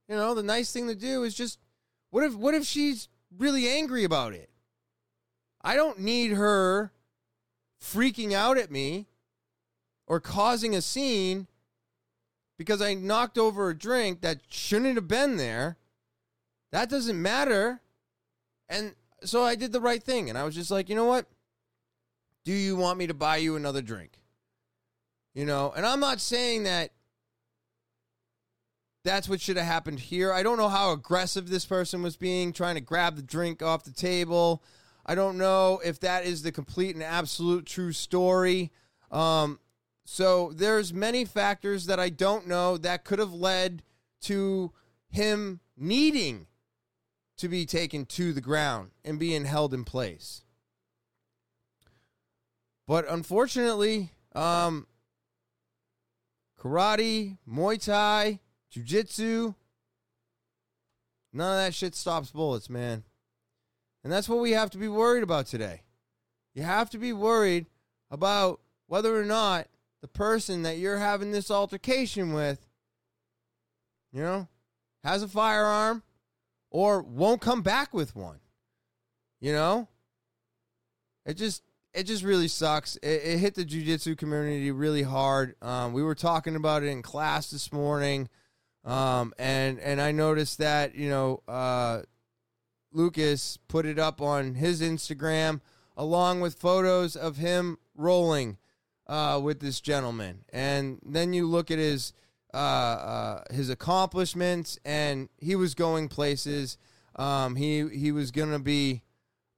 you 0.09 0.17
know, 0.17 0.35
the 0.35 0.43
nice 0.43 0.73
thing 0.73 0.89
to 0.89 0.95
do 0.95 1.25
is 1.25 1.35
just 1.35 1.59
what 2.11 2.25
if 2.25 2.35
what 2.35 2.55
if 2.55 2.65
she's 2.65 3.09
really 3.37 3.69
angry 3.69 4.05
about 4.05 4.35
it? 4.35 4.51
I 5.63 5.75
don't 5.75 6.01
need 6.01 6.33
her 6.33 6.93
freaking 7.81 8.33
out 8.33 8.59
at 8.59 8.71
me 8.71 9.07
or 10.07 10.21
causing 10.21 10.75
a 10.75 10.83
scene 10.83 11.47
because 12.59 12.83
I 12.83 12.95
knocked 12.95 13.39
over 13.39 13.71
a 13.71 13.79
drink 13.79 14.21
that 14.21 14.41
shouldn't 14.49 14.97
have 14.97 15.09
been 15.09 15.37
there. 15.37 15.79
That 16.73 16.89
doesn't 16.89 17.21
matter. 17.21 17.81
And 18.69 18.95
so 19.25 19.45
I 19.45 19.55
did 19.55 19.73
the 19.73 19.81
right 19.81 20.03
thing. 20.03 20.29
And 20.29 20.39
I 20.39 20.45
was 20.45 20.55
just 20.55 20.71
like, 20.71 20.89
you 20.89 20.97
know 20.97 21.05
what? 21.05 21.27
Do 22.45 22.53
you 22.53 22.77
want 22.77 22.99
me 22.99 23.07
to 23.07 23.15
buy 23.15 23.37
you 23.37 23.55
another 23.55 23.83
drink? 23.83 24.19
You 25.35 25.47
know, 25.47 25.73
and 25.77 25.87
I'm 25.87 26.01
not 26.01 26.21
saying 26.21 26.65
that 26.65 26.91
that's 29.05 29.29
what 29.29 29.41
should 29.41 29.57
have 29.57 29.67
happened 29.67 29.99
here. 30.01 30.33
I 30.33 30.43
don't 30.43 30.59
know 30.59 30.69
how 30.69 30.93
aggressive 30.93 31.49
this 31.49 31.65
person 31.65 32.03
was 32.03 32.17
being, 32.17 32.53
trying 32.53 32.75
to 32.75 32.81
grab 32.81 33.17
the 33.17 33.23
drink 33.23 33.63
off 33.63 33.85
the 33.85 33.93
table. 33.93 34.63
I 35.05 35.15
don't 35.15 35.39
know 35.39 35.81
if 35.85 36.01
that 36.01 36.25
is 36.25 36.43
the 36.43 36.53
complete 36.53 36.95
and 36.95 37.03
absolute 37.03 37.67
true 37.67 37.93
story. 37.93 38.71
Um, 39.11 39.59
so 40.05 40.53
there's 40.55 40.93
many 40.93 41.25
factors 41.25 41.87
that 41.87 41.99
I 41.99 42.09
don't 42.09 42.47
know 42.47 42.77
that 42.79 43.05
could 43.05 43.19
have 43.19 43.33
led 43.33 43.83
to 44.23 44.73
him 45.09 45.61
needing 45.77 46.47
to 47.43 47.49
be 47.49 47.67
taken 47.67 48.07
to 48.07 48.33
the 48.33 48.41
ground 48.41 48.93
and 49.05 49.19
being 49.19 49.45
held 49.45 49.75
in 49.75 49.83
place. 49.83 50.43
But 52.87 53.05
unfortunately, 53.09 54.13
um, 54.33 54.87
karate, 56.57 57.39
Muay 57.49 57.85
Thai, 57.85 58.39
Jiu 58.71 58.85
Jitsu, 58.85 59.55
none 61.33 61.59
of 61.59 61.67
that 61.67 61.75
shit 61.75 61.97
stops 61.97 62.31
bullets, 62.31 62.71
man. 62.71 63.03
And 64.05 64.13
that's 64.13 64.29
what 64.29 64.39
we 64.39 64.53
have 64.53 64.71
to 64.71 64.79
be 64.79 64.87
worried 64.87 65.25
about 65.25 65.47
today. 65.47 65.83
You 66.55 66.63
have 66.63 66.91
to 66.91 66.99
be 66.99 67.13
worried 67.13 67.67
about 68.09 68.61
whether 68.87 69.19
or 69.19 69.25
not 69.25 69.67
the 70.01 70.07
person 70.07 70.63
that 70.63 70.79
you're 70.79 70.99
having 70.99 71.33
this 71.33 71.51
altercation 71.51 72.35
with, 72.35 72.69
you 74.13 74.23
know, 74.23 74.47
has 75.03 75.25
a 75.25 75.29
firearm 75.29 76.05
or 76.73 77.03
won't 77.03 77.41
come 77.41 77.63
back 77.63 77.95
with 77.95 78.17
one. 78.17 78.41
You 79.41 79.53
know? 79.53 79.89
It 81.25 81.35
just 81.35 81.63
it 81.95 82.05
just 82.05 82.25
really 82.25 82.49
sucks. 82.49 82.97
It, 82.97 83.23
it 83.25 83.39
hit 83.39 83.55
the 83.55 83.65
jujitsu 83.65 84.17
community 84.17 84.71
really 84.71 85.03
hard. 85.03 85.55
Um, 85.63 85.93
we 85.93 86.03
were 86.03 86.15
talking 86.15 86.57
about 86.57 86.83
it 86.83 86.87
in 86.87 87.03
class 87.03 87.51
this 87.51 87.73
morning, 87.73 88.29
um, 88.85 89.33
and 89.39 89.79
and 89.79 90.01
I 90.01 90.11
noticed 90.11 90.59
that 90.59 90.95
you 90.95 91.09
know 91.09 91.43
uh, 91.47 92.03
Lucas 92.93 93.59
put 93.69 93.87
it 93.87 93.99
up 93.99 94.21
on 94.21 94.55
his 94.55 94.81
Instagram 94.81 95.61
along 95.97 96.41
with 96.41 96.55
photos 96.55 97.15
of 97.15 97.37
him 97.37 97.79
rolling 97.95 98.57
uh, 99.07 99.39
with 99.43 99.61
this 99.61 99.81
gentleman. 99.81 100.45
And 100.53 100.99
then 101.05 101.35
you 101.35 101.47
look 101.47 101.71
at 101.71 101.79
his 101.79 102.15
uh, 102.55 102.57
uh, 102.57 103.45
his 103.51 103.71
accomplishments, 103.71 104.79
and 104.85 105.29
he 105.39 105.57
was 105.57 105.75
going 105.75 106.09
places. 106.09 106.79
Um, 107.17 107.57
he 107.57 107.89
he 107.89 108.13
was 108.13 108.31
gonna 108.31 108.59
be 108.59 109.03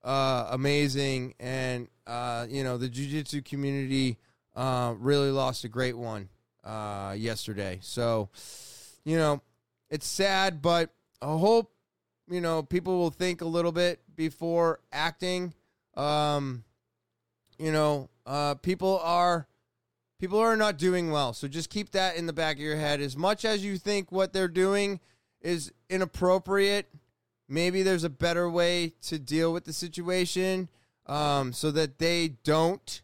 uh, 0.03 0.49
amazing, 0.51 1.35
and 1.39 1.89
uh, 2.07 2.47
you 2.49 2.65
know 2.65 2.79
the 2.79 2.89
jiu-jitsu 2.89 3.43
community 3.43 4.19
uh, 4.57 4.95
really 4.99 5.31
lost 5.31 5.65
a 5.65 5.69
great 5.69 5.97
one 5.97 6.29
yesterday. 7.17 7.79
So 7.83 8.31
you 9.05 9.17
know 9.17 9.43
it's 9.91 10.07
sad, 10.07 10.63
but 10.63 10.91
I 11.21 11.27
hope 11.27 11.75
you 12.29 12.41
know, 12.41 12.63
people 12.63 12.99
will 12.99 13.11
think 13.11 13.41
a 13.41 13.47
little 13.47 13.73
bit 13.73 14.01
before 14.17 14.81
acting. 14.93 15.55
Um, 15.95 16.65
you 17.59 17.73
know, 17.73 18.09
uh, 18.27 18.55
people 18.57 19.01
are 19.03 19.47
people 20.25 20.39
are 20.39 20.57
not 20.57 20.79
doing 20.79 21.11
well. 21.11 21.35
So 21.35 21.47
just 21.47 21.68
keep 21.68 21.91
that 21.91 22.16
in 22.16 22.25
the 22.25 22.33
back 22.33 22.57
of 22.57 22.62
your 22.62 22.77
head. 22.77 23.03
As 23.03 23.14
much 23.14 23.45
as 23.45 23.62
you 23.62 23.77
think 23.77 24.11
what 24.11 24.33
they're 24.33 24.49
doing 24.49 24.99
is 25.43 25.70
inappropriate, 25.91 26.89
maybe 27.47 27.83
there's 27.83 28.05
a 28.05 28.09
better 28.09 28.49
way 28.49 28.95
to 29.03 29.18
deal 29.18 29.53
with 29.53 29.64
the 29.64 29.72
situation 29.75 30.70
um, 31.05 31.53
so 31.53 31.70
that 31.72 31.99
they 31.99 32.29
don't, 32.43 33.03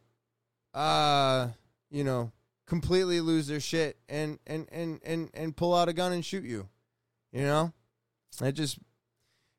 uh, 0.73 1.49
you 1.91 2.05
know, 2.05 2.33
completely 2.65 3.21
lose 3.21 3.49
their 3.49 3.61
shit 3.61 3.99
and 4.09 4.39
and 4.47 4.67
and 4.73 5.01
and 5.05 5.29
and 5.35 5.55
pull 5.55 5.75
out 5.75 5.91
a 5.91 5.93
gun 5.93 6.13
and 6.13 6.25
shoot 6.25 6.45
you. 6.45 6.71
You 7.33 7.43
know, 7.43 7.75
it 8.41 8.53
just 8.53 8.79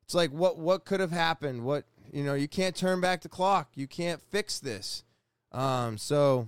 it's 0.02 0.16
like 0.16 0.32
what 0.32 0.58
what 0.58 0.84
could 0.84 1.00
have 1.00 1.12
happened? 1.12 1.64
What 1.64 1.86
you 2.12 2.24
know, 2.24 2.34
you 2.34 2.48
can't 2.48 2.76
turn 2.76 3.02
back 3.02 3.22
the 3.22 3.30
clock. 3.30 3.70
You 3.76 3.86
can't 3.86 4.20
fix 4.20 4.60
this. 4.60 5.04
Um, 5.52 6.00
so 6.00 6.48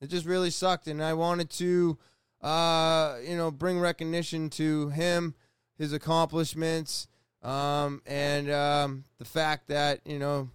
it 0.00 0.08
just 0.08 0.26
really 0.26 0.50
sucked, 0.50 0.86
and 0.86 1.02
I 1.02 1.14
wanted 1.14 1.50
to, 1.50 1.98
uh, 2.42 3.16
you 3.26 3.36
know, 3.36 3.50
bring 3.50 3.80
recognition 3.80 4.50
to 4.50 4.90
him, 4.90 5.34
his 5.78 5.92
accomplishments, 5.92 7.08
um, 7.42 8.02
and 8.06 8.50
um, 8.50 9.04
the 9.18 9.24
fact 9.24 9.68
that 9.68 10.00
you 10.04 10.18
know 10.18 10.50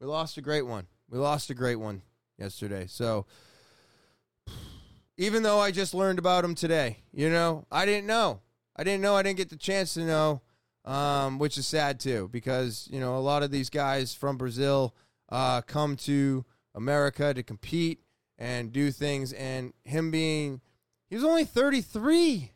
we 0.00 0.06
lost 0.06 0.38
a 0.38 0.42
great 0.42 0.66
one. 0.66 0.86
We 1.08 1.18
lost 1.18 1.50
a 1.50 1.54
great 1.54 1.76
one 1.76 2.02
yesterday. 2.38 2.86
So 2.88 3.26
even 5.16 5.42
though 5.42 5.60
I 5.60 5.70
just 5.70 5.92
learned 5.92 6.18
about 6.18 6.44
him 6.44 6.54
today, 6.54 6.98
you 7.12 7.28
know, 7.28 7.66
I 7.70 7.84
didn't 7.84 8.06
know. 8.06 8.40
I 8.74 8.84
didn't 8.84 9.02
know. 9.02 9.14
I 9.14 9.22
didn't 9.22 9.36
get 9.36 9.50
the 9.50 9.56
chance 9.56 9.94
to 9.94 10.00
know, 10.00 10.40
um, 10.86 11.38
which 11.38 11.58
is 11.58 11.66
sad 11.66 12.00
too, 12.00 12.28
because 12.32 12.88
you 12.90 12.98
know 12.98 13.16
a 13.16 13.20
lot 13.20 13.42
of 13.42 13.50
these 13.50 13.68
guys 13.68 14.14
from 14.14 14.38
Brazil 14.38 14.94
uh, 15.28 15.60
come 15.62 15.96
to 15.96 16.44
America 16.74 17.34
to 17.34 17.42
compete 17.42 18.00
and 18.38 18.72
do 18.72 18.90
things, 18.90 19.32
and 19.32 19.72
him 19.84 20.10
being 20.10 20.60
he 21.10 21.16
was 21.16 21.24
only 21.24 21.44
33. 21.44 22.52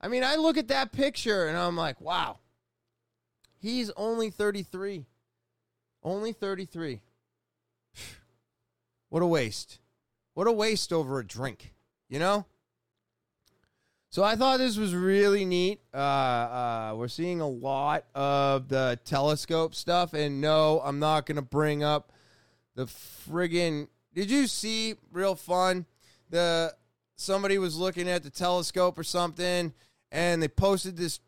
I 0.00 0.08
mean, 0.08 0.24
I 0.24 0.34
look 0.34 0.56
at 0.56 0.68
that 0.68 0.92
picture 0.92 1.46
and 1.46 1.56
I'm 1.56 1.76
like, 1.76 2.00
wow, 2.00 2.38
he's 3.60 3.90
only 3.96 4.30
33. 4.30 5.06
Only 6.02 6.32
33. 6.32 7.00
What 9.10 9.22
a 9.22 9.26
waste. 9.26 9.78
What 10.34 10.46
a 10.46 10.52
waste 10.52 10.92
over 10.92 11.18
a 11.18 11.26
drink, 11.26 11.72
you 12.10 12.18
know? 12.18 12.44
So 14.10 14.22
I 14.22 14.36
thought 14.36 14.58
this 14.58 14.76
was 14.76 14.94
really 14.94 15.46
neat. 15.46 15.80
Uh, 15.94 15.96
uh, 15.96 16.94
we're 16.94 17.08
seeing 17.08 17.40
a 17.40 17.48
lot 17.48 18.04
of 18.14 18.68
the 18.68 18.98
telescope 19.06 19.74
stuff, 19.74 20.12
and 20.12 20.42
no, 20.42 20.82
I'm 20.84 20.98
not 20.98 21.24
gonna 21.24 21.40
bring 21.40 21.82
up 21.82 22.12
the 22.78 22.86
friggin'. 22.86 23.88
Did 24.14 24.30
you 24.30 24.46
see? 24.46 24.94
Real 25.12 25.34
fun. 25.34 25.84
The 26.30 26.72
somebody 27.16 27.58
was 27.58 27.76
looking 27.76 28.08
at 28.08 28.22
the 28.22 28.30
telescope 28.30 28.96
or 28.96 29.02
something, 29.02 29.74
and 30.12 30.40
they 30.40 30.46
posted 30.46 30.96
this 30.96 31.18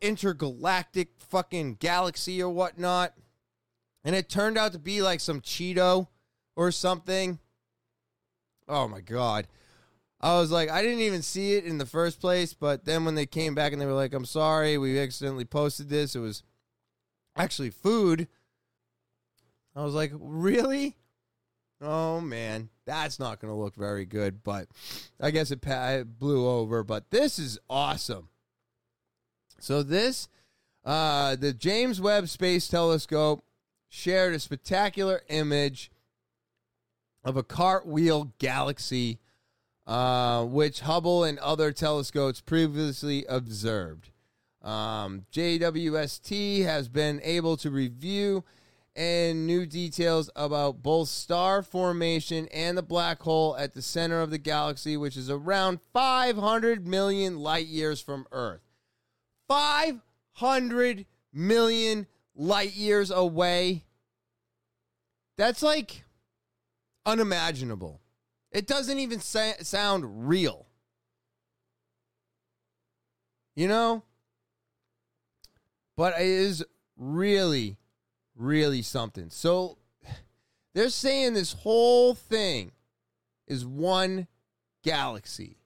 intergalactic 0.00 1.08
fucking 1.18 1.74
galaxy 1.74 2.42
or 2.42 2.48
whatnot, 2.48 3.12
and 4.02 4.16
it 4.16 4.30
turned 4.30 4.56
out 4.56 4.72
to 4.72 4.78
be 4.78 5.02
like 5.02 5.20
some 5.20 5.42
Cheeto 5.42 6.08
or 6.56 6.70
something. 6.70 7.38
Oh 8.66 8.88
my 8.88 9.00
god. 9.00 9.46
I 10.22 10.38
was 10.38 10.50
like, 10.50 10.70
I 10.70 10.80
didn't 10.80 11.00
even 11.00 11.20
see 11.20 11.54
it 11.54 11.64
in 11.64 11.76
the 11.76 11.84
first 11.84 12.18
place, 12.18 12.54
but 12.54 12.86
then 12.86 13.04
when 13.04 13.14
they 13.14 13.26
came 13.26 13.54
back 13.54 13.72
and 13.72 13.82
they 13.82 13.86
were 13.86 13.92
like, 13.92 14.14
I'm 14.14 14.24
sorry, 14.24 14.78
we 14.78 14.98
accidentally 14.98 15.44
posted 15.44 15.90
this, 15.90 16.16
it 16.16 16.20
was 16.20 16.42
actually 17.36 17.70
food. 17.70 18.28
I 19.74 19.84
was 19.84 19.94
like, 19.94 20.12
really? 20.18 20.96
Oh 21.80 22.20
man, 22.20 22.68
that's 22.86 23.18
not 23.18 23.40
going 23.40 23.52
to 23.52 23.58
look 23.58 23.74
very 23.74 24.04
good, 24.04 24.42
but 24.44 24.68
I 25.20 25.30
guess 25.30 25.50
it, 25.50 25.66
it 25.66 26.18
blew 26.18 26.48
over. 26.48 26.84
But 26.84 27.10
this 27.10 27.38
is 27.38 27.58
awesome. 27.68 28.28
So 29.58 29.82
this 29.82 30.28
Uh, 30.84 31.36
the 31.36 31.52
James 31.52 32.00
Webb 32.00 32.28
Space 32.28 32.66
Telescope 32.68 33.44
shared 33.88 34.34
a 34.34 34.40
spectacular 34.40 35.22
image 35.28 35.90
of 37.24 37.36
a 37.36 37.42
cartwheel 37.44 38.32
galaxy, 38.38 39.20
uh, 39.86 40.44
which 40.44 40.80
Hubble 40.80 41.22
and 41.22 41.38
other 41.38 41.70
telescopes 41.70 42.40
previously 42.40 43.24
observed. 43.28 44.10
Um, 44.60 45.26
JWST 45.32 46.64
has 46.64 46.88
been 46.88 47.20
able 47.22 47.56
to 47.58 47.70
review 47.70 48.42
and 48.94 49.46
new 49.46 49.64
details 49.64 50.28
about 50.36 50.82
both 50.82 51.08
star 51.08 51.62
formation 51.62 52.46
and 52.48 52.76
the 52.76 52.82
black 52.82 53.22
hole 53.22 53.56
at 53.56 53.72
the 53.72 53.82
center 53.82 54.20
of 54.20 54.30
the 54.30 54.38
galaxy, 54.38 54.96
which 54.96 55.16
is 55.16 55.30
around 55.30 55.80
500 55.92 56.86
million 56.86 57.38
light 57.38 57.66
years 57.66 58.00
from 58.00 58.26
Earth. 58.32 58.60
500 59.48 61.06
million 61.32 62.06
light 62.34 62.74
years 62.74 63.10
away. 63.10 63.84
That's 65.38 65.62
like 65.62 66.04
unimaginable. 67.06 68.00
It 68.50 68.66
doesn't 68.66 68.98
even 68.98 69.20
sa- 69.20 69.62
sound 69.62 70.28
real. 70.28 70.66
You 73.54 73.68
know? 73.68 74.02
But 75.96 76.14
it 76.18 76.26
is 76.26 76.64
really, 76.96 77.78
really 78.36 78.82
something. 78.82 79.30
So 79.30 79.78
they're 80.74 80.88
saying 80.88 81.34
this 81.34 81.52
whole 81.52 82.14
thing 82.14 82.72
is 83.46 83.66
one 83.66 84.26
galaxy. 84.82 85.58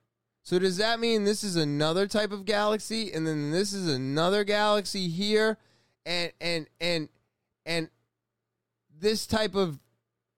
So 0.42 0.58
does 0.58 0.76
that 0.76 1.00
mean 1.00 1.24
this 1.24 1.42
is 1.42 1.56
another 1.56 2.06
type 2.06 2.32
of 2.32 2.44
galaxy 2.44 3.12
and 3.12 3.26
then 3.26 3.50
this 3.50 3.72
is 3.72 3.88
another 3.88 4.44
galaxy 4.44 5.08
here 5.08 5.58
and 6.04 6.32
and 6.40 6.68
and 6.80 7.08
and 7.64 7.90
this 8.98 9.26
type 9.26 9.54
of 9.54 9.80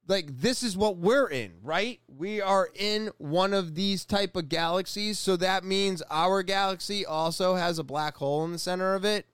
like 0.09 0.41
this 0.41 0.62
is 0.62 0.76
what 0.76 0.97
we're 0.97 1.29
in, 1.29 1.53
right? 1.62 2.01
We 2.09 2.41
are 2.41 2.70
in 2.74 3.11
one 3.18 3.53
of 3.53 3.74
these 3.74 4.07
type 4.07 4.35
of 4.35 4.49
galaxies, 4.49 5.18
so 5.18 5.37
that 5.37 5.64
means 5.64 6.03
our 6.11 6.43
galaxy 6.43 7.05
also 7.05 7.55
has 7.55 7.79
a 7.79 7.85
black 7.85 8.16
hole 8.16 8.45
in 8.47 8.53
the 8.53 8.59
center 8.59 8.95
of 8.95 9.05
it. 9.05 9.26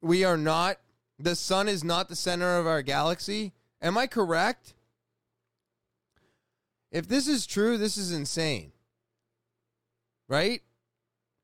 We 0.00 0.22
are 0.22 0.36
not 0.36 0.78
the 1.18 1.34
sun 1.34 1.68
is 1.68 1.82
not 1.82 2.08
the 2.08 2.16
center 2.16 2.58
of 2.58 2.66
our 2.66 2.82
galaxy. 2.82 3.52
Am 3.80 3.96
I 3.96 4.06
correct? 4.06 4.74
If 6.90 7.08
this 7.08 7.26
is 7.26 7.46
true, 7.46 7.78
this 7.78 7.96
is 7.96 8.12
insane. 8.12 8.72
Right? 10.28 10.62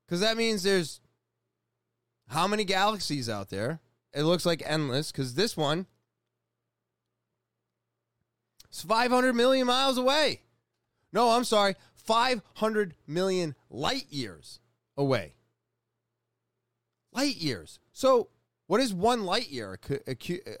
Cuz 0.07 0.19
that 0.19 0.37
means 0.37 0.63
there's 0.63 0.99
how 2.27 2.47
many 2.47 2.63
galaxies 2.63 3.29
out 3.29 3.49
there? 3.49 3.79
It 4.13 4.23
looks 4.23 4.45
like 4.45 4.61
endless 4.65 5.11
cuz 5.11 5.33
this 5.35 5.55
one 5.57 5.87
it's 8.73 8.81
500 8.81 9.33
million 9.35 9.67
miles 9.67 9.99
away. 9.99 10.41
No, 11.11 11.29
I'm 11.29 11.43
sorry, 11.43 11.75
500 11.93 12.95
million 13.05 13.53
light 13.69 14.07
years 14.09 14.59
away. 14.97 15.35
Light 17.11 17.35
years. 17.35 17.79
So, 17.91 18.29
what 18.67 18.79
is 18.81 18.93
one 18.93 19.25
light 19.25 19.49
year 19.49 19.79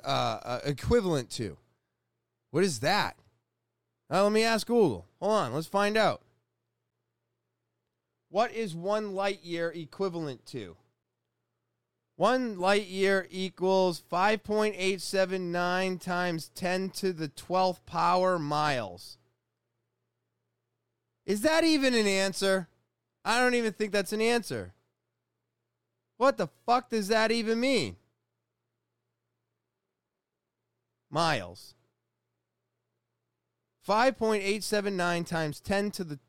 uh, 0.03 0.07
uh, 0.07 0.59
equivalent 0.65 1.29
to? 1.31 1.57
What 2.51 2.63
is 2.63 2.79
that? 2.81 3.15
Let 4.09 4.31
me 4.31 4.43
ask 4.43 4.67
Google. 4.67 5.07
Hold 5.19 5.31
on, 5.33 5.53
let's 5.53 5.67
find 5.67 5.97
out. 5.97 6.21
What 8.29 8.51
is 8.51 8.75
one 8.75 9.13
light 9.13 9.43
year 9.43 9.71
equivalent 9.75 10.45
to? 10.47 10.75
One 12.15 12.59
light 12.59 12.85
year 12.87 13.27
equals 13.31 14.03
5.879 14.11 15.99
times 15.99 16.51
10 16.53 16.89
to 16.91 17.11
the 17.11 17.29
12th 17.29 17.85
power 17.85 18.37
miles. 18.37 19.17
Is 21.25 21.41
that 21.41 21.63
even 21.63 21.95
an 21.95 22.05
answer? 22.05 22.67
I 23.25 23.39
don't 23.39 23.55
even 23.55 23.73
think 23.73 23.91
that's 23.91 24.13
an 24.13 24.21
answer. 24.21 24.73
What 26.17 26.37
the 26.37 26.47
fuck 26.65 26.89
does 26.89 27.07
that 27.09 27.31
even 27.31 27.59
mean? 27.59 27.97
Miles. 31.09 31.75
5.879 33.87 35.27
times 35.27 35.59
10 35.59 35.91
to 35.91 36.03
the 36.03 36.19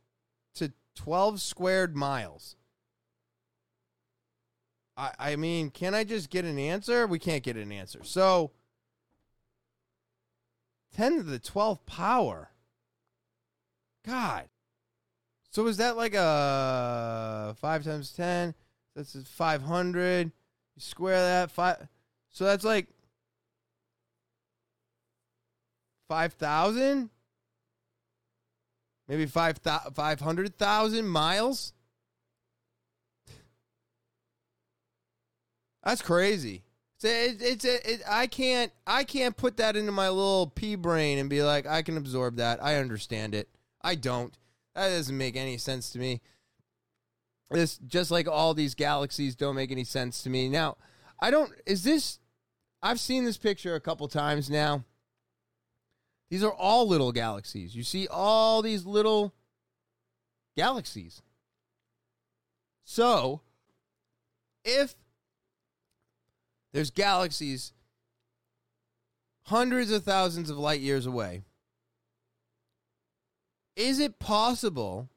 to 0.55 0.73
12 0.97 1.41
squared 1.41 1.97
miles. 1.97 2.57
I, 4.97 5.13
I 5.19 5.37
mean, 5.37 5.71
can 5.71 5.95
I 5.95 6.05
just 6.05 6.31
get 6.31 6.45
an 6.45 6.59
answer? 6.59 7.07
We 7.07 7.19
can't 7.19 7.43
get 7.43 7.57
an 7.57 7.73
answer. 7.73 8.01
So, 8.03 8.53
10 10.97 11.17
to 11.17 11.23
the 11.23 11.39
12th 11.39 11.87
power. 11.87 12.51
God. 14.07 14.49
So 15.51 15.67
is 15.67 15.77
that 15.79 15.97
like 15.97 16.15
a 16.15 17.57
5 17.61 17.85
times 17.85 18.13
10? 18.13 18.55
That's 18.95 19.17
500. 19.27 20.27
You 20.27 20.81
square 20.81 21.21
that. 21.21 21.51
five. 21.51 21.89
So 22.31 22.45
that's 22.45 22.65
like 22.65 22.89
5,000? 26.09 27.11
Maybe 29.09 29.27
5, 29.27 29.59
500,000 29.95 31.07
miles? 31.07 31.73
That's 35.83 36.03
crazy. 36.03 36.63
It's, 36.97 37.43
it's, 37.43 37.65
it's 37.65 37.87
it, 37.87 38.03
I 38.09 38.27
can't 38.27 38.73
I 38.87 39.05
can't 39.05 39.37
put 39.37 39.59
that 39.59 39.77
into 39.77 39.93
my 39.93 40.09
little 40.09 40.47
pea 40.47 40.77
brain 40.77 41.19
and 41.19 41.29
be 41.29 41.43
like 41.43 41.67
I 41.67 41.83
can 41.83 41.99
absorb 41.99 42.37
that. 42.37 42.63
I 42.63 42.77
understand 42.77 43.35
it. 43.35 43.49
I 43.83 43.95
don't. 43.95 44.33
That 44.75 44.89
doesn't 44.89 45.17
make 45.17 45.37
any 45.37 45.59
sense 45.59 45.91
to 45.91 45.99
me. 45.99 46.23
This 47.51 47.79
just 47.79 48.11
like 48.11 48.27
all 48.27 48.55
these 48.55 48.75
galaxies 48.75 49.37
don't 49.37 49.55
make 49.55 49.71
any 49.71 49.85
sense 49.85 50.23
to 50.23 50.31
me. 50.31 50.49
Now, 50.49 50.77
I 51.21 51.31
don't 51.31 51.53
is 51.67 51.85
this 51.85 52.19
I've 52.83 53.01
seen 53.01 53.25
this 53.25 53.37
picture 53.37 53.75
a 53.75 53.81
couple 53.81 54.09
times 54.09 54.51
now. 54.51 54.85
These 56.31 56.43
are 56.43 56.53
all 56.53 56.89
little 56.89 57.13
galaxies. 57.13 57.77
You 57.77 57.83
see 57.83 58.09
all 58.09 58.63
these 58.63 58.87
little 58.87 59.35
galaxies. 60.57 61.23
So, 62.85 63.43
if 64.65 64.95
there's 66.73 66.91
galaxies 66.91 67.73
hundreds 69.47 69.91
of 69.91 70.05
thousands 70.05 70.51
of 70.51 70.59
light 70.59 70.81
years 70.81 71.07
away. 71.07 71.43
Is 73.77 73.99
it 73.99 74.19
possible 74.19 75.09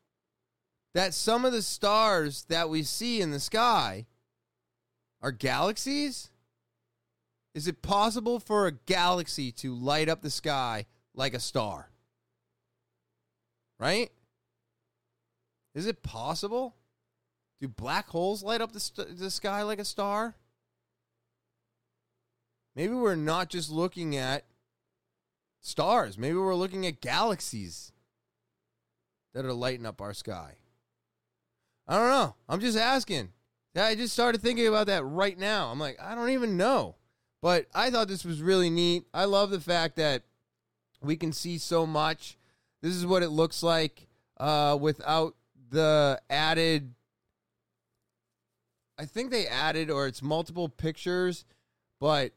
that 0.93 1.13
some 1.13 1.45
of 1.45 1.51
the 1.51 1.61
stars 1.61 2.45
that 2.49 2.69
we 2.69 2.83
see 2.83 3.21
in 3.21 3.31
the 3.31 3.39
sky 3.39 4.05
are 5.21 5.31
galaxies? 5.31 6.29
Is 7.53 7.67
it 7.67 7.81
possible 7.81 8.39
for 8.39 8.67
a 8.67 8.71
galaxy 8.71 9.51
to 9.53 9.73
light 9.73 10.09
up 10.09 10.21
the 10.21 10.29
sky 10.29 10.85
like 11.15 11.33
a 11.33 11.39
star? 11.39 11.89
Right? 13.79 14.11
Is 15.73 15.85
it 15.85 16.03
possible? 16.03 16.75
Do 17.59 17.67
black 17.67 18.09
holes 18.09 18.43
light 18.43 18.61
up 18.61 18.71
the, 18.71 18.79
st- 18.79 19.17
the 19.17 19.31
sky 19.31 19.63
like 19.63 19.79
a 19.79 19.85
star? 19.85 20.35
Maybe 22.75 22.93
we're 22.93 23.15
not 23.15 23.49
just 23.49 23.71
looking 23.71 24.15
at 24.15 24.45
stars. 25.61 26.17
Maybe 26.17 26.37
we're 26.37 26.55
looking 26.55 26.85
at 26.85 27.01
galaxies 27.01 27.91
that 29.33 29.45
are 29.45 29.53
lighting 29.53 29.85
up 29.85 29.99
our 29.99 30.13
sky. 30.13 30.57
I 31.87 31.97
don't 31.97 32.09
know. 32.09 32.35
I'm 32.49 32.59
just 32.59 32.77
asking. 32.77 33.29
I 33.75 33.95
just 33.95 34.13
started 34.13 34.41
thinking 34.41 34.67
about 34.67 34.87
that 34.87 35.05
right 35.05 35.37
now. 35.37 35.71
I'm 35.71 35.79
like, 35.79 36.01
I 36.01 36.15
don't 36.15 36.31
even 36.31 36.57
know. 36.57 36.95
But 37.41 37.67
I 37.73 37.91
thought 37.91 38.07
this 38.07 38.25
was 38.25 38.41
really 38.41 38.69
neat. 38.69 39.03
I 39.13 39.25
love 39.25 39.51
the 39.51 39.59
fact 39.59 39.97
that 39.97 40.23
we 41.01 41.15
can 41.15 41.31
see 41.31 41.57
so 41.57 41.85
much. 41.85 42.37
This 42.81 42.95
is 42.95 43.05
what 43.05 43.23
it 43.23 43.29
looks 43.29 43.61
like 43.61 44.07
uh, 44.39 44.77
without 44.79 45.35
the 45.69 46.19
added. 46.29 46.93
I 48.97 49.05
think 49.05 49.29
they 49.29 49.47
added, 49.47 49.91
or 49.91 50.07
it's 50.07 50.23
multiple 50.23 50.69
pictures, 50.69 51.45
but 51.99 52.31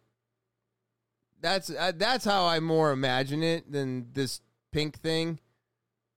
that's 1.41 1.71
uh, 1.71 1.93
that's 1.97 2.25
how 2.25 2.47
I 2.47 2.61
more 2.61 2.93
imagine 2.93 3.43
it 3.43 3.73
than 3.73 4.09
this 4.13 4.43
pink 4.73 4.99
thing. 4.99 5.39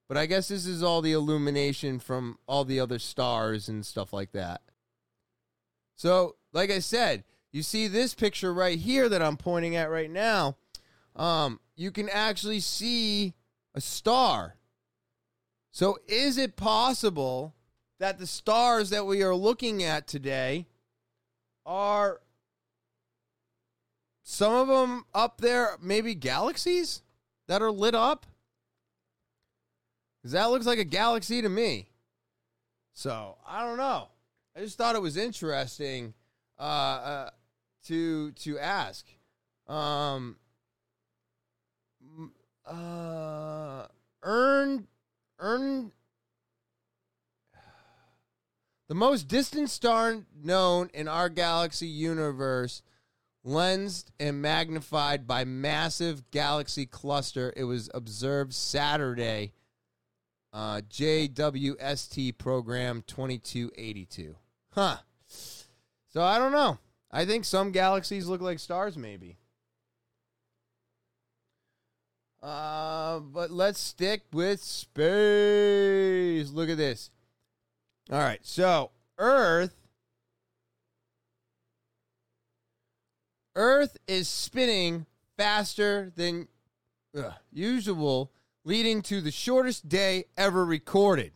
But 0.07 0.17
I 0.17 0.25
guess 0.25 0.49
this 0.49 0.65
is 0.65 0.83
all 0.83 1.01
the 1.01 1.13
illumination 1.13 1.99
from 1.99 2.37
all 2.47 2.65
the 2.65 2.79
other 2.79 2.99
stars 2.99 3.69
and 3.69 3.85
stuff 3.85 4.13
like 4.13 4.31
that. 4.33 4.61
So, 5.95 6.35
like 6.51 6.69
I 6.71 6.79
said, 6.79 7.23
you 7.51 7.63
see 7.63 7.87
this 7.87 8.13
picture 8.13 8.53
right 8.53 8.77
here 8.77 9.07
that 9.09 9.21
I'm 9.21 9.37
pointing 9.37 9.75
at 9.75 9.89
right 9.89 10.09
now. 10.09 10.57
Um, 11.15 11.59
you 11.75 11.91
can 11.91 12.09
actually 12.09 12.59
see 12.59 13.33
a 13.75 13.81
star. 13.81 14.55
So, 15.71 15.97
is 16.07 16.37
it 16.37 16.55
possible 16.55 17.55
that 17.99 18.19
the 18.19 18.27
stars 18.27 18.89
that 18.89 19.05
we 19.05 19.23
are 19.23 19.35
looking 19.35 19.83
at 19.83 20.07
today 20.07 20.67
are 21.65 22.19
some 24.23 24.53
of 24.53 24.67
them 24.67 25.05
up 25.13 25.39
there 25.39 25.77
maybe 25.81 26.15
galaxies 26.15 27.01
that 27.47 27.61
are 27.61 27.71
lit 27.71 27.95
up? 27.95 28.25
Because 30.23 30.31
that 30.31 30.51
looks 30.51 30.65
like 30.65 30.79
a 30.79 30.85
galaxy 30.85 31.41
to 31.41 31.49
me. 31.49 31.89
So 32.93 33.35
I 33.45 33.65
don't 33.65 33.75
know. 33.75 34.07
I 34.55 34.61
just 34.61 34.77
thought 34.77 34.95
it 34.95 35.01
was 35.01 35.17
interesting 35.17 36.13
uh, 36.57 36.61
uh, 36.61 37.29
to 37.87 38.31
to 38.31 38.57
ask. 38.57 39.05
Um, 39.67 40.37
uh, 42.65 43.87
earn 44.21 44.87
earn 45.39 45.91
the 48.87 48.95
most 48.95 49.27
distant 49.27 49.69
star 49.69 50.19
known 50.41 50.89
in 50.93 51.09
our 51.09 51.27
galaxy 51.27 51.87
universe, 51.87 52.81
lensed 53.43 54.11
and 54.21 54.41
magnified 54.41 55.27
by 55.27 55.43
massive 55.43 56.31
galaxy 56.31 56.85
cluster. 56.85 57.51
It 57.57 57.65
was 57.65 57.89
observed 57.93 58.53
Saturday. 58.53 59.51
Uh, 60.53 60.81
JWST 60.87 62.37
program 62.37 63.03
2282. 63.07 64.35
Huh. 64.71 64.97
So 65.27 66.21
I 66.21 66.37
don't 66.37 66.51
know. 66.51 66.77
I 67.11 67.25
think 67.25 67.43
some 67.43 67.71
galaxies 67.71 68.27
look 68.27 68.41
like 68.41 68.59
stars, 68.59 68.97
maybe. 68.97 69.37
Uh, 72.41 73.19
but 73.19 73.51
let's 73.51 73.79
stick 73.79 74.21
with 74.31 74.61
space. 74.61 76.49
Look 76.51 76.69
at 76.69 76.77
this. 76.77 77.09
All 78.11 78.19
right, 78.19 78.39
so 78.43 78.91
Earth 79.17 79.73
Earth 83.55 83.97
is 84.07 84.27
spinning 84.27 85.05
faster 85.37 86.11
than 86.15 86.47
usual, 87.51 88.31
leading 88.63 89.01
to 89.03 89.21
the 89.21 89.31
shortest 89.31 89.89
day 89.89 90.25
ever 90.37 90.65
recorded. 90.65 91.31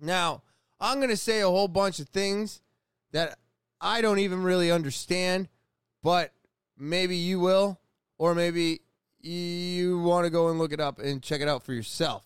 Now, 0.00 0.42
I'm 0.80 0.98
going 0.98 1.10
to 1.10 1.16
say 1.16 1.40
a 1.40 1.48
whole 1.48 1.68
bunch 1.68 1.98
of 2.00 2.08
things 2.08 2.60
that 3.12 3.38
I 3.80 4.00
don't 4.00 4.18
even 4.18 4.42
really 4.42 4.70
understand, 4.70 5.48
but 6.02 6.32
maybe 6.76 7.16
you 7.16 7.40
will, 7.40 7.80
or 8.18 8.34
maybe 8.34 8.80
you 9.20 9.98
want 10.00 10.24
to 10.24 10.30
go 10.30 10.48
and 10.48 10.58
look 10.58 10.72
it 10.72 10.80
up 10.80 10.98
and 10.98 11.22
check 11.22 11.40
it 11.40 11.48
out 11.48 11.62
for 11.62 11.72
yourself. 11.72 12.24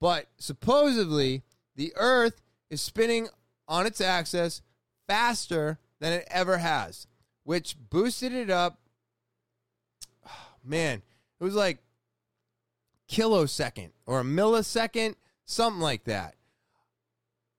But 0.00 0.26
supposedly, 0.38 1.42
the 1.76 1.92
Earth 1.96 2.40
is 2.70 2.80
spinning 2.80 3.28
on 3.68 3.86
its 3.86 4.00
axis 4.00 4.62
faster 5.06 5.78
than 6.00 6.12
it 6.12 6.26
ever 6.30 6.58
has, 6.58 7.06
which 7.44 7.76
boosted 7.90 8.32
it 8.32 8.50
up. 8.50 8.78
man, 10.64 11.02
it 11.40 11.44
was 11.44 11.54
like 11.54 11.78
kilosecond 13.08 13.90
or 14.06 14.20
a 14.20 14.24
millisecond, 14.24 15.14
something 15.44 15.80
like 15.80 16.04
that. 16.04 16.34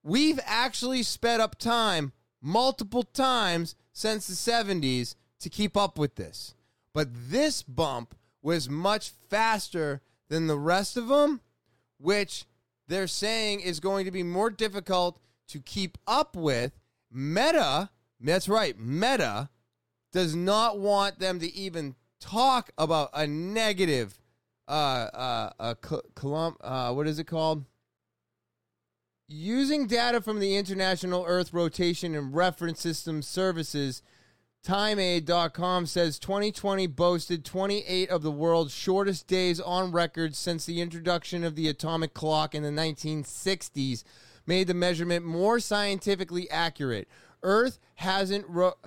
We've 0.03 0.39
actually 0.45 1.03
sped 1.03 1.39
up 1.39 1.57
time 1.57 2.11
multiple 2.41 3.03
times 3.03 3.75
since 3.91 4.27
the 4.27 4.33
70s 4.33 5.15
to 5.39 5.49
keep 5.49 5.75
up 5.75 5.97
with 5.97 6.15
this. 6.15 6.53
But 6.93 7.09
this 7.11 7.63
bump 7.63 8.15
was 8.41 8.69
much 8.69 9.09
faster 9.09 10.01
than 10.29 10.47
the 10.47 10.57
rest 10.57 10.97
of 10.97 11.07
them, 11.07 11.41
which 11.97 12.45
they're 12.87 13.07
saying 13.07 13.61
is 13.61 13.79
going 13.79 14.05
to 14.05 14.11
be 14.11 14.23
more 14.23 14.49
difficult 14.49 15.19
to 15.47 15.59
keep 15.59 15.97
up 16.05 16.35
with. 16.35 16.71
Meta, 17.11 17.89
that's 18.19 18.47
right, 18.47 18.79
Meta 18.79 19.49
does 20.11 20.35
not 20.35 20.79
want 20.79 21.19
them 21.19 21.39
to 21.39 21.53
even 21.53 21.95
talk 22.19 22.71
about 22.77 23.09
a 23.13 23.27
negative 23.27 24.19
uh 24.67 24.71
uh 25.13 25.49
uh, 25.59 25.73
column, 26.15 26.55
uh 26.61 26.93
what 26.93 27.07
is 27.07 27.19
it 27.19 27.25
called? 27.25 27.65
Using 29.27 29.87
data 29.87 30.21
from 30.21 30.39
the 30.39 30.55
International 30.55 31.25
Earth 31.27 31.51
Rotation 31.51 32.13
and 32.13 32.35
Reference 32.35 32.79
System 32.79 33.21
Services 33.21 34.03
timeanddate.com 34.65 35.85
says 35.85 36.17
2020 36.17 36.87
boasted 36.87 37.45
28 37.45 38.09
of 38.09 38.23
the 38.23 38.31
world's 38.31 38.73
shortest 38.73 39.27
days 39.27 39.59
on 39.59 39.91
record 39.91 40.35
since 40.35 40.65
the 40.65 40.81
introduction 40.81 41.43
of 41.43 41.55
the 41.55 41.67
atomic 41.67 42.13
clock 42.13 42.55
in 42.55 42.63
the 42.63 42.69
1960s, 42.69 44.03
made 44.47 44.67
the 44.67 44.73
measurement 44.73 45.23
more 45.23 45.59
scientifically 45.59 46.49
accurate. 46.49 47.07
Earth 47.43 47.77
hasn't 47.95 48.47
ro- 48.47 48.77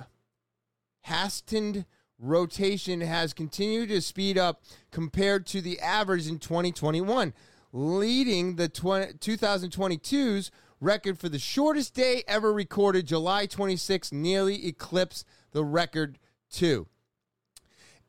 hastened 1.03 1.85
rotation 2.19 3.01
has 3.01 3.33
continued 3.33 3.89
to 3.89 4.01
speed 4.01 4.37
up 4.39 4.63
compared 4.91 5.47
to 5.47 5.61
the 5.61 5.81
average 5.81 6.27
in 6.27 6.39
2021, 6.39 7.33
leading 7.73 8.57
the 8.57 8.69
20, 8.69 9.15
2022's 9.15 10.51
record 10.81 11.19
for 11.19 11.29
the 11.29 11.39
shortest 11.39 11.95
day 11.95 12.23
ever 12.27 12.53
recorded, 12.53 13.07
July 13.07 13.47
26, 13.47 14.13
nearly 14.13 14.67
eclipsed 14.67 15.27
the 15.53 15.65
record 15.65 16.19
too. 16.51 16.87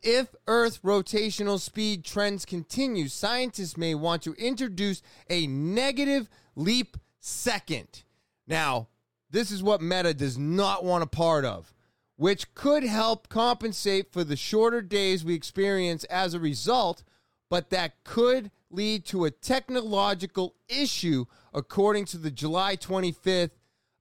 If 0.02 0.34
Earth 0.48 0.82
rotational 0.82 1.60
speed 1.60 2.06
trends 2.06 2.46
continue, 2.46 3.10
scientists 3.10 3.76
may 3.76 3.96
want 3.96 4.22
to 4.24 4.34
introduce 4.34 5.02
a 5.30 5.46
negative 5.48 6.30
leap 6.56 6.96
second. 7.20 8.04
Now, 8.48 8.88
this 9.30 9.52
is 9.52 9.62
what 9.62 9.82
Meta 9.82 10.14
does 10.14 10.38
not 10.38 10.86
want 10.86 11.04
a 11.04 11.08
part 11.08 11.44
of, 11.44 11.74
which 12.20 12.54
could 12.54 12.84
help 12.84 13.30
compensate 13.30 14.12
for 14.12 14.26
the 14.26 14.36
shorter 14.36 14.82
days 14.82 15.24
we 15.24 15.34
experience 15.34 16.04
as 16.04 16.34
a 16.34 16.40
result, 16.40 17.02
but 17.50 17.70
that 17.70 18.04
could 18.04 18.52
lead 18.70 19.06
to 19.06 19.24
a 19.24 19.32
technological 19.32 20.54
issue, 20.68 21.24
according 21.54 22.04
to 22.04 22.18
the 22.18 22.30
July 22.30 22.76
25th 22.76 23.52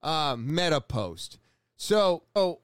uh, 0.03 0.35
Meta 0.37 0.81
post. 0.81 1.39
So, 1.77 2.23
oh, 2.35 2.59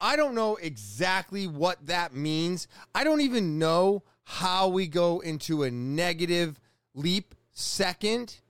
I 0.00 0.16
don't 0.16 0.34
know 0.34 0.56
exactly 0.56 1.46
what 1.46 1.84
that 1.88 2.14
means. 2.14 2.66
I 2.94 3.04
don't 3.04 3.20
even 3.20 3.58
know 3.58 4.04
how 4.24 4.68
we 4.68 4.86
go 4.86 5.20
into 5.20 5.64
a 5.64 5.70
negative 5.70 6.58
leap 6.94 7.34
second, 7.50 8.40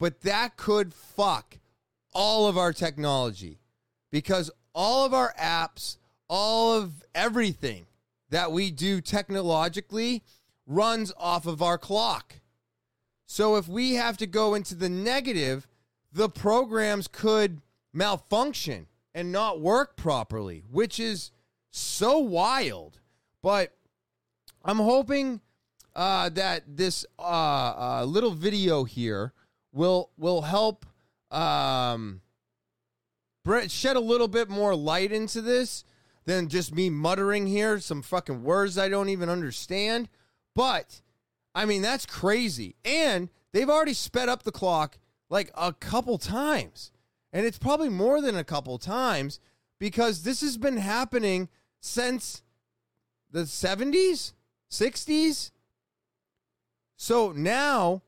but 0.00 0.22
that 0.22 0.56
could 0.56 0.92
fuck 0.92 1.60
all 2.12 2.48
of 2.48 2.58
our 2.58 2.72
technology 2.72 3.60
because 4.10 4.50
all 4.76 5.06
of 5.06 5.14
our 5.14 5.34
apps, 5.40 5.96
all 6.28 6.74
of 6.74 7.02
everything 7.14 7.86
that 8.28 8.52
we 8.52 8.70
do 8.70 9.00
technologically 9.00 10.22
runs 10.66 11.12
off 11.16 11.46
of 11.46 11.62
our 11.62 11.78
clock. 11.78 12.40
So 13.24 13.56
if 13.56 13.66
we 13.66 13.94
have 13.94 14.18
to 14.18 14.26
go 14.26 14.54
into 14.54 14.74
the 14.74 14.90
negative, 14.90 15.66
the 16.12 16.28
programs 16.28 17.08
could 17.08 17.62
malfunction 17.92 18.86
and 19.14 19.32
not 19.32 19.60
work 19.60 19.96
properly, 19.96 20.62
which 20.70 21.00
is 21.00 21.30
so 21.70 22.18
wild. 22.18 23.00
But 23.42 23.72
I'm 24.62 24.78
hoping 24.78 25.40
uh, 25.94 26.28
that 26.30 26.64
this 26.68 27.06
uh, 27.18 27.22
uh, 27.22 28.04
little 28.06 28.32
video 28.32 28.84
here 28.84 29.32
will 29.72 30.10
will 30.18 30.42
help 30.42 30.84
um, 31.30 32.20
shed 33.68 33.96
a 33.96 34.00
little 34.00 34.28
bit 34.28 34.48
more 34.48 34.74
light 34.74 35.12
into 35.12 35.40
this 35.40 35.84
than 36.24 36.48
just 36.48 36.74
me 36.74 36.90
muttering 36.90 37.46
here 37.46 37.78
some 37.80 38.02
fucking 38.02 38.42
words 38.42 38.76
I 38.76 38.88
don't 38.88 39.08
even 39.08 39.28
understand. 39.28 40.08
But 40.54 41.00
I 41.54 41.64
mean 41.64 41.82
that's 41.82 42.06
crazy, 42.06 42.76
and 42.84 43.30
they've 43.52 43.70
already 43.70 43.94
sped 43.94 44.28
up 44.28 44.42
the 44.42 44.52
clock 44.52 44.98
like 45.28 45.50
a 45.54 45.72
couple 45.72 46.18
times. 46.18 46.90
And 47.32 47.44
it's 47.44 47.58
probably 47.58 47.88
more 47.88 48.20
than 48.20 48.36
a 48.36 48.44
couple 48.44 48.78
times 48.78 49.40
because 49.78 50.22
this 50.22 50.40
has 50.40 50.56
been 50.56 50.78
happening 50.78 51.48
since 51.80 52.42
the 53.30 53.40
70s, 53.40 54.32
60s. 54.70 55.50
So 56.96 57.32
now, 57.32 58.02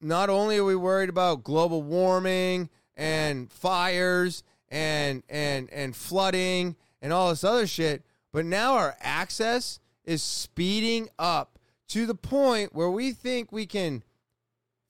not 0.00 0.28
only 0.28 0.58
are 0.58 0.64
we 0.64 0.76
worried 0.76 1.08
about 1.08 1.44
global 1.44 1.82
warming 1.82 2.68
and 2.96 3.50
fires 3.50 4.42
and 4.68 5.22
and 5.28 5.70
and 5.70 5.94
flooding 5.94 6.76
and 7.00 7.12
all 7.12 7.30
this 7.30 7.44
other 7.44 7.66
shit, 7.66 8.02
but 8.32 8.44
now 8.44 8.74
our 8.74 8.96
access 9.00 9.80
is 10.04 10.22
speeding 10.22 11.08
up 11.18 11.58
to 11.88 12.06
the 12.06 12.14
point 12.14 12.74
where 12.74 12.90
we 12.90 13.12
think 13.12 13.52
we 13.52 13.66
can 13.66 14.02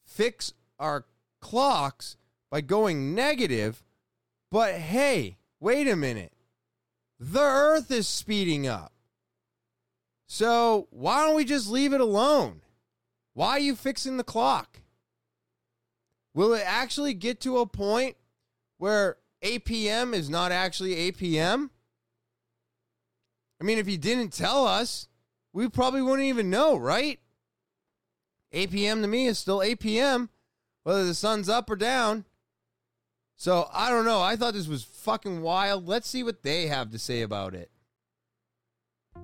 fix 0.04 0.52
our 0.78 1.04
clocks 1.40 2.16
by 2.50 2.60
going 2.60 3.14
negative. 3.14 3.82
But 4.50 4.74
hey, 4.74 5.38
wait 5.60 5.88
a 5.88 5.96
minute. 5.96 6.32
The 7.18 7.40
earth 7.40 7.90
is 7.90 8.06
speeding 8.06 8.66
up. 8.66 8.92
So 10.26 10.88
why 10.90 11.24
don't 11.24 11.36
we 11.36 11.44
just 11.44 11.68
leave 11.68 11.92
it 11.92 12.00
alone? 12.00 12.62
Why 13.34 13.50
are 13.50 13.58
you 13.58 13.74
fixing 13.74 14.16
the 14.16 14.24
clock? 14.24 14.80
Will 16.34 16.52
it 16.54 16.64
actually 16.66 17.14
get 17.14 17.40
to 17.42 17.58
a 17.58 17.66
point 17.66 18.16
where 18.78 19.16
APM 19.42 20.12
is 20.14 20.28
not 20.28 20.52
actually 20.52 21.10
APM? 21.12 21.70
I 23.60 23.64
mean, 23.64 23.78
if 23.78 23.88
you 23.88 23.96
didn't 23.96 24.32
tell 24.32 24.66
us, 24.66 25.08
we 25.52 25.68
probably 25.68 26.02
wouldn't 26.02 26.28
even 26.28 26.50
know, 26.50 26.76
right? 26.76 27.20
APM 28.52 29.00
to 29.02 29.06
me 29.06 29.26
is 29.26 29.38
still 29.38 29.58
APM, 29.58 30.28
whether 30.82 31.04
the 31.04 31.14
sun's 31.14 31.48
up 31.48 31.70
or 31.70 31.76
down. 31.76 32.24
So 33.36 33.68
I 33.72 33.90
don't 33.90 34.04
know. 34.04 34.20
I 34.20 34.36
thought 34.36 34.54
this 34.54 34.68
was 34.68 34.84
fucking 34.84 35.40
wild. 35.40 35.88
Let's 35.88 36.08
see 36.08 36.22
what 36.22 36.42
they 36.42 36.66
have 36.66 36.90
to 36.90 36.98
say 36.98 37.22
about 37.22 37.54
it. 37.54 37.70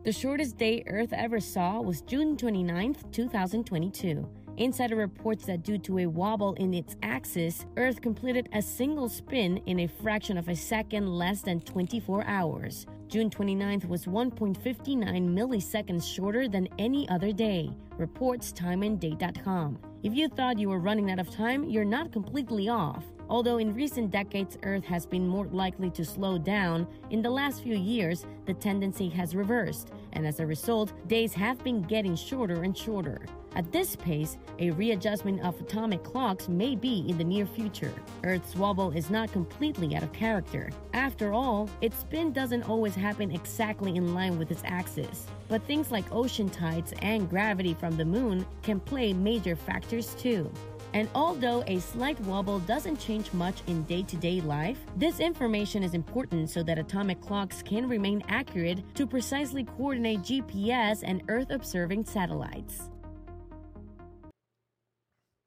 The 0.04 0.12
shortest 0.12 0.56
day 0.56 0.84
Earth 0.86 1.12
ever 1.12 1.40
saw 1.40 1.80
was 1.80 2.02
June 2.02 2.36
29th, 2.36 3.12
2022. 3.12 4.28
Insider 4.60 4.96
reports 4.96 5.46
that 5.46 5.62
due 5.62 5.78
to 5.78 6.00
a 6.00 6.06
wobble 6.06 6.52
in 6.58 6.74
its 6.74 6.94
axis, 7.02 7.64
Earth 7.78 8.02
completed 8.02 8.50
a 8.52 8.60
single 8.60 9.08
spin 9.08 9.56
in 9.64 9.80
a 9.80 9.86
fraction 9.86 10.36
of 10.36 10.50
a 10.50 10.54
second 10.54 11.08
less 11.08 11.40
than 11.40 11.60
24 11.60 12.26
hours. 12.26 12.84
June 13.08 13.30
29th 13.30 13.88
was 13.88 14.04
1.59 14.04 14.60
milliseconds 14.62 16.14
shorter 16.14 16.46
than 16.46 16.68
any 16.78 17.08
other 17.08 17.32
day, 17.32 17.70
reports 17.96 18.52
timeanddate.com. 18.52 19.78
If 20.02 20.14
you 20.14 20.28
thought 20.28 20.58
you 20.58 20.68
were 20.68 20.78
running 20.78 21.10
out 21.10 21.18
of 21.18 21.30
time, 21.30 21.64
you're 21.64 21.86
not 21.86 22.12
completely 22.12 22.68
off. 22.68 23.04
Although 23.30 23.56
in 23.56 23.72
recent 23.72 24.10
decades 24.10 24.58
Earth 24.62 24.84
has 24.84 25.06
been 25.06 25.26
more 25.26 25.46
likely 25.46 25.88
to 25.92 26.04
slow 26.04 26.36
down, 26.36 26.86
in 27.08 27.22
the 27.22 27.30
last 27.30 27.62
few 27.62 27.76
years 27.76 28.26
the 28.44 28.52
tendency 28.52 29.08
has 29.08 29.34
reversed, 29.34 29.90
and 30.12 30.26
as 30.26 30.38
a 30.38 30.46
result, 30.46 30.92
days 31.08 31.32
have 31.32 31.64
been 31.64 31.80
getting 31.80 32.14
shorter 32.14 32.62
and 32.62 32.76
shorter. 32.76 33.24
At 33.56 33.72
this 33.72 33.96
pace, 33.96 34.38
a 34.60 34.70
readjustment 34.70 35.40
of 35.42 35.60
atomic 35.60 36.04
clocks 36.04 36.48
may 36.48 36.76
be 36.76 37.04
in 37.08 37.18
the 37.18 37.24
near 37.24 37.46
future. 37.46 37.92
Earth's 38.22 38.54
wobble 38.54 38.92
is 38.92 39.10
not 39.10 39.32
completely 39.32 39.96
out 39.96 40.04
of 40.04 40.12
character. 40.12 40.70
After 40.92 41.32
all, 41.32 41.68
its 41.80 41.98
spin 41.98 42.32
doesn't 42.32 42.68
always 42.68 42.94
happen 42.94 43.32
exactly 43.32 43.96
in 43.96 44.14
line 44.14 44.38
with 44.38 44.52
its 44.52 44.62
axis. 44.64 45.26
But 45.48 45.64
things 45.64 45.90
like 45.90 46.12
ocean 46.12 46.48
tides 46.48 46.94
and 47.02 47.28
gravity 47.28 47.74
from 47.74 47.96
the 47.96 48.04
moon 48.04 48.46
can 48.62 48.78
play 48.78 49.12
major 49.12 49.56
factors 49.56 50.14
too. 50.14 50.50
And 50.92 51.08
although 51.14 51.64
a 51.66 51.80
slight 51.80 52.20
wobble 52.20 52.60
doesn't 52.60 52.98
change 52.98 53.32
much 53.32 53.62
in 53.66 53.82
day 53.84 54.02
to 54.02 54.16
day 54.16 54.40
life, 54.40 54.78
this 54.96 55.18
information 55.20 55.82
is 55.82 55.94
important 55.94 56.50
so 56.50 56.62
that 56.62 56.78
atomic 56.78 57.20
clocks 57.20 57.62
can 57.62 57.88
remain 57.88 58.22
accurate 58.28 58.82
to 58.94 59.06
precisely 59.06 59.64
coordinate 59.64 60.20
GPS 60.20 61.02
and 61.04 61.22
Earth 61.28 61.50
observing 61.50 62.04
satellites. 62.04 62.90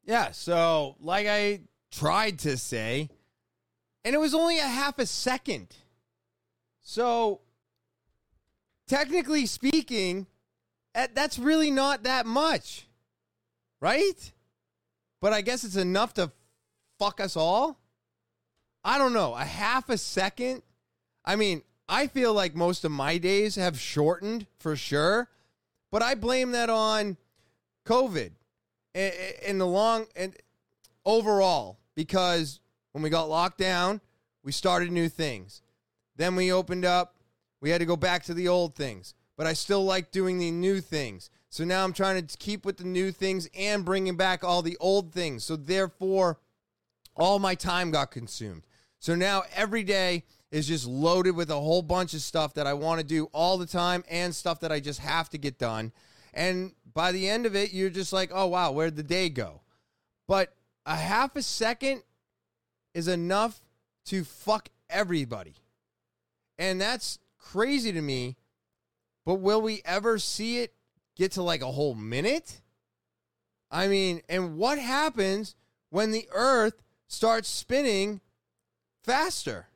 Yeah, 0.05 0.31
so 0.31 0.95
like 0.99 1.27
I 1.27 1.61
tried 1.91 2.39
to 2.39 2.57
say, 2.57 3.09
and 4.03 4.13
it 4.13 4.17
was 4.19 4.33
only 4.33 4.59
a 4.59 4.67
half 4.67 4.99
a 4.99 5.05
second. 5.05 5.67
So 6.81 7.41
technically 8.87 9.45
speaking, 9.45 10.27
eh, 10.93 11.07
that's 11.13 11.39
really 11.39 11.71
not 11.71 12.03
that 12.03 12.25
much. 12.25 12.87
Right? 13.79 14.31
But 15.21 15.33
I 15.33 15.41
guess 15.41 15.63
it's 15.63 15.75
enough 15.75 16.13
to 16.15 16.31
fuck 16.99 17.19
us 17.19 17.35
all. 17.37 17.79
I 18.83 18.97
don't 18.97 19.13
know. 19.13 19.33
A 19.33 19.45
half 19.45 19.89
a 19.89 19.97
second? 19.97 20.63
I 21.23 21.37
mean, 21.37 21.63
I 21.87 22.07
feel 22.07 22.33
like 22.33 22.55
most 22.55 22.83
of 22.83 22.91
my 22.91 23.17
days 23.17 23.55
have 23.55 23.79
shortened 23.79 24.47
for 24.59 24.75
sure, 24.75 25.29
but 25.91 26.01
I 26.01 26.15
blame 26.15 26.51
that 26.51 26.69
on 26.69 27.17
COVID 27.85 28.31
in 28.93 29.57
the 29.57 29.67
long 29.67 30.05
and 30.15 30.35
overall 31.05 31.79
because 31.95 32.59
when 32.91 33.03
we 33.03 33.09
got 33.09 33.29
locked 33.29 33.57
down, 33.57 34.01
we 34.43 34.51
started 34.51 34.91
new 34.91 35.09
things. 35.09 35.61
Then 36.15 36.35
we 36.35 36.51
opened 36.51 36.85
up, 36.85 37.15
we 37.59 37.69
had 37.69 37.79
to 37.79 37.85
go 37.85 37.95
back 37.95 38.23
to 38.23 38.33
the 38.33 38.47
old 38.47 38.75
things. 38.75 39.13
But 39.35 39.47
I 39.47 39.53
still 39.53 39.83
like 39.83 40.11
doing 40.11 40.37
the 40.37 40.51
new 40.51 40.79
things. 40.79 41.29
So 41.49 41.63
now 41.63 41.83
I'm 41.83 41.93
trying 41.93 42.25
to 42.25 42.37
keep 42.37 42.65
with 42.65 42.77
the 42.77 42.83
new 42.83 43.11
things 43.11 43.49
and 43.57 43.85
bringing 43.85 44.15
back 44.15 44.43
all 44.43 44.61
the 44.61 44.77
old 44.79 45.11
things. 45.11 45.43
So 45.43 45.55
therefore, 45.55 46.39
all 47.15 47.39
my 47.39 47.55
time 47.55 47.91
got 47.91 48.11
consumed. 48.11 48.65
So 48.99 49.15
now 49.15 49.43
every 49.55 49.83
day 49.83 50.23
is 50.51 50.67
just 50.67 50.85
loaded 50.85 51.35
with 51.35 51.49
a 51.49 51.59
whole 51.59 51.81
bunch 51.81 52.13
of 52.13 52.21
stuff 52.21 52.53
that 52.53 52.67
I 52.67 52.73
want 52.73 53.01
to 53.01 53.05
do 53.05 53.25
all 53.33 53.57
the 53.57 53.65
time 53.65 54.03
and 54.09 54.33
stuff 54.33 54.59
that 54.59 54.71
I 54.71 54.79
just 54.79 54.99
have 54.99 55.29
to 55.29 55.37
get 55.37 55.57
done. 55.57 55.91
And 56.33 56.73
by 56.93 57.11
the 57.11 57.29
end 57.29 57.45
of 57.45 57.55
it, 57.55 57.73
you're 57.73 57.89
just 57.89 58.13
like, 58.13 58.31
oh, 58.33 58.47
wow, 58.47 58.71
where'd 58.71 58.95
the 58.95 59.03
day 59.03 59.29
go? 59.29 59.61
But 60.27 60.55
a 60.85 60.95
half 60.95 61.35
a 61.35 61.41
second 61.41 62.03
is 62.93 63.07
enough 63.07 63.61
to 64.05 64.23
fuck 64.23 64.69
everybody. 64.89 65.55
And 66.57 66.79
that's 66.79 67.19
crazy 67.37 67.91
to 67.91 68.01
me. 68.01 68.37
But 69.25 69.35
will 69.35 69.61
we 69.61 69.81
ever 69.85 70.19
see 70.19 70.59
it 70.59 70.73
get 71.15 71.33
to 71.33 71.43
like 71.43 71.61
a 71.61 71.71
whole 71.71 71.95
minute? 71.95 72.61
I 73.71 73.87
mean, 73.87 74.21
and 74.27 74.57
what 74.57 74.77
happens 74.77 75.55
when 75.89 76.11
the 76.11 76.27
earth 76.33 76.83
starts 77.07 77.49
spinning 77.49 78.21
faster? 79.03 79.67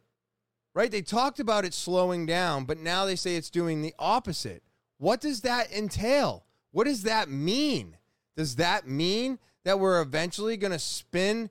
Right? 0.75 0.91
They 0.91 1.01
talked 1.01 1.39
about 1.39 1.65
it 1.65 1.73
slowing 1.73 2.25
down, 2.25 2.65
but 2.65 2.77
now 2.77 3.05
they 3.05 3.15
say 3.15 3.35
it's 3.35 3.49
doing 3.49 3.81
the 3.81 3.95
opposite. 3.97 4.61
What 4.97 5.21
does 5.21 5.41
that 5.41 5.71
entail? 5.71 6.45
What 6.71 6.85
does 6.85 7.03
that 7.03 7.29
mean? 7.29 7.97
Does 8.35 8.57
that 8.57 8.87
mean 8.87 9.39
that 9.63 9.79
we're 9.79 10.01
eventually 10.01 10.57
going 10.57 10.71
to 10.71 10.79
spin? 10.79 11.49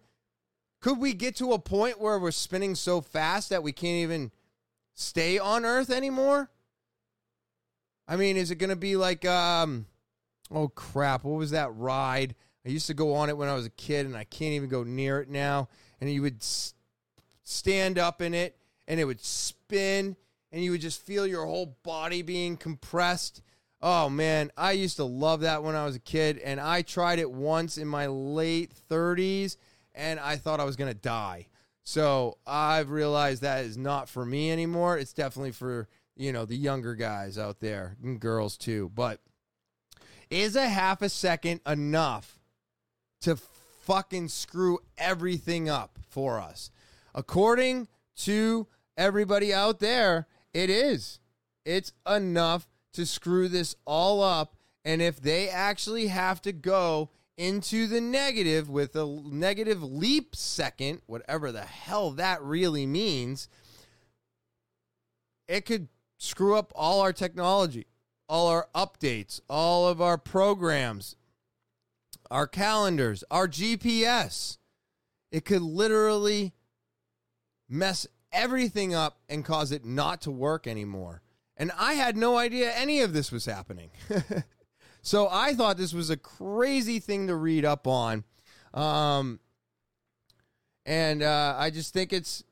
Could 0.81 0.99
we 0.99 1.15
get 1.15 1.37
to 1.37 1.53
a 1.53 1.59
point 1.59 2.01
where 2.01 2.19
we're 2.19 2.31
spinning 2.31 2.75
so 2.75 3.01
fast 3.01 3.51
that 3.51 3.63
we 3.63 3.73
can't 3.73 4.03
even 4.03 4.31
stay 4.95 5.39
on 5.39 5.65
Earth 5.65 5.91
anymore? 5.91 6.51
I 8.09 8.17
mean, 8.17 8.37
is 8.37 8.51
it 8.51 8.57
going 8.57 8.71
to 8.71 8.77
be 8.77 8.97
like, 8.97 9.25
um, 9.25 9.87
oh 10.51 10.69
crap, 10.69 11.25
what 11.25 11.39
was 11.39 11.51
that 11.51 11.75
ride? 11.75 12.35
I 12.65 12.69
used 12.69 12.87
to 12.87 12.95
go 12.95 13.15
on 13.15 13.29
it 13.29 13.37
when 13.37 13.49
I 13.49 13.55
was 13.55 13.67
a 13.67 13.71
kid, 13.71 14.07
and 14.07 14.17
I 14.17 14.25
can't 14.25 14.53
even 14.53 14.69
go 14.69 14.83
near 14.83 15.21
it 15.21 15.29
now. 15.29 15.69
And 16.01 16.11
you 16.11 16.23
would 16.23 16.39
s- 16.41 16.75
stand 17.43 17.99
up 17.99 18.21
in 18.21 18.35
it, 18.35 18.57
and 18.89 18.99
it 19.01 19.05
would 19.05 19.21
spin, 19.21 20.17
and 20.53 20.63
you 20.63 20.73
would 20.73 20.81
just 20.81 21.01
feel 21.03 21.27
your 21.27 21.47
whole 21.47 21.77
body 21.83 22.23
being 22.23 22.57
compressed. 22.57 23.43
Oh 23.89 24.11
man, 24.11 24.51
I 24.57 24.73
used 24.73 24.97
to 24.97 25.05
love 25.05 25.43
that 25.43 25.63
when 25.63 25.77
I 25.77 25.85
was 25.85 25.95
a 25.95 26.01
kid, 26.01 26.39
and 26.39 26.59
I 26.59 26.83
tried 26.83 27.21
it 27.21 27.31
once 27.31 27.79
in 27.79 27.87
my 27.87 28.09
late 28.09 28.73
30s, 28.91 29.57
and 29.95 30.19
I 30.19 30.35
thought 30.35 30.59
I 30.59 30.65
was 30.65 30.75
gonna 30.75 30.93
die. 30.93 31.47
So 31.85 32.39
I've 32.45 32.91
realized 32.91 33.43
that 33.43 33.65
is 33.65 33.79
not 33.79 34.09
for 34.09 34.27
me 34.27 34.51
anymore. 34.51 34.99
It's 34.99 35.13
definitely 35.13 35.53
for 35.53 35.87
you 36.17 36.33
know 36.33 36.45
the 36.45 36.57
younger 36.57 36.97
guys 36.97 37.39
out 37.39 37.61
there 37.61 37.97
and 38.03 38.19
girls 38.19 38.57
too. 38.57 38.91
But 38.93 39.21
is 40.31 40.57
a 40.57 40.67
half 40.67 41.01
a 41.01 41.09
second 41.09 41.61
enough 41.65 42.41
to 43.21 43.37
fucking 43.83 44.31
screw 44.31 44.81
everything 44.99 45.69
up 45.69 46.01
for 46.09 46.41
us? 46.41 46.73
According 47.15 47.87
to 48.23 48.67
everybody 48.97 49.55
out 49.55 49.79
there, 49.79 50.27
it 50.53 50.71
is. 50.71 51.21
It's 51.65 51.93
enough 52.05 52.67
to 52.97 53.07
screw 53.07 53.49
this 53.49 53.77
all 53.85 54.23
up. 54.23 54.57
And 54.85 55.01
if 55.01 55.21
they 55.21 55.49
actually 55.49 56.09
have 56.09 56.43
to 56.43 56.53
go 56.53 57.11
into 57.37 57.87
the 57.87 58.01
negative 58.01 58.69
with 58.69 58.97
a 58.97 59.07
negative 59.07 59.83
leap 59.83 60.35
second, 60.35 61.03
whatever 61.07 61.53
the 61.53 61.63
hell 61.63 62.11
that 62.13 62.43
really 62.43 62.87
means, 62.87 63.49
it 65.49 65.67
could 65.67 65.89
screw 66.19 66.57
up 66.57 66.73
all 66.75 67.01
our 67.01 67.13
technology, 67.13 67.87
all 68.29 68.49
our 68.49 68.69
updates, 68.75 69.41
all 69.49 69.87
of 69.87 70.01
our 70.01 70.19
programs, 70.19 71.17
our 72.31 72.47
calendars, 72.47 73.23
our 73.31 73.47
GPS. 73.47 74.59
It 75.31 75.45
could 75.45 75.63
literally 75.63 76.53
mess 77.69 78.07
everything 78.33 78.95
up 78.95 79.19
and 79.29 79.45
cause 79.45 79.73
it 79.73 79.85
not 79.85 80.23
to 80.23 80.31
work 80.31 80.67
anymore. 80.67 81.23
And 81.57 81.73
I 81.79 81.95
had 81.95 82.17
no 82.17 82.37
idea 82.37 82.73
any 82.75 83.01
of 83.01 83.13
this 83.13 83.33
was 83.33 83.47
happening. 83.47 83.91
so 85.03 85.29
I 85.31 85.55
thought 85.55 85.77
this 85.77 85.95
was 85.95 86.11
a 86.11 86.17
crazy 86.17 86.99
thing 86.99 87.29
to 87.29 87.37
read 87.37 87.65
up 87.65 87.87
on. 87.87 88.25
Um, 88.75 89.41
and 90.85 91.23
uh, 91.23 91.55
I 91.59 91.71
just 91.71 91.93
think 91.93 92.13
it's, 92.13 92.45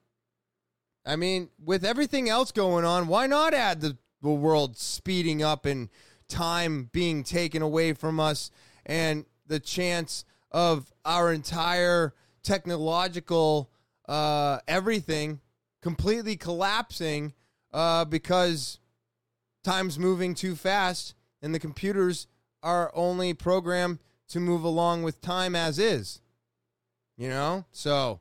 I 1.04 1.16
mean, 1.16 1.50
with 1.62 1.84
everything 1.84 2.28
else 2.28 2.50
going 2.50 2.84
on, 2.84 3.06
why 3.06 3.26
not 3.26 3.52
add 3.52 3.80
the, 3.80 3.98
the 4.22 4.30
world 4.30 4.78
speeding 4.78 5.42
up 5.42 5.66
and 5.66 5.90
time 6.28 6.88
being 6.92 7.22
taken 7.22 7.60
away 7.60 7.92
from 7.92 8.18
us 8.18 8.50
and 8.86 9.26
the 9.46 9.60
chance 9.60 10.24
of 10.50 10.92
our 11.04 11.32
entire 11.32 12.14
technological 12.42 13.70
uh, 14.08 14.58
everything 14.66 15.40
completely 15.82 16.36
collapsing 16.36 17.34
uh, 17.72 18.04
because 18.04 18.78
time's 19.64 19.98
moving 19.98 20.34
too 20.34 20.54
fast 20.54 21.14
and 21.42 21.54
the 21.54 21.58
computers 21.58 22.26
are 22.62 22.92
only 22.94 23.34
programmed 23.34 23.98
to 24.28 24.38
move 24.38 24.62
along 24.62 25.02
with 25.02 25.20
time 25.20 25.56
as 25.56 25.78
is. 25.78 26.20
You 27.16 27.28
know? 27.28 27.64
So 27.72 28.20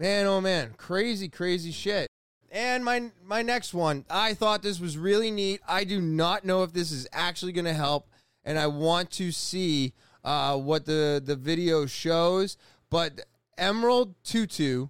Man, 0.00 0.26
oh 0.26 0.40
man, 0.40 0.74
crazy, 0.76 1.28
crazy 1.28 1.72
shit. 1.72 2.06
And 2.52 2.84
my 2.84 3.10
my 3.24 3.42
next 3.42 3.74
one, 3.74 4.04
I 4.08 4.32
thought 4.32 4.62
this 4.62 4.78
was 4.78 4.96
really 4.96 5.32
neat. 5.32 5.60
I 5.66 5.82
do 5.82 6.00
not 6.00 6.44
know 6.44 6.62
if 6.62 6.72
this 6.72 6.92
is 6.92 7.08
actually 7.12 7.50
going 7.50 7.64
to 7.64 7.74
help, 7.74 8.08
and 8.44 8.56
I 8.58 8.68
want 8.68 9.10
to 9.12 9.32
see 9.32 9.94
uh, 10.22 10.56
what 10.56 10.86
the 10.86 11.20
the 11.22 11.34
video 11.34 11.84
shows. 11.86 12.56
But 12.90 13.22
Emerald 13.58 14.14
Tutu 14.22 14.86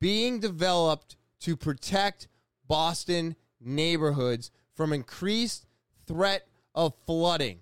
being 0.00 0.38
developed 0.38 1.16
to 1.40 1.56
protect 1.56 2.28
Boston 2.68 3.34
neighborhoods 3.60 4.50
from 4.74 4.92
increased 4.92 5.66
threat 6.06 6.46
of 6.74 6.94
flooding. 7.06 7.60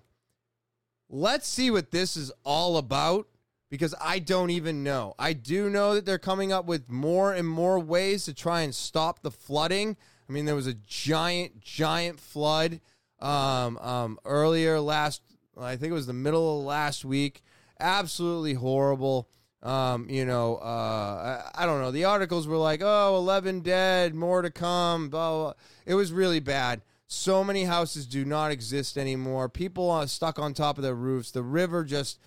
Let's 1.09 1.47
see 1.47 1.71
what 1.71 1.91
this 1.91 2.15
is 2.15 2.31
all 2.43 2.77
about 2.77 3.27
because 3.69 3.95
I 4.01 4.19
don't 4.19 4.49
even 4.49 4.83
know. 4.83 5.15
I 5.17 5.33
do 5.33 5.69
know 5.69 5.95
that 5.95 6.05
they're 6.05 6.17
coming 6.17 6.51
up 6.51 6.65
with 6.65 6.89
more 6.89 7.33
and 7.33 7.47
more 7.47 7.79
ways 7.79 8.25
to 8.25 8.33
try 8.33 8.61
and 8.61 8.73
stop 8.73 9.21
the 9.21 9.31
flooding. 9.31 9.97
I 10.27 10.31
mean, 10.31 10.45
there 10.45 10.55
was 10.55 10.67
a 10.67 10.73
giant, 10.73 11.61
giant 11.61 12.19
flood 12.19 12.81
um, 13.19 13.77
um, 13.79 14.19
earlier 14.25 14.79
last, 14.79 15.21
I 15.57 15.75
think 15.75 15.91
it 15.91 15.95
was 15.95 16.07
the 16.07 16.13
middle 16.13 16.59
of 16.59 16.65
last 16.65 17.03
week. 17.03 17.43
Absolutely 17.79 18.53
horrible. 18.53 19.29
Um, 19.61 20.09
you 20.09 20.25
know, 20.25 20.55
uh, 20.55 21.43
I, 21.53 21.63
I, 21.63 21.65
don't 21.65 21.81
know. 21.81 21.91
The 21.91 22.05
articles 22.05 22.47
were 22.47 22.57
like, 22.57 22.81
oh, 22.81 23.17
11 23.17 23.59
dead, 23.59 24.15
more 24.15 24.41
to 24.41 24.49
come. 24.49 25.09
Blah, 25.09 25.31
blah. 25.31 25.53
It 25.85 25.95
was 25.95 26.13
really 26.13 26.39
bad. 26.39 26.81
So 27.07 27.43
many 27.43 27.65
houses 27.65 28.05
do 28.05 28.23
not 28.23 28.51
exist 28.51 28.97
anymore. 28.97 29.49
People 29.49 29.91
are 29.91 30.07
stuck 30.07 30.39
on 30.39 30.53
top 30.53 30.77
of 30.77 30.83
their 30.83 30.95
roofs. 30.95 31.31
The 31.31 31.43
river 31.43 31.83
just 31.83 32.19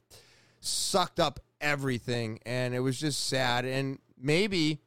sucked 0.61 1.19
up 1.19 1.41
everything, 1.61 2.39
and 2.45 2.75
it 2.75 2.81
was 2.81 3.01
just 3.01 3.27
sad. 3.27 3.65
And 3.65 3.99
maybe 4.21 4.81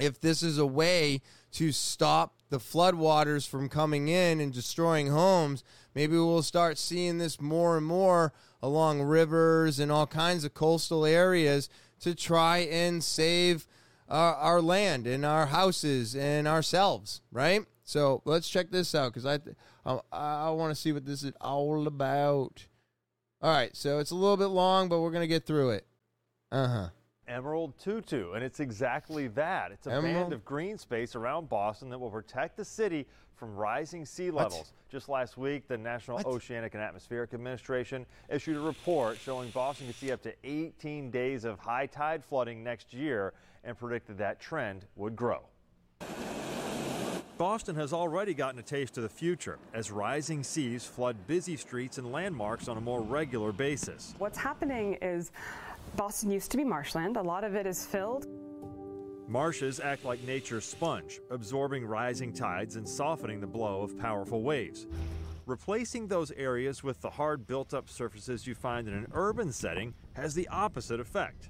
if 0.00 0.20
this 0.20 0.42
is 0.42 0.58
a 0.58 0.66
way 0.66 1.20
to 1.52 1.70
stop 1.70 2.36
the 2.48 2.58
floodwaters 2.58 3.46
from 3.48 3.68
coming 3.68 4.08
in 4.08 4.40
and 4.40 4.52
destroying 4.52 5.08
homes, 5.08 5.62
maybe 5.94 6.14
we'll 6.14 6.42
start 6.42 6.78
seeing 6.78 7.18
this 7.18 7.40
more 7.40 7.76
and 7.76 7.86
more 7.86 8.32
along 8.62 9.02
rivers 9.02 9.78
and 9.78 9.90
all 9.90 10.06
kinds 10.06 10.44
of 10.44 10.54
coastal 10.54 11.04
areas 11.04 11.68
to 12.00 12.14
try 12.14 12.58
and 12.58 13.02
save 13.02 13.66
our, 14.08 14.34
our 14.34 14.60
land 14.60 15.06
and 15.06 15.24
our 15.24 15.46
houses 15.46 16.14
and 16.14 16.46
ourselves, 16.48 17.20
right? 17.32 17.64
So 17.84 18.22
let's 18.24 18.48
check 18.48 18.70
this 18.70 18.94
out 18.94 19.12
because 19.12 19.26
I 19.26 19.38
I, 19.84 19.98
I 20.12 20.50
want 20.50 20.74
to 20.74 20.80
see 20.80 20.92
what 20.92 21.06
this 21.06 21.22
is 21.22 21.32
all 21.40 21.86
about. 21.86 22.66
All 23.42 23.52
right, 23.52 23.74
so 23.74 23.98
it's 23.98 24.10
a 24.10 24.14
little 24.14 24.36
bit 24.36 24.46
long, 24.46 24.88
but 24.88 25.00
we're 25.00 25.10
gonna 25.10 25.26
get 25.26 25.46
through 25.46 25.70
it. 25.70 25.86
Uh 26.52 26.68
huh. 26.68 26.88
Emerald 27.26 27.78
Tutu, 27.78 28.32
and 28.32 28.42
it's 28.42 28.60
exactly 28.60 29.28
that. 29.28 29.70
It's 29.70 29.86
a 29.86 29.92
Emerald? 29.92 30.14
band 30.14 30.32
of 30.32 30.44
green 30.44 30.78
space 30.78 31.14
around 31.14 31.48
Boston 31.48 31.88
that 31.90 31.98
will 31.98 32.10
protect 32.10 32.56
the 32.56 32.64
city 32.64 33.06
from 33.40 33.56
rising 33.56 34.04
sea 34.04 34.30
levels. 34.30 34.58
What? 34.58 34.90
Just 34.90 35.08
last 35.08 35.38
week, 35.38 35.66
the 35.66 35.78
National 35.78 36.18
what? 36.18 36.26
Oceanic 36.26 36.74
and 36.74 36.82
Atmospheric 36.82 37.32
Administration 37.32 38.04
issued 38.28 38.56
a 38.56 38.60
report 38.60 39.18
showing 39.18 39.48
Boston 39.50 39.86
could 39.86 39.96
see 39.96 40.12
up 40.12 40.22
to 40.22 40.34
18 40.44 41.10
days 41.10 41.44
of 41.44 41.58
high 41.58 41.86
tide 41.86 42.22
flooding 42.22 42.62
next 42.62 42.92
year 42.92 43.32
and 43.64 43.78
predicted 43.78 44.18
that 44.18 44.40
trend 44.40 44.84
would 44.96 45.16
grow. 45.16 45.40
Boston 47.38 47.74
has 47.76 47.94
already 47.94 48.34
gotten 48.34 48.60
a 48.60 48.62
taste 48.62 48.98
of 48.98 49.02
the 49.02 49.08
future 49.08 49.58
as 49.72 49.90
rising 49.90 50.42
seas 50.42 50.84
flood 50.84 51.16
busy 51.26 51.56
streets 51.56 51.96
and 51.96 52.12
landmarks 52.12 52.68
on 52.68 52.76
a 52.76 52.80
more 52.80 53.00
regular 53.00 53.52
basis. 53.52 54.14
What's 54.18 54.36
happening 54.36 54.98
is 55.00 55.32
Boston 55.96 56.30
used 56.30 56.50
to 56.50 56.58
be 56.58 56.64
marshland. 56.64 57.16
A 57.16 57.22
lot 57.22 57.44
of 57.44 57.54
it 57.54 57.66
is 57.66 57.86
filled. 57.86 58.26
Marshes 59.30 59.78
act 59.78 60.04
like 60.04 60.20
nature's 60.24 60.64
sponge, 60.64 61.20
absorbing 61.30 61.86
rising 61.86 62.32
tides 62.32 62.74
and 62.74 62.86
softening 62.88 63.40
the 63.40 63.46
blow 63.46 63.82
of 63.82 63.96
powerful 63.96 64.42
waves. 64.42 64.88
Replacing 65.46 66.08
those 66.08 66.32
areas 66.32 66.82
with 66.82 67.00
the 67.00 67.10
hard 67.10 67.46
built 67.46 67.72
up 67.72 67.88
surfaces 67.88 68.44
you 68.48 68.56
find 68.56 68.88
in 68.88 68.94
an 68.94 69.06
urban 69.12 69.52
setting 69.52 69.94
has 70.14 70.34
the 70.34 70.48
opposite 70.48 70.98
effect. 70.98 71.48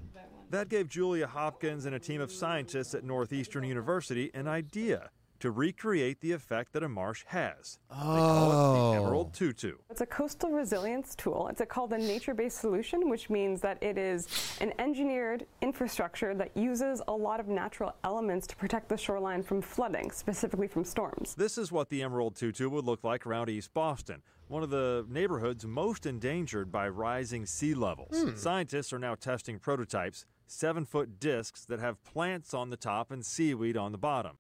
That 0.50 0.68
gave 0.68 0.90
Julia 0.90 1.26
Hopkins 1.26 1.86
and 1.86 1.94
a 1.94 1.98
team 1.98 2.20
of 2.20 2.30
scientists 2.30 2.94
at 2.94 3.02
Northeastern 3.02 3.64
University 3.64 4.30
an 4.34 4.46
idea 4.46 5.08
to 5.40 5.50
recreate 5.50 6.20
the 6.20 6.32
effect 6.32 6.72
that 6.72 6.82
a 6.82 6.88
marsh 6.88 7.24
has. 7.26 7.78
Oh. 7.90 8.14
They 8.14 8.20
call 8.20 8.50
it 8.50 8.54
the 8.54 8.98
oh. 8.98 9.04
Emerald 9.04 9.34
Tutu. 9.34 9.76
It's 9.90 10.00
a 10.00 10.06
coastal 10.06 10.50
resilience 10.50 11.14
tool. 11.14 11.48
It's 11.48 11.60
a, 11.60 11.66
called 11.66 11.92
a 11.92 11.98
nature-based 11.98 12.58
solution, 12.58 13.08
which 13.10 13.28
means 13.28 13.60
that 13.62 13.82
it 13.82 13.98
is 13.98 14.28
an 14.60 14.72
engineered 14.78 15.46
infrastructure 15.60 16.34
that 16.34 16.56
uses 16.56 17.02
a 17.08 17.12
lot 17.12 17.40
of 17.40 17.48
natural 17.48 17.94
elements 18.04 18.46
to 18.48 18.56
protect 18.56 18.88
the 18.88 18.96
shoreline 18.96 19.42
from 19.42 19.60
flooding, 19.60 20.10
specifically 20.10 20.68
from 20.68 20.84
storms. 20.84 21.34
This 21.34 21.58
is 21.58 21.72
what 21.72 21.88
the 21.88 22.02
Emerald 22.02 22.36
Tutu 22.36 22.68
would 22.68 22.84
look 22.84 23.02
like 23.04 23.26
around 23.26 23.48
East 23.48 23.72
Boston 23.74 24.22
one 24.50 24.64
of 24.64 24.70
the 24.70 25.06
neighborhoods 25.08 25.64
most 25.64 26.06
endangered 26.06 26.72
by 26.72 26.88
rising 26.88 27.46
sea 27.46 27.72
levels. 27.72 28.20
Hmm. 28.20 28.34
Scientists 28.34 28.92
are 28.92 28.98
now 28.98 29.14
testing 29.14 29.60
prototypes, 29.60 30.26
seven 30.48 30.84
foot 30.84 31.20
discs 31.20 31.64
that 31.66 31.78
have 31.78 32.02
plants 32.02 32.52
on 32.52 32.68
the 32.68 32.76
top 32.76 33.12
and 33.12 33.24
seaweed 33.24 33.76
on 33.76 33.92
the 33.92 33.98
bottom. 33.98 34.38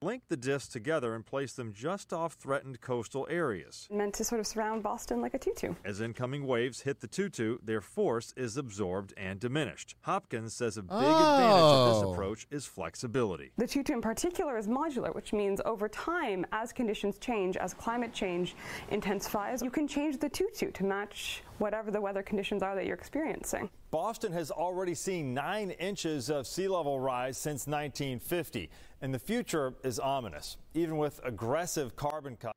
Link 0.00 0.22
the 0.28 0.36
discs 0.36 0.68
together 0.68 1.16
and 1.16 1.26
place 1.26 1.54
them 1.54 1.72
just 1.72 2.12
off 2.12 2.34
threatened 2.34 2.80
coastal 2.80 3.26
areas. 3.28 3.88
Meant 3.90 4.14
to 4.14 4.22
sort 4.22 4.38
of 4.38 4.46
surround 4.46 4.80
Boston 4.80 5.20
like 5.20 5.34
a 5.34 5.40
tutu. 5.40 5.74
As 5.84 6.00
incoming 6.00 6.46
waves 6.46 6.82
hit 6.82 7.00
the 7.00 7.08
tutu, 7.08 7.58
their 7.64 7.80
force 7.80 8.32
is 8.36 8.56
absorbed 8.56 9.12
and 9.16 9.40
diminished. 9.40 9.96
Hopkins 10.02 10.54
says 10.54 10.76
a 10.76 10.82
big 10.82 10.92
oh. 10.92 11.34
advantage 11.34 11.62
of 11.62 11.94
this 11.94 12.04
oh. 12.04 12.12
approach 12.12 12.46
is 12.52 12.64
flexibility. 12.64 13.50
The 13.56 13.66
tutu 13.66 13.92
in 13.92 14.00
particular 14.00 14.56
is 14.56 14.68
modular, 14.68 15.12
which 15.12 15.32
means 15.32 15.60
over 15.64 15.88
time, 15.88 16.46
as 16.52 16.72
conditions 16.72 17.18
change, 17.18 17.56
as 17.56 17.74
climate 17.74 18.12
change 18.12 18.54
intensifies, 18.92 19.62
you 19.62 19.70
can 19.70 19.88
change 19.88 20.18
the 20.18 20.28
tutu 20.28 20.70
to 20.70 20.84
match 20.84 21.42
whatever 21.58 21.90
the 21.90 22.00
weather 22.00 22.22
conditions 22.22 22.62
are 22.62 22.74
that 22.74 22.86
you're 22.86 22.96
experiencing. 22.96 23.68
Boston 23.90 24.32
has 24.32 24.50
already 24.50 24.94
seen 24.94 25.34
nine 25.34 25.70
inches 25.72 26.30
of 26.30 26.46
sea 26.46 26.68
level 26.68 27.00
rise 27.00 27.36
since 27.36 27.66
1950, 27.66 28.70
and 29.00 29.12
the 29.12 29.18
future 29.18 29.74
is 29.82 29.98
ominous, 29.98 30.56
even 30.74 30.96
with 30.98 31.20
aggressive 31.24 31.96
carbon 31.96 32.36
cuts. 32.36 32.54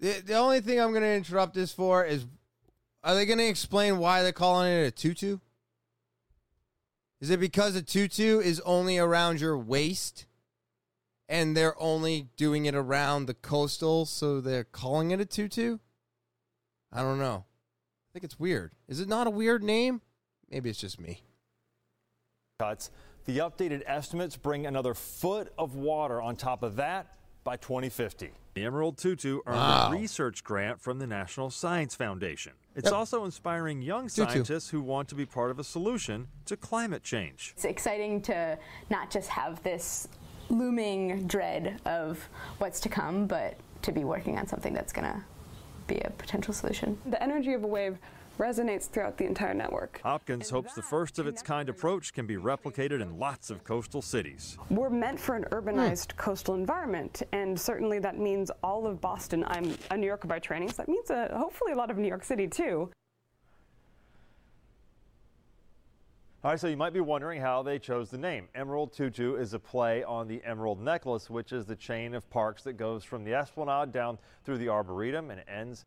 The, 0.00 0.20
the 0.24 0.34
only 0.34 0.60
thing 0.60 0.80
I'm 0.80 0.90
going 0.90 1.02
to 1.02 1.14
interrupt 1.14 1.54
this 1.54 1.72
for 1.72 2.04
is 2.04 2.26
are 3.02 3.14
they 3.14 3.26
going 3.26 3.38
to 3.38 3.46
explain 3.46 3.98
why 3.98 4.22
they're 4.22 4.32
calling 4.32 4.72
it 4.72 4.86
a 4.86 4.90
tutu? 4.90 5.38
Is 7.20 7.30
it 7.30 7.40
because 7.40 7.76
a 7.76 7.82
tutu 7.82 8.40
is 8.40 8.60
only 8.60 8.98
around 8.98 9.40
your 9.40 9.56
waist 9.56 10.26
and 11.28 11.56
they're 11.56 11.80
only 11.80 12.28
doing 12.36 12.66
it 12.66 12.74
around 12.74 13.26
the 13.26 13.34
coastal, 13.34 14.06
so 14.06 14.40
they're 14.40 14.64
calling 14.64 15.12
it 15.12 15.20
a 15.20 15.24
tutu? 15.24 15.78
I 16.92 17.02
don't 17.02 17.18
know 17.18 17.44
think 18.16 18.24
it's 18.24 18.40
weird. 18.40 18.72
Is 18.88 19.00
it 19.00 19.08
not 19.08 19.26
a 19.26 19.30
weird 19.30 19.62
name? 19.62 20.00
Maybe 20.50 20.70
it's 20.70 20.78
just 20.78 20.98
me. 20.98 21.20
Cuts. 22.58 22.90
The 23.26 23.38
updated 23.38 23.82
estimates 23.84 24.38
bring 24.38 24.64
another 24.64 24.94
foot 24.94 25.52
of 25.58 25.74
water 25.74 26.22
on 26.22 26.34
top 26.34 26.62
of 26.62 26.76
that 26.76 27.08
by 27.44 27.56
2050. 27.58 28.30
The 28.54 28.64
Emerald 28.64 28.96
Tutu 28.96 29.40
earned 29.44 29.56
wow. 29.58 29.88
a 29.88 29.90
research 29.90 30.42
grant 30.44 30.80
from 30.80 30.98
the 30.98 31.06
National 31.06 31.50
Science 31.50 31.94
Foundation. 31.94 32.54
It's 32.74 32.86
yep. 32.86 32.94
also 32.94 33.26
inspiring 33.26 33.82
young 33.82 34.08
scientists 34.08 34.70
Tutu. 34.70 34.78
who 34.78 34.82
want 34.82 35.08
to 35.08 35.14
be 35.14 35.26
part 35.26 35.50
of 35.50 35.58
a 35.58 35.64
solution 35.64 36.28
to 36.46 36.56
climate 36.56 37.02
change. 37.02 37.52
It's 37.54 37.66
exciting 37.66 38.22
to 38.22 38.58
not 38.88 39.10
just 39.10 39.28
have 39.28 39.62
this 39.62 40.08
looming 40.48 41.26
dread 41.26 41.82
of 41.84 42.26
what's 42.56 42.80
to 42.80 42.88
come, 42.88 43.26
but 43.26 43.58
to 43.82 43.92
be 43.92 44.04
working 44.04 44.38
on 44.38 44.46
something 44.46 44.72
that's 44.72 44.94
going 44.94 45.04
to 45.04 45.22
be 45.86 45.98
a 46.00 46.10
potential 46.10 46.54
solution. 46.54 46.98
The 47.06 47.22
energy 47.22 47.52
of 47.52 47.64
a 47.64 47.66
wave 47.66 47.98
resonates 48.38 48.88
throughout 48.88 49.16
the 49.16 49.24
entire 49.24 49.54
network. 49.54 50.00
Hopkins 50.02 50.50
hopes 50.50 50.74
the 50.74 50.82
first 50.82 51.18
of 51.18 51.26
its 51.26 51.42
kind 51.42 51.68
approach 51.68 52.12
can 52.12 52.26
be 52.26 52.36
replicated 52.36 53.00
in 53.00 53.18
lots 53.18 53.50
of 53.50 53.64
coastal 53.64 54.02
cities. 54.02 54.58
We're 54.70 54.90
meant 54.90 55.18
for 55.18 55.36
an 55.36 55.44
urbanized 55.52 56.12
hmm. 56.12 56.18
coastal 56.18 56.54
environment, 56.54 57.22
and 57.32 57.58
certainly 57.58 57.98
that 58.00 58.18
means 58.18 58.50
all 58.62 58.86
of 58.86 59.00
Boston. 59.00 59.44
I'm 59.46 59.76
a 59.90 59.96
New 59.96 60.06
Yorker 60.06 60.28
by 60.28 60.38
training, 60.38 60.70
so 60.70 60.76
that 60.78 60.88
means 60.88 61.10
uh, 61.10 61.28
hopefully 61.36 61.72
a 61.72 61.76
lot 61.76 61.90
of 61.90 61.98
New 61.98 62.08
York 62.08 62.24
City 62.24 62.46
too. 62.46 62.90
All 66.46 66.52
right, 66.52 66.60
so 66.60 66.68
you 66.68 66.76
might 66.76 66.92
be 66.92 67.00
wondering 67.00 67.40
how 67.40 67.64
they 67.64 67.76
chose 67.76 68.08
the 68.08 68.18
name. 68.18 68.46
Emerald 68.54 68.92
Tutu 68.92 69.34
is 69.34 69.52
a 69.52 69.58
play 69.58 70.04
on 70.04 70.28
the 70.28 70.40
Emerald 70.44 70.80
Necklace, 70.80 71.28
which 71.28 71.52
is 71.52 71.66
the 71.66 71.74
chain 71.74 72.14
of 72.14 72.30
parks 72.30 72.62
that 72.62 72.74
goes 72.74 73.02
from 73.02 73.24
the 73.24 73.34
Esplanade 73.34 73.90
down 73.90 74.16
through 74.44 74.58
the 74.58 74.68
Arboretum 74.68 75.32
and 75.32 75.42
ends 75.48 75.82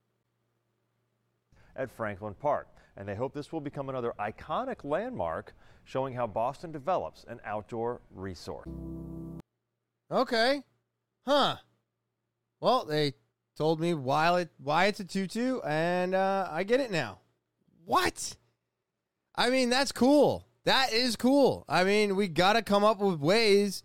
at 1.78 1.90
Franklin 1.90 2.34
Park. 2.34 2.68
And 2.98 3.08
they 3.08 3.16
hope 3.16 3.34
this 3.34 3.54
will 3.54 3.62
become 3.62 3.88
another 3.88 4.12
iconic 4.20 4.84
landmark 4.84 5.54
showing 5.86 6.14
how 6.14 6.28
Boston 6.28 6.74
develops 6.74 7.24
an 7.30 7.40
outdoor 7.46 8.02
resource. 8.14 8.68
Okay. 10.12 10.62
Huh. 11.26 11.56
Well, 12.60 12.84
they 12.84 13.14
told 13.56 13.80
me 13.80 13.94
why 13.94 14.42
it 14.42 14.50
why 14.62 14.88
it's 14.88 15.00
a 15.00 15.06
tutu, 15.06 15.62
and 15.62 16.14
uh, 16.14 16.50
I 16.52 16.64
get 16.64 16.82
it 16.82 16.92
now. 16.92 17.20
What? 17.86 18.36
I 19.36 19.50
mean, 19.50 19.70
that's 19.70 19.94
cool. 19.94 20.48
That 20.66 20.94
is 20.94 21.16
cool. 21.16 21.66
I 21.68 21.84
mean, 21.84 22.16
we 22.16 22.28
got 22.28 22.54
to 22.54 22.62
come 22.62 22.84
up 22.84 23.00
with 23.00 23.20
ways 23.20 23.84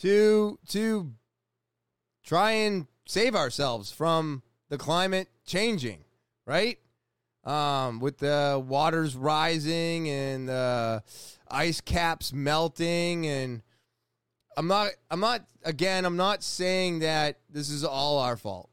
to 0.00 0.58
to 0.68 1.12
try 2.24 2.50
and 2.52 2.86
save 3.06 3.34
ourselves 3.34 3.90
from 3.90 4.42
the 4.68 4.78
climate 4.78 5.28
changing, 5.46 6.04
right? 6.46 6.78
Um, 7.44 8.00
with 8.00 8.18
the 8.18 8.62
waters 8.66 9.14
rising 9.14 10.08
and 10.08 10.48
the 10.48 11.02
ice 11.48 11.80
caps 11.80 12.32
melting 12.32 13.26
and 13.26 13.62
I'm 14.56 14.66
not 14.66 14.90
I'm 15.10 15.20
not 15.20 15.44
again 15.64 16.04
I'm 16.04 16.16
not 16.16 16.42
saying 16.42 17.00
that 17.00 17.38
this 17.48 17.70
is 17.70 17.84
all 17.84 18.18
our 18.18 18.36
fault. 18.36 18.70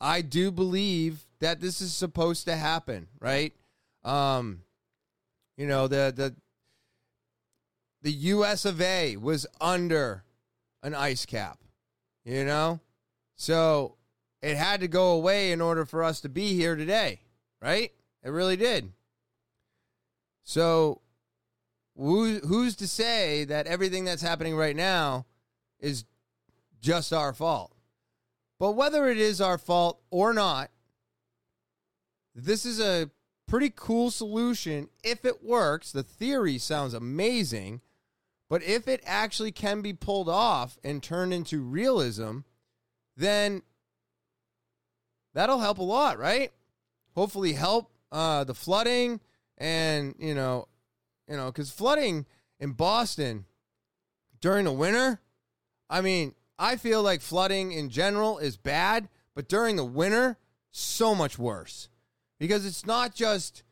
I 0.00 0.22
do 0.22 0.50
believe 0.50 1.24
that 1.38 1.60
this 1.60 1.80
is 1.80 1.94
supposed 1.94 2.46
to 2.46 2.56
happen, 2.56 3.06
right? 3.20 3.54
Um 4.04 4.62
you 5.56 5.66
know, 5.68 5.86
the 5.86 6.12
the 6.16 6.34
the 8.02 8.12
US 8.12 8.64
of 8.64 8.80
A 8.80 9.16
was 9.16 9.46
under 9.60 10.24
an 10.82 10.94
ice 10.94 11.24
cap, 11.24 11.58
you 12.24 12.44
know? 12.44 12.80
So 13.36 13.96
it 14.42 14.56
had 14.56 14.80
to 14.80 14.88
go 14.88 15.12
away 15.12 15.52
in 15.52 15.60
order 15.60 15.84
for 15.84 16.02
us 16.02 16.20
to 16.22 16.28
be 16.28 16.54
here 16.54 16.76
today, 16.76 17.20
right? 17.60 17.92
It 18.24 18.30
really 18.30 18.56
did. 18.56 18.92
So 20.42 21.00
who, 21.96 22.38
who's 22.38 22.76
to 22.76 22.88
say 22.88 23.44
that 23.44 23.66
everything 23.66 24.04
that's 24.04 24.22
happening 24.22 24.56
right 24.56 24.76
now 24.76 25.26
is 25.78 26.04
just 26.80 27.12
our 27.12 27.32
fault? 27.32 27.74
But 28.58 28.72
whether 28.72 29.08
it 29.08 29.18
is 29.18 29.40
our 29.40 29.58
fault 29.58 30.00
or 30.10 30.32
not, 30.32 30.70
this 32.34 32.64
is 32.64 32.80
a 32.80 33.10
pretty 33.46 33.72
cool 33.74 34.10
solution 34.10 34.88
if 35.04 35.24
it 35.24 35.44
works. 35.44 35.92
The 35.92 36.02
theory 36.02 36.58
sounds 36.58 36.94
amazing, 36.94 37.80
but 38.52 38.62
if 38.64 38.86
it 38.86 39.02
actually 39.06 39.50
can 39.50 39.80
be 39.80 39.94
pulled 39.94 40.28
off 40.28 40.78
and 40.84 41.02
turned 41.02 41.32
into 41.32 41.62
realism, 41.62 42.40
then 43.16 43.62
that'll 45.32 45.60
help 45.60 45.78
a 45.78 45.82
lot, 45.82 46.18
right? 46.18 46.52
Hopefully, 47.14 47.54
help 47.54 47.90
uh, 48.12 48.44
the 48.44 48.52
flooding 48.52 49.20
and 49.56 50.14
you 50.18 50.34
know, 50.34 50.68
you 51.26 51.34
know, 51.34 51.46
because 51.46 51.70
flooding 51.70 52.26
in 52.60 52.72
Boston 52.72 53.46
during 54.42 54.66
the 54.66 54.72
winter, 54.72 55.22
I 55.88 56.02
mean, 56.02 56.34
I 56.58 56.76
feel 56.76 57.02
like 57.02 57.22
flooding 57.22 57.72
in 57.72 57.88
general 57.88 58.36
is 58.36 58.58
bad, 58.58 59.08
but 59.34 59.48
during 59.48 59.76
the 59.76 59.84
winter, 59.86 60.36
so 60.70 61.14
much 61.14 61.38
worse 61.38 61.88
because 62.38 62.66
it's 62.66 62.84
not 62.84 63.14
just 63.14 63.62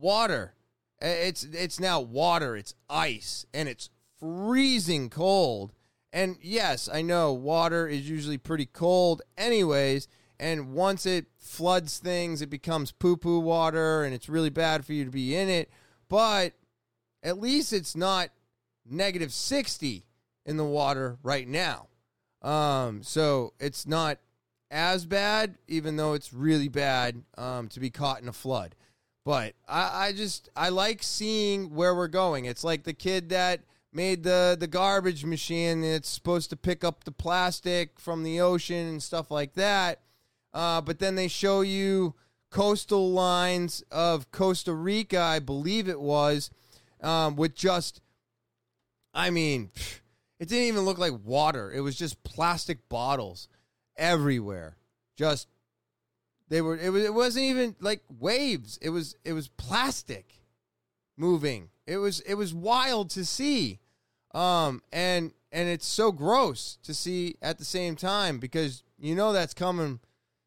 water. 0.00 0.54
It's 1.00 1.44
it's 1.44 1.78
now 1.78 2.00
water, 2.00 2.56
it's 2.56 2.74
ice, 2.90 3.46
and 3.54 3.68
it's 3.68 3.88
freezing 4.26 5.08
cold. 5.08 5.72
And 6.12 6.36
yes, 6.40 6.88
I 6.92 7.02
know 7.02 7.32
water 7.32 7.86
is 7.86 8.08
usually 8.08 8.38
pretty 8.38 8.66
cold 8.66 9.22
anyways, 9.36 10.08
and 10.38 10.72
once 10.72 11.06
it 11.06 11.26
floods 11.38 11.98
things, 11.98 12.42
it 12.42 12.50
becomes 12.50 12.92
poo-poo 12.92 13.40
water 13.40 14.04
and 14.04 14.14
it's 14.14 14.28
really 14.28 14.50
bad 14.50 14.84
for 14.84 14.92
you 14.92 15.04
to 15.04 15.10
be 15.10 15.36
in 15.36 15.48
it, 15.48 15.70
but 16.08 16.54
at 17.22 17.38
least 17.38 17.72
it's 17.72 17.96
not 17.96 18.30
negative 18.88 19.32
60 19.32 20.04
in 20.44 20.56
the 20.56 20.64
water 20.64 21.18
right 21.22 21.46
now. 21.46 21.88
Um, 22.42 23.02
so 23.02 23.52
it's 23.58 23.86
not 23.86 24.18
as 24.70 25.06
bad, 25.06 25.56
even 25.68 25.96
though 25.96 26.14
it's 26.14 26.32
really 26.32 26.68
bad 26.68 27.22
um, 27.36 27.68
to 27.68 27.80
be 27.80 27.90
caught 27.90 28.22
in 28.22 28.28
a 28.28 28.32
flood. 28.32 28.74
But 29.24 29.54
I, 29.66 30.06
I 30.06 30.12
just 30.12 30.48
I 30.54 30.68
like 30.68 31.02
seeing 31.02 31.74
where 31.74 31.94
we're 31.94 32.06
going. 32.06 32.44
It's 32.44 32.62
like 32.62 32.84
the 32.84 32.92
kid 32.92 33.30
that 33.30 33.62
made 33.96 34.22
the 34.22 34.56
the 34.60 34.66
garbage 34.66 35.24
machine 35.24 35.80
that's 35.80 36.08
supposed 36.08 36.50
to 36.50 36.56
pick 36.56 36.84
up 36.84 37.04
the 37.04 37.10
plastic 37.10 37.98
from 37.98 38.22
the 38.22 38.40
ocean 38.40 38.86
and 38.86 39.02
stuff 39.02 39.30
like 39.30 39.54
that. 39.54 40.02
Uh, 40.52 40.80
but 40.80 40.98
then 40.98 41.14
they 41.16 41.28
show 41.28 41.62
you 41.62 42.14
coastal 42.50 43.10
lines 43.10 43.82
of 43.90 44.30
Costa 44.30 44.72
Rica, 44.72 45.20
I 45.20 45.38
believe 45.38 45.88
it 45.88 46.00
was, 46.00 46.50
um, 47.02 47.36
with 47.36 47.54
just, 47.54 48.00
I 49.12 49.30
mean, 49.30 49.70
it 50.38 50.48
didn't 50.48 50.68
even 50.68 50.82
look 50.82 50.98
like 50.98 51.12
water. 51.24 51.72
It 51.72 51.80
was 51.80 51.96
just 51.96 52.22
plastic 52.22 52.88
bottles 52.88 53.48
everywhere. 53.96 54.76
Just 55.16 55.48
they 56.48 56.60
were 56.60 56.76
it 56.76 56.90
was 56.90 57.04
it 57.04 57.14
wasn't 57.14 57.46
even 57.46 57.76
like 57.80 58.02
waves. 58.18 58.78
It 58.82 58.90
was 58.90 59.16
it 59.24 59.32
was 59.32 59.48
plastic 59.48 60.34
moving. 61.16 61.70
It 61.86 61.96
was 61.96 62.20
it 62.20 62.34
was 62.34 62.54
wild 62.54 63.10
to 63.10 63.24
see. 63.24 63.80
Um 64.34 64.82
and 64.92 65.32
and 65.52 65.68
it's 65.68 65.86
so 65.86 66.12
gross 66.12 66.78
to 66.82 66.92
see 66.92 67.36
at 67.40 67.58
the 67.58 67.64
same 67.64 67.96
time 67.96 68.38
because 68.38 68.82
you 68.98 69.14
know 69.14 69.32
that's 69.32 69.54
coming, 69.54 70.00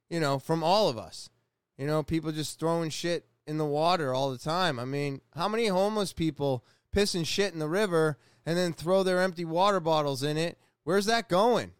you 0.10 0.20
know, 0.20 0.40
from 0.40 0.64
all 0.64 0.90
of 0.90 0.98
us. 0.98 1.30
You 1.78 1.88
know, 1.88 2.04
people 2.04 2.32
just 2.32 2.60
throwing 2.60 2.90
shit 2.90 3.26
in 3.48 3.58
the 3.58 3.66
water 3.66 4.14
all 4.14 4.32
the 4.32 4.38
time. 4.38 4.80
I 4.80 4.86
mean, 4.86 5.22
how 5.36 5.48
many 5.48 5.68
homeless 5.68 6.14
people 6.14 6.64
pissing 6.96 7.26
shit 7.26 7.54
in 7.54 7.60
the 7.60 7.70
river 7.70 8.18
and 8.46 8.58
then 8.58 8.74
throw 8.74 9.02
their 9.02 9.22
empty 9.22 9.46
water 9.46 9.80
bottles 9.80 10.22
in 10.22 10.38
it? 10.38 10.58
Where's 10.84 11.06
that 11.06 11.30
going? 11.30 11.72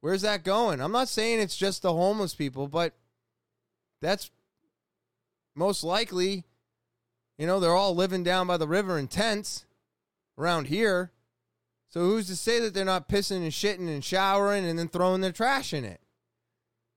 Where's 0.00 0.22
that 0.22 0.44
going? 0.44 0.80
I'm 0.80 0.92
not 0.92 1.08
saying 1.08 1.40
it's 1.40 1.56
just 1.56 1.82
the 1.82 1.92
homeless 1.92 2.34
people, 2.34 2.68
but 2.68 2.94
that's 4.02 4.30
most 5.54 5.82
likely, 5.82 6.44
you 7.38 7.46
know, 7.46 7.60
they're 7.60 7.74
all 7.74 7.94
living 7.94 8.22
down 8.22 8.46
by 8.46 8.56
the 8.56 8.68
river 8.68 8.98
in 8.98 9.08
tents 9.08 9.64
around 10.38 10.66
here. 10.66 11.12
So 11.88 12.00
who's 12.00 12.26
to 12.26 12.36
say 12.36 12.60
that 12.60 12.74
they're 12.74 12.84
not 12.84 13.08
pissing 13.08 13.42
and 13.42 13.52
shitting 13.52 13.88
and 13.88 14.04
showering 14.04 14.66
and 14.66 14.78
then 14.78 14.88
throwing 14.88 15.20
their 15.20 15.32
trash 15.32 15.72
in 15.72 15.84
it? 15.84 16.00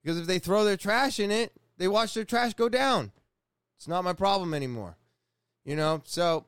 Because 0.03 0.19
if 0.19 0.27
they 0.27 0.39
throw 0.39 0.63
their 0.63 0.77
trash 0.77 1.19
in 1.19 1.31
it, 1.31 1.53
they 1.77 1.87
watch 1.87 2.13
their 2.13 2.23
trash 2.23 2.53
go 2.53 2.69
down. 2.69 3.11
It's 3.77 3.87
not 3.87 4.03
my 4.03 4.13
problem 4.13 4.53
anymore. 4.53 4.97
You 5.63 5.75
know, 5.75 6.01
so 6.05 6.45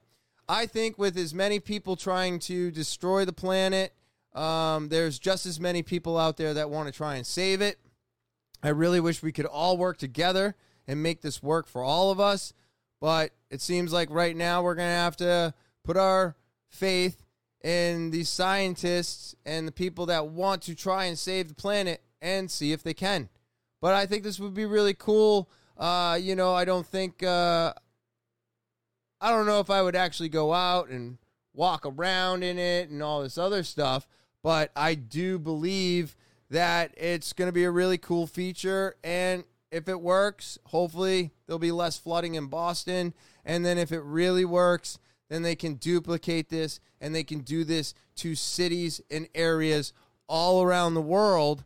I 0.50 0.66
think 0.66 0.98
with 0.98 1.18
as 1.18 1.34
many 1.34 1.60
people 1.60 1.96
trying 1.96 2.40
to 2.40 2.72
destroy 2.72 3.24
the 3.24 3.34
planet, 3.34 3.94
um, 4.34 4.90
there's 4.90 5.20
just 5.20 5.46
as 5.46 5.60
many 5.60 5.84
people 5.84 6.18
out 6.18 6.38
there 6.38 6.54
that 6.54 6.70
want 6.70 6.88
to 6.88 6.94
try 6.94 7.16
and 7.16 7.26
save 7.26 7.62
it. 7.62 7.80
I 8.64 8.70
really 8.70 9.00
wish 9.00 9.22
we 9.22 9.32
could 9.32 9.46
all 9.46 9.78
work 9.78 9.98
together 9.98 10.56
and 10.88 11.02
make 11.02 11.22
this 11.22 11.42
work 11.42 11.68
for 11.68 11.84
all 11.84 12.12
of 12.12 12.20
us. 12.20 12.54
But 13.00 13.32
it 13.50 13.62
seems 13.62 13.92
like 13.92 14.10
right 14.12 14.36
now 14.36 14.62
we're 14.62 14.76
going 14.76 14.88
to 14.88 14.94
have 14.94 15.18
to 15.18 15.54
put 15.84 15.98
our 15.98 16.36
faith 16.68 17.21
in 17.64 18.12
these 18.12 18.30
scientists 18.30 19.36
and 19.46 19.68
the 19.68 19.72
people 19.72 20.06
that 20.08 20.28
want 20.28 20.62
to 20.64 20.76
try 20.76 21.06
and 21.06 21.18
save 21.18 21.48
the 21.48 21.54
planet 21.54 22.02
and 22.22 22.50
see 22.50 22.72
if 22.72 22.84
they 22.84 22.94
can. 22.94 23.30
But 23.82 23.96
I 23.96 24.06
think 24.06 24.24
this 24.24 24.40
would 24.40 24.54
be 24.54 24.66
really 24.66 24.94
cool. 24.94 25.50
Uh, 25.78 26.18
you 26.22 26.36
know, 26.36 26.54
I 26.54 26.66
don't 26.66 26.86
think, 26.86 27.24
uh, 27.24 27.74
I 29.20 29.32
don't 29.32 29.46
know 29.46 29.60
if 29.60 29.70
I 29.70 29.82
would 29.82 29.96
actually 29.96 30.30
go 30.30 30.54
out 30.54 30.90
and 30.90 31.18
walk 31.54 31.86
around 31.86 32.44
in 32.44 32.58
it 32.58 32.90
and 32.90 33.02
all 33.02 33.22
this 33.22 33.38
other 33.38 33.64
stuff, 33.64 34.08
but 34.44 34.72
I 34.76 34.96
do 34.96 35.40
believe 35.40 36.16
that 36.50 36.94
it's 36.98 37.34
going 37.34 37.48
to 37.48 37.54
be 37.54 37.64
a 37.64 37.72
really 37.72 37.98
cool 37.98 38.28
feature. 38.28 38.96
And 39.04 39.44
if 39.72 39.88
it 39.88 40.02
works, 40.02 40.60
hopefully 40.66 41.32
there'll 41.46 41.60
be 41.60 41.72
less 41.72 41.98
flooding 41.98 42.36
in 42.36 42.48
Boston. 42.48 43.14
And 43.46 43.66
then 43.66 43.78
if 43.78 43.92
it 43.92 44.02
really 44.02 44.46
works, 44.46 45.00
then 45.32 45.44
they 45.44 45.56
can 45.56 45.76
duplicate 45.76 46.50
this 46.50 46.82
and 47.00 47.16
they 47.16 47.24
can 47.24 47.40
do 47.40 47.64
this 47.64 47.94
to 48.18 48.36
cities 48.36 49.00
and 49.10 49.30
areas 49.34 49.94
all 50.28 50.62
around 50.62 50.94
the 50.94 51.02
world 51.02 51.64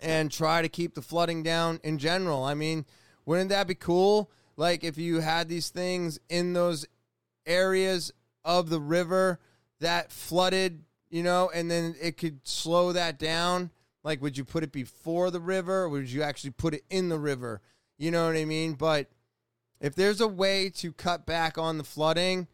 and 0.00 0.30
try 0.30 0.62
to 0.62 0.68
keep 0.68 0.94
the 0.94 1.02
flooding 1.02 1.42
down 1.42 1.80
in 1.82 1.98
general. 1.98 2.44
I 2.44 2.54
mean, 2.54 2.86
wouldn't 3.26 3.50
that 3.50 3.66
be 3.66 3.74
cool? 3.74 4.30
Like 4.56 4.84
if 4.84 4.96
you 4.98 5.18
had 5.18 5.48
these 5.48 5.70
things 5.70 6.20
in 6.28 6.52
those 6.52 6.86
areas 7.44 8.12
of 8.44 8.70
the 8.70 8.80
river 8.80 9.40
that 9.80 10.12
flooded, 10.12 10.84
you 11.10 11.24
know, 11.24 11.50
and 11.52 11.68
then 11.68 11.96
it 12.00 12.18
could 12.18 12.46
slow 12.46 12.92
that 12.92 13.18
down. 13.18 13.70
Like, 14.04 14.22
would 14.22 14.38
you 14.38 14.44
put 14.44 14.62
it 14.62 14.70
before 14.70 15.32
the 15.32 15.40
river 15.40 15.82
or 15.82 15.88
would 15.88 16.08
you 16.08 16.22
actually 16.22 16.50
put 16.52 16.74
it 16.74 16.84
in 16.88 17.08
the 17.08 17.18
river? 17.18 17.62
You 17.98 18.12
know 18.12 18.26
what 18.26 18.36
I 18.36 18.44
mean? 18.44 18.74
But 18.74 19.10
if 19.80 19.96
there's 19.96 20.20
a 20.20 20.28
way 20.28 20.70
to 20.76 20.92
cut 20.92 21.26
back 21.26 21.58
on 21.58 21.76
the 21.76 21.84
flooding, 21.84 22.46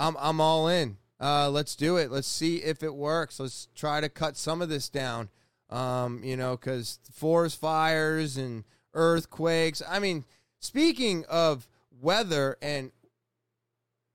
I'm, 0.00 0.16
I'm 0.18 0.40
all 0.40 0.68
in. 0.68 0.96
Uh, 1.20 1.50
let's 1.50 1.76
do 1.76 1.98
it. 1.98 2.10
Let's 2.10 2.26
see 2.26 2.56
if 2.56 2.82
it 2.82 2.94
works. 2.94 3.38
Let's 3.38 3.68
try 3.74 4.00
to 4.00 4.08
cut 4.08 4.36
some 4.36 4.62
of 4.62 4.68
this 4.68 4.88
down. 4.88 5.28
Um, 5.68 6.24
you 6.24 6.36
know, 6.36 6.56
because 6.56 6.98
forest 7.12 7.60
fires 7.60 8.36
and 8.36 8.64
earthquakes. 8.94 9.82
I 9.88 9.98
mean, 10.00 10.24
speaking 10.58 11.24
of 11.28 11.68
weather 12.00 12.56
and 12.60 12.90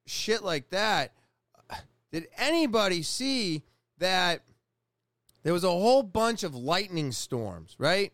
shit 0.06 0.44
like 0.44 0.70
that, 0.72 1.14
did 2.12 2.28
anybody 2.38 3.04
see 3.04 3.64
that 4.00 4.42
there 5.44 5.54
was 5.54 5.64
a 5.64 5.70
whole 5.70 6.04
bunch 6.04 6.44
of 6.44 6.56
lightning 6.56 7.12
storms, 7.12 7.76
right? 7.78 8.12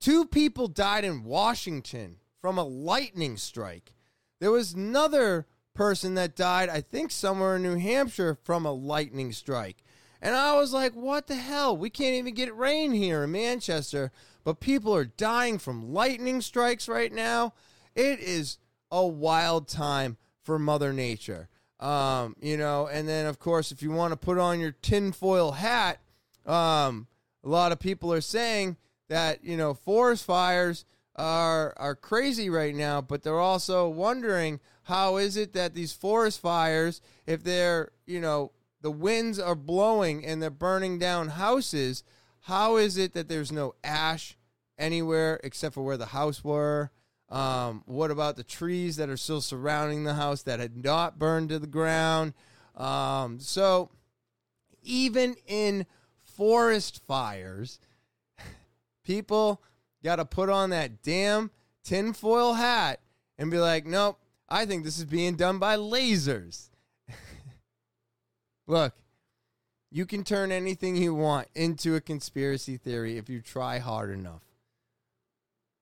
Two 0.00 0.24
people 0.24 0.66
died 0.66 1.04
in 1.04 1.24
Washington 1.24 2.16
from 2.40 2.56
a 2.56 2.64
lightning 2.64 3.36
strike. 3.36 3.92
There 4.40 4.50
was 4.50 4.72
another 4.72 5.46
person 5.80 6.14
that 6.14 6.36
died, 6.36 6.68
I 6.68 6.82
think 6.82 7.10
somewhere 7.10 7.56
in 7.56 7.62
New 7.62 7.78
Hampshire 7.78 8.36
from 8.44 8.66
a 8.66 8.70
lightning 8.70 9.32
strike. 9.32 9.82
And 10.20 10.34
I 10.34 10.54
was 10.56 10.74
like, 10.74 10.92
what 10.92 11.26
the 11.26 11.36
hell? 11.36 11.74
We 11.74 11.88
can't 11.88 12.16
even 12.16 12.34
get 12.34 12.54
rain 12.54 12.92
here 12.92 13.24
in 13.24 13.32
Manchester, 13.32 14.12
but 14.44 14.60
people 14.60 14.94
are 14.94 15.06
dying 15.06 15.58
from 15.58 15.94
lightning 15.94 16.42
strikes 16.42 16.86
right 16.86 17.10
now. 17.10 17.54
It 17.94 18.20
is 18.20 18.58
a 18.90 19.06
wild 19.06 19.68
time 19.68 20.18
for 20.42 20.58
Mother 20.58 20.92
Nature. 20.92 21.48
Um, 21.80 22.36
you 22.42 22.58
know, 22.58 22.86
and 22.86 23.08
then 23.08 23.24
of 23.24 23.38
course, 23.38 23.72
if 23.72 23.82
you 23.82 23.90
want 23.90 24.12
to 24.12 24.18
put 24.18 24.36
on 24.36 24.60
your 24.60 24.72
tinfoil 24.82 25.52
hat, 25.52 25.98
um, 26.44 27.06
a 27.42 27.48
lot 27.48 27.72
of 27.72 27.80
people 27.80 28.12
are 28.12 28.20
saying 28.20 28.76
that 29.08 29.42
you 29.42 29.56
know 29.56 29.72
forest 29.72 30.26
fires 30.26 30.84
are 31.16 31.72
are 31.78 31.94
crazy 31.94 32.50
right 32.50 32.74
now, 32.74 33.00
but 33.00 33.22
they're 33.22 33.40
also 33.40 33.88
wondering 33.88 34.60
how 34.84 35.16
is 35.16 35.36
it 35.36 35.52
that 35.52 35.74
these 35.74 35.92
forest 35.92 36.40
fires, 36.40 37.00
if 37.26 37.42
they're 37.42 37.90
you 38.06 38.20
know 38.20 38.52
the 38.80 38.90
winds 38.90 39.38
are 39.38 39.54
blowing 39.54 40.24
and 40.24 40.42
they're 40.42 40.50
burning 40.50 40.98
down 40.98 41.28
houses, 41.28 42.02
how 42.40 42.76
is 42.76 42.96
it 42.96 43.12
that 43.14 43.28
there's 43.28 43.52
no 43.52 43.74
ash 43.84 44.36
anywhere 44.78 45.38
except 45.44 45.74
for 45.74 45.84
where 45.84 45.96
the 45.98 46.06
house 46.06 46.42
were? 46.42 46.90
Um, 47.28 47.84
what 47.86 48.10
about 48.10 48.36
the 48.36 48.42
trees 48.42 48.96
that 48.96 49.08
are 49.08 49.16
still 49.16 49.40
surrounding 49.40 50.02
the 50.04 50.14
house 50.14 50.42
that 50.42 50.58
had 50.58 50.76
not 50.82 51.18
burned 51.18 51.50
to 51.50 51.58
the 51.58 51.66
ground? 51.66 52.32
Um, 52.76 53.38
so, 53.38 53.90
even 54.82 55.36
in 55.46 55.86
forest 56.24 57.02
fires, 57.06 57.78
people 59.04 59.62
got 60.02 60.16
to 60.16 60.24
put 60.24 60.48
on 60.48 60.70
that 60.70 61.02
damn 61.02 61.50
tinfoil 61.84 62.54
hat 62.54 63.00
and 63.38 63.50
be 63.50 63.58
like, 63.58 63.86
nope, 63.86 64.18
I 64.50 64.66
think 64.66 64.84
this 64.84 64.98
is 64.98 65.04
being 65.04 65.36
done 65.36 65.58
by 65.58 65.76
lasers. 65.76 66.70
Look, 68.66 68.94
you 69.92 70.06
can 70.06 70.24
turn 70.24 70.50
anything 70.50 70.96
you 70.96 71.14
want 71.14 71.46
into 71.54 71.94
a 71.94 72.00
conspiracy 72.00 72.76
theory 72.76 73.16
if 73.16 73.28
you 73.28 73.40
try 73.40 73.78
hard 73.78 74.10
enough. 74.10 74.42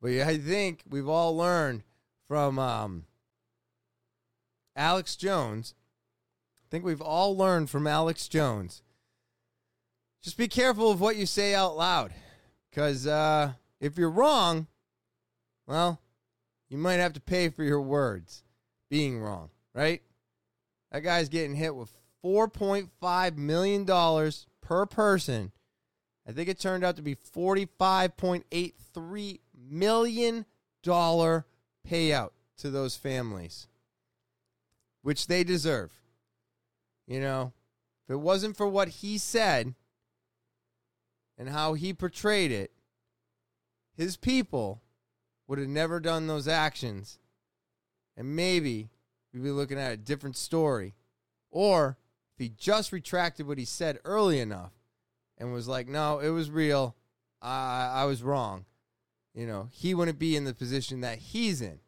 But 0.03 0.13
I 0.13 0.37
think 0.37 0.83
we've 0.89 1.09
all 1.09 1.37
learned 1.37 1.83
from 2.29 2.59
um, 2.59 3.05
Alex 4.77 5.17
Jones. 5.17 5.75
I 6.63 6.67
think 6.71 6.85
we've 6.85 7.01
all 7.01 7.37
learned 7.37 7.71
from 7.71 7.87
Alex 7.87 8.29
Jones. 8.29 8.83
Just 10.23 10.37
be 10.37 10.47
careful 10.47 10.91
of 10.91 11.01
what 11.01 11.17
you 11.17 11.25
say 11.25 11.55
out 11.55 11.77
loud. 11.77 12.13
Because 12.71 13.07
uh, 13.07 13.53
if 13.81 13.97
you're 13.97 14.11
wrong, 14.11 14.67
well, 15.67 16.01
you 16.69 16.77
might 16.77 16.95
have 16.95 17.15
to 17.15 17.21
pay 17.21 17.49
for 17.49 17.65
your 17.65 17.81
words 17.81 18.43
being 18.89 19.21
wrong, 19.21 19.51
right? 19.75 20.01
That 20.91 21.01
guy's 21.01 21.29
getting 21.29 21.55
hit 21.55 21.75
with 21.75 21.93
$4.5 22.25 23.37
million 23.37 23.85
per 24.61 24.87
person. 24.87 25.53
I 26.27 26.33
think 26.33 26.49
it 26.49 26.59
turned 26.59 26.85
out 26.85 26.97
to 26.97 27.03
be 27.03 27.15
$45.83 27.15 29.39
million 29.55 30.47
payout 30.85 32.31
to 32.59 32.71
those 32.71 32.97
families, 32.97 33.67
which 35.03 35.27
they 35.27 35.45
deserve. 35.45 35.93
You 37.07 37.21
know, 37.21 37.53
if 38.05 38.13
it 38.13 38.21
wasn't 38.21 38.57
for 38.57 38.69
what 38.69 38.89
he 38.89 39.17
said 39.17 39.75
and 41.39 41.49
how 41.49 41.75
he 41.75 41.95
portrayed 41.95 42.53
it, 42.53 42.73
his 43.97 44.17
people 44.17 44.83
would 45.47 45.59
have 45.59 45.69
never 45.69 46.01
done 46.01 46.27
those 46.27 46.47
actions. 46.47 47.19
And 48.19 48.35
maybe 48.35 48.91
we'd 49.33 49.45
be 49.45 49.51
looking 49.51 49.79
at 49.79 49.93
a 49.93 49.97
different 49.97 50.37
story. 50.37 50.95
Or 51.51 51.97
if 52.35 52.43
he 52.43 52.49
just 52.51 52.93
retracted 52.93 53.47
what 53.47 53.59
he 53.59 53.65
said 53.65 54.01
early 54.05 54.41
enough 54.41 54.73
and 55.39 55.53
was 55.53 55.69
like, 55.69 55.89
no, 55.89 56.19
it 56.19 56.31
was 56.31 56.51
real. 56.51 56.97
I, 57.41 57.93
I 57.95 58.05
was 58.07 58.23
wrong. 58.23 58.65
You 59.35 59.47
know, 59.47 59.69
he 59.71 59.95
wouldn't 59.95 60.19
be 60.19 60.35
in 60.35 60.45
the 60.45 60.53
position 60.53 61.01
that 61.03 61.19
he's 61.19 61.63
in. 61.63 61.79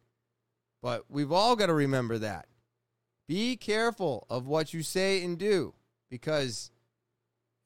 But 0.81 1.03
we've 1.09 1.33
all 1.33 1.57
got 1.57 1.65
to 1.65 1.73
remember 1.73 2.17
that. 2.19 2.47
Be 3.27 3.57
careful 3.57 4.25
of 4.29 4.47
what 4.47 4.73
you 4.73 4.83
say 4.83 5.23
and 5.23 5.37
do 5.37 5.73
because 6.09 6.71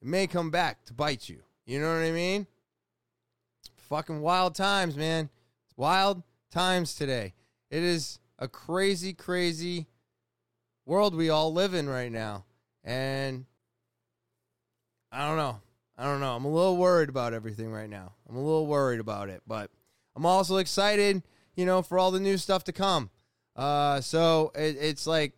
it 0.02 0.08
may 0.08 0.26
come 0.26 0.50
back 0.50 0.84
to 0.86 0.92
bite 0.92 1.28
you. 1.28 1.42
You 1.66 1.80
know 1.80 1.88
what 1.88 2.04
I 2.04 2.10
mean? 2.10 2.46
Fucking 3.76 4.20
wild 4.20 4.56
times, 4.56 4.96
man. 4.96 5.30
It's 5.64 5.76
wild 5.76 6.24
times 6.50 6.96
today. 6.96 7.34
It 7.70 7.82
is 7.84 8.18
a 8.38 8.48
crazy, 8.48 9.12
crazy 9.12 9.86
world 10.84 11.14
we 11.14 11.30
all 11.30 11.52
live 11.52 11.74
in 11.74 11.88
right 11.88 12.12
now. 12.12 12.44
And 12.84 13.46
I 15.10 15.26
don't 15.26 15.36
know. 15.36 15.60
I 15.98 16.04
don't 16.04 16.20
know. 16.20 16.36
I'm 16.36 16.44
a 16.44 16.52
little 16.52 16.76
worried 16.76 17.08
about 17.08 17.32
everything 17.32 17.72
right 17.72 17.88
now. 17.88 18.12
I'm 18.28 18.36
a 18.36 18.42
little 18.42 18.66
worried 18.66 19.00
about 19.00 19.30
it, 19.30 19.42
but 19.46 19.70
I'm 20.14 20.26
also 20.26 20.56
excited, 20.56 21.22
you 21.54 21.64
know, 21.64 21.82
for 21.82 21.98
all 21.98 22.10
the 22.10 22.20
new 22.20 22.36
stuff 22.36 22.64
to 22.64 22.72
come. 22.72 23.10
Uh, 23.54 24.00
so 24.02 24.52
it, 24.54 24.76
it's 24.78 25.06
like 25.06 25.32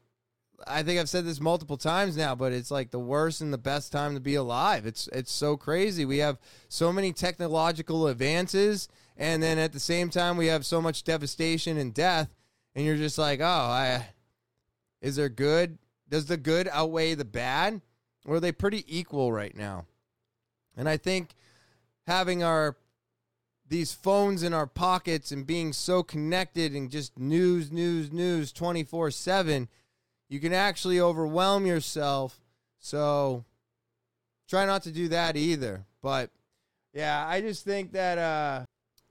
I 0.67 0.83
think 0.83 0.99
I've 0.99 1.09
said 1.09 1.25
this 1.25 1.41
multiple 1.41 1.77
times 1.77 2.17
now, 2.17 2.35
but 2.35 2.53
it's 2.53 2.71
like 2.71 2.91
the 2.91 2.99
worst 2.99 3.41
and 3.41 3.53
the 3.53 3.59
best 3.59 3.93
time 3.93 4.15
to 4.15 4.21
be 4.21 4.35
alive. 4.35 4.87
It's 4.87 5.09
it's 5.13 5.33
so 5.33 5.57
crazy. 5.57 6.05
We 6.05 6.19
have 6.19 6.39
so 6.69 6.93
many 6.93 7.13
technological 7.13 8.09
advances, 8.09 8.89
and 9.17 9.43
then 9.43 9.59
at 9.59 9.73
the 9.73 9.81
same 9.81 10.11
time 10.11 10.37
we 10.37 10.47
have 10.47 10.67
so 10.67 10.83
much 10.83 11.05
devastation 11.05 11.77
and 11.77 11.95
death. 11.95 12.35
And 12.79 12.87
you're 12.87 12.95
just 12.95 13.19
like, 13.19 13.41
oh, 13.41 13.45
I 13.45 14.07
is 15.01 15.17
there 15.17 15.29
good? 15.29 15.79
Does 16.09 16.27
the 16.27 16.37
good 16.37 16.69
outweigh 16.71 17.15
the 17.15 17.25
bad, 17.25 17.81
or 18.25 18.37
are 18.37 18.41
they 18.41 18.53
pretty 18.53 18.85
equal 18.87 19.33
right 19.33 19.57
now? 19.57 19.87
And 20.77 20.89
I 20.89 20.97
think 20.97 21.35
having 22.07 22.45
our 22.45 22.77
these 23.67 23.93
phones 23.93 24.45
in 24.45 24.55
our 24.55 24.69
pockets 24.69 25.33
and 25.33 25.45
being 25.45 25.73
so 25.73 26.05
connected 26.05 26.73
and 26.73 26.89
just 26.89 27.19
news, 27.19 27.73
news, 27.73 28.13
news 28.13 28.53
24 28.53 29.11
7, 29.11 29.69
you 30.29 30.39
can 30.39 30.53
actually 30.53 31.01
overwhelm 31.01 31.67
yourself. 31.67 32.39
So 32.79 33.45
try 34.49 34.67
not 34.67 34.85
to 34.85 34.93
do 34.93 35.09
that 35.09 35.37
either. 35.37 35.85
But 36.01 36.31
yeah, 36.95 37.27
I 37.27 37.41
just 37.41 37.65
think 37.65 37.91
that 37.95 38.19
uh, 38.19 38.67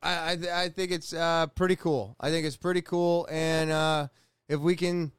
I 0.07 0.31
I, 0.31 0.63
I 0.63 0.69
think 0.69 0.91
it's 0.91 1.13
uh, 1.13 1.47
pretty 1.47 1.75
cool. 1.75 2.15
I 2.19 2.29
think 2.29 2.45
it's 2.45 2.57
pretty 2.57 2.81
cool, 2.81 3.27
and 3.29 3.69
uh, 3.71 4.07
if 4.47 4.59
we 4.59 4.75
can 4.75 5.11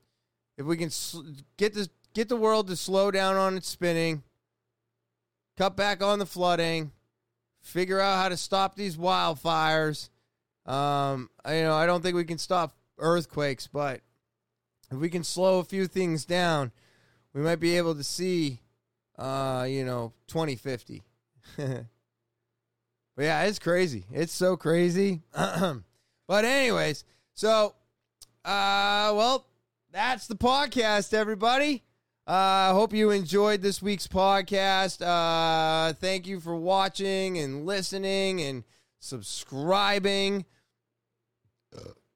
if 0.56 0.66
we 0.66 0.76
can 0.76 0.90
sl- 0.90 1.22
get 1.56 1.74
this 1.74 1.88
get 2.14 2.28
the 2.28 2.36
world 2.36 2.68
to 2.68 2.76
slow 2.76 3.10
down 3.10 3.36
on 3.36 3.56
its 3.56 3.68
spinning, 3.68 4.22
cut 5.56 5.76
back 5.76 6.02
on 6.02 6.18
the 6.18 6.26
flooding, 6.26 6.92
figure 7.60 8.00
out 8.00 8.16
how 8.16 8.28
to 8.28 8.36
stop 8.36 8.74
these 8.74 8.96
wildfires. 8.96 10.08
Um, 10.66 11.30
you 11.46 11.62
know, 11.62 11.74
I 11.74 11.86
don't 11.86 12.02
think 12.02 12.16
we 12.16 12.24
can 12.24 12.38
stop 12.38 12.74
earthquakes, 12.98 13.66
but 13.66 14.00
if 14.90 14.98
we 14.98 15.10
can 15.10 15.24
slow 15.24 15.58
a 15.58 15.64
few 15.64 15.86
things 15.86 16.24
down, 16.24 16.72
we 17.32 17.42
might 17.42 17.60
be 17.60 17.76
able 17.76 17.94
to 17.94 18.04
see, 18.04 18.60
uh, 19.18 19.66
you 19.68 19.84
know, 19.84 20.12
2050. 20.28 21.02
but 23.18 23.24
yeah, 23.24 23.42
it's 23.42 23.58
crazy. 23.58 24.04
It's 24.12 24.32
so 24.32 24.56
crazy. 24.56 25.22
but 25.34 26.44
anyways, 26.44 27.02
so, 27.34 27.74
uh, 28.44 29.10
well, 29.12 29.48
that's 29.90 30.28
the 30.28 30.36
podcast, 30.36 31.12
everybody. 31.12 31.82
I 32.28 32.68
uh, 32.68 32.74
hope 32.74 32.92
you 32.92 33.10
enjoyed 33.10 33.60
this 33.60 33.82
week's 33.82 34.06
podcast. 34.06 35.02
Uh, 35.02 35.94
thank 35.94 36.28
you 36.28 36.38
for 36.38 36.54
watching 36.54 37.38
and 37.38 37.66
listening 37.66 38.40
and 38.40 38.62
subscribing. 39.00 40.44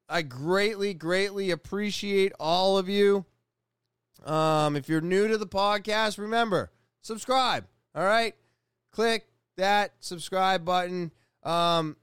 I 0.07 0.21
greatly, 0.21 0.93
greatly 0.93 1.51
appreciate 1.51 2.31
all 2.39 2.77
of 2.77 2.87
you. 2.87 3.25
Um, 4.23 4.77
if 4.77 4.87
you're 4.87 5.01
new 5.01 5.27
to 5.27 5.37
the 5.37 5.47
podcast, 5.47 6.17
remember, 6.17 6.71
subscribe. 7.01 7.65
All 7.93 8.05
right? 8.05 8.35
Click 8.93 9.27
that 9.57 9.93
subscribe 9.99 10.65
button. 10.65 11.11
Um, 11.43 11.97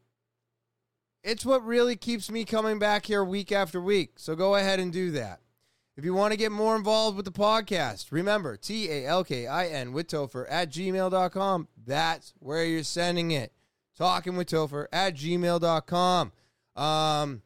it's 1.22 1.44
what 1.44 1.64
really 1.64 1.96
keeps 1.96 2.30
me 2.30 2.44
coming 2.44 2.78
back 2.78 3.06
here 3.06 3.24
week 3.24 3.52
after 3.52 3.80
week. 3.80 4.12
So 4.16 4.34
go 4.34 4.54
ahead 4.54 4.80
and 4.80 4.92
do 4.92 5.10
that. 5.12 5.40
If 5.96 6.04
you 6.04 6.14
want 6.14 6.32
to 6.32 6.38
get 6.38 6.50
more 6.50 6.76
involved 6.76 7.16
with 7.16 7.26
the 7.26 7.32
podcast, 7.32 8.10
remember 8.10 8.56
T 8.56 8.90
A 8.90 9.06
L 9.06 9.22
K 9.22 9.46
I 9.46 9.66
N 9.66 9.92
with 9.92 10.06
Topher 10.06 10.46
at 10.48 10.70
gmail.com. 10.70 11.68
That's 11.86 12.32
where 12.38 12.64
you're 12.64 12.84
sending 12.84 13.32
it. 13.32 13.52
Talking 13.98 14.36
with 14.36 14.48
Topher 14.48 14.86
at 14.92 15.14
gmail.com. 15.14 16.32
Um, 16.74 17.42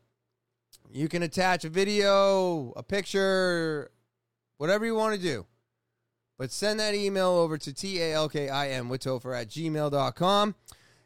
you 0.93 1.09
can 1.09 1.24
attach 1.24 1.64
a 1.64 1.68
video, 1.68 2.72
a 2.76 2.82
picture, 2.85 3.90
whatever 4.59 4.86
you 4.86 4.94
want 4.94 5.16
to 5.16 5.20
do. 5.20 5.47
But 6.36 6.51
send 6.51 6.81
that 6.81 6.94
email 6.94 7.28
over 7.28 7.56
to 7.59 7.73
T 7.73 8.01
A 8.01 8.12
L 8.15 8.28
K 8.28 8.48
I 8.48 8.70
N 8.70 8.89
with 8.89 9.02
Topher 9.02 9.40
at 9.40 9.48
gmail.com. 9.48 10.55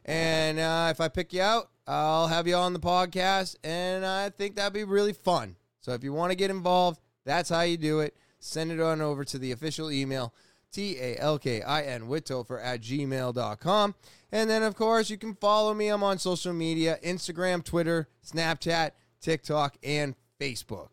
And 0.04 0.58
uh, 0.58 0.88
if 0.90 1.00
I 1.00 1.08
pick 1.08 1.32
you 1.32 1.42
out, 1.42 1.68
I'll 1.86 2.28
have 2.28 2.46
you 2.46 2.54
on 2.54 2.72
the 2.72 2.80
podcast. 2.80 3.56
And 3.62 4.06
I 4.06 4.30
think 4.30 4.56
that'd 4.56 4.72
be 4.72 4.84
really 4.84 5.12
fun. 5.12 5.56
So 5.80 5.92
if 5.92 6.02
you 6.02 6.12
want 6.12 6.30
to 6.32 6.36
get 6.36 6.50
involved, 6.50 7.00
That's 7.24 7.50
how 7.50 7.60
you 7.60 7.76
do 7.76 8.00
it. 8.00 8.16
Send 8.38 8.72
it 8.72 8.80
on 8.80 9.02
over 9.02 9.22
to 9.24 9.36
the 9.38 9.52
official 9.52 9.90
email, 9.90 10.32
T 10.72 10.96
A 10.98 11.18
L 11.18 11.38
K 11.38 11.60
I 11.60 11.82
N, 11.82 12.08
with 12.08 12.24
Topher 12.24 12.58
at 12.64 12.80
gmail.com. 12.80 13.94
And 14.32 14.48
then, 14.48 14.62
of 14.62 14.74
course, 14.76 15.10
you 15.10 15.18
can 15.18 15.34
follow 15.34 15.74
me. 15.74 15.88
I'm 15.88 16.02
on 16.02 16.18
social 16.18 16.54
media 16.54 16.98
Instagram, 17.04 17.62
Twitter, 17.64 18.08
Snapchat, 18.26 18.92
TikTok, 19.20 19.76
and 19.82 20.14
Facebook. 20.40 20.88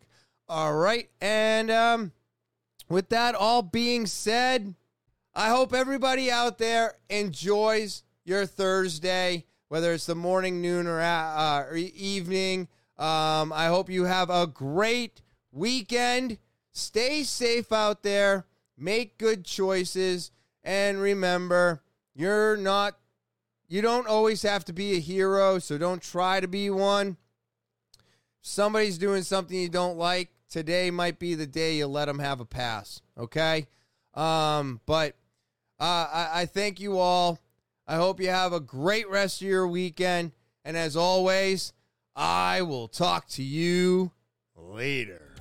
All 0.50 0.76
right. 0.76 1.10
And 1.22 1.72
um, 1.72 2.12
with 2.90 3.10
that 3.10 3.36
all 3.36 3.62
being 3.62 4.06
said, 4.06 4.76
I 5.34 5.50
hope 5.50 5.74
everybody 5.74 6.32
out 6.32 6.58
there 6.58 6.94
enjoys 7.10 8.04
your 8.24 8.46
Thursday, 8.46 9.46
whether 9.68 9.94
it's 9.94 10.06
the 10.06 10.16
morning, 10.16 10.62
noon, 10.62 10.88
or, 10.88 11.02
uh, 11.02 11.64
or 11.64 11.76
evening. 11.76 12.68
Um, 12.98 13.52
I 13.52 13.68
hope 13.68 13.90
you 13.90 14.06
have 14.06 14.30
a 14.30 14.48
great 14.48 15.22
weekend. 15.52 16.38
Stay 16.72 17.24
safe 17.24 17.72
out 17.72 18.04
there. 18.04 18.46
Make 18.78 19.18
good 19.18 19.46
choices. 19.46 20.32
And 20.64 21.00
remember, 21.00 21.82
you're 22.16 22.58
not, 22.58 22.98
you 23.68 23.82
don't 23.82 24.08
always 24.08 24.42
have 24.44 24.66
to 24.66 24.74
be 24.74 24.94
a 24.94 25.00
hero, 25.00 25.60
so 25.60 25.78
don't 25.78 26.02
try 26.02 26.40
to 26.40 26.48
be 26.48 26.70
one. 26.70 27.18
Somebody's 28.42 28.98
doing 28.98 29.24
something 29.24 29.58
you 29.58 29.70
don't 29.70 29.98
like. 29.98 30.30
Today 30.56 30.90
might 30.90 31.20
be 31.20 31.36
the 31.36 31.46
day 31.46 31.76
you 31.76 31.86
let 31.86 32.06
them 32.06 32.20
have 32.20 32.40
a 32.40 32.46
pass. 32.46 33.02
Okay? 33.18 33.68
Um, 34.14 34.80
but 34.86 35.18
uh, 35.82 36.08
I, 36.10 36.30
I 36.34 36.46
thank 36.46 36.80
you 36.80 36.98
all. 36.98 37.40
I 37.86 37.98
hope 37.98 38.22
you 38.22 38.30
have 38.30 38.54
a 38.54 38.62
great 38.62 39.10
rest 39.10 39.42
of 39.42 39.50
your 39.50 39.68
weekend. 39.68 40.32
And 40.64 40.78
as 40.78 40.96
always, 40.96 41.74
I 42.16 42.62
will 42.62 42.88
talk 42.88 43.28
to 43.32 43.44
you 43.44 44.14
later. 44.56 45.34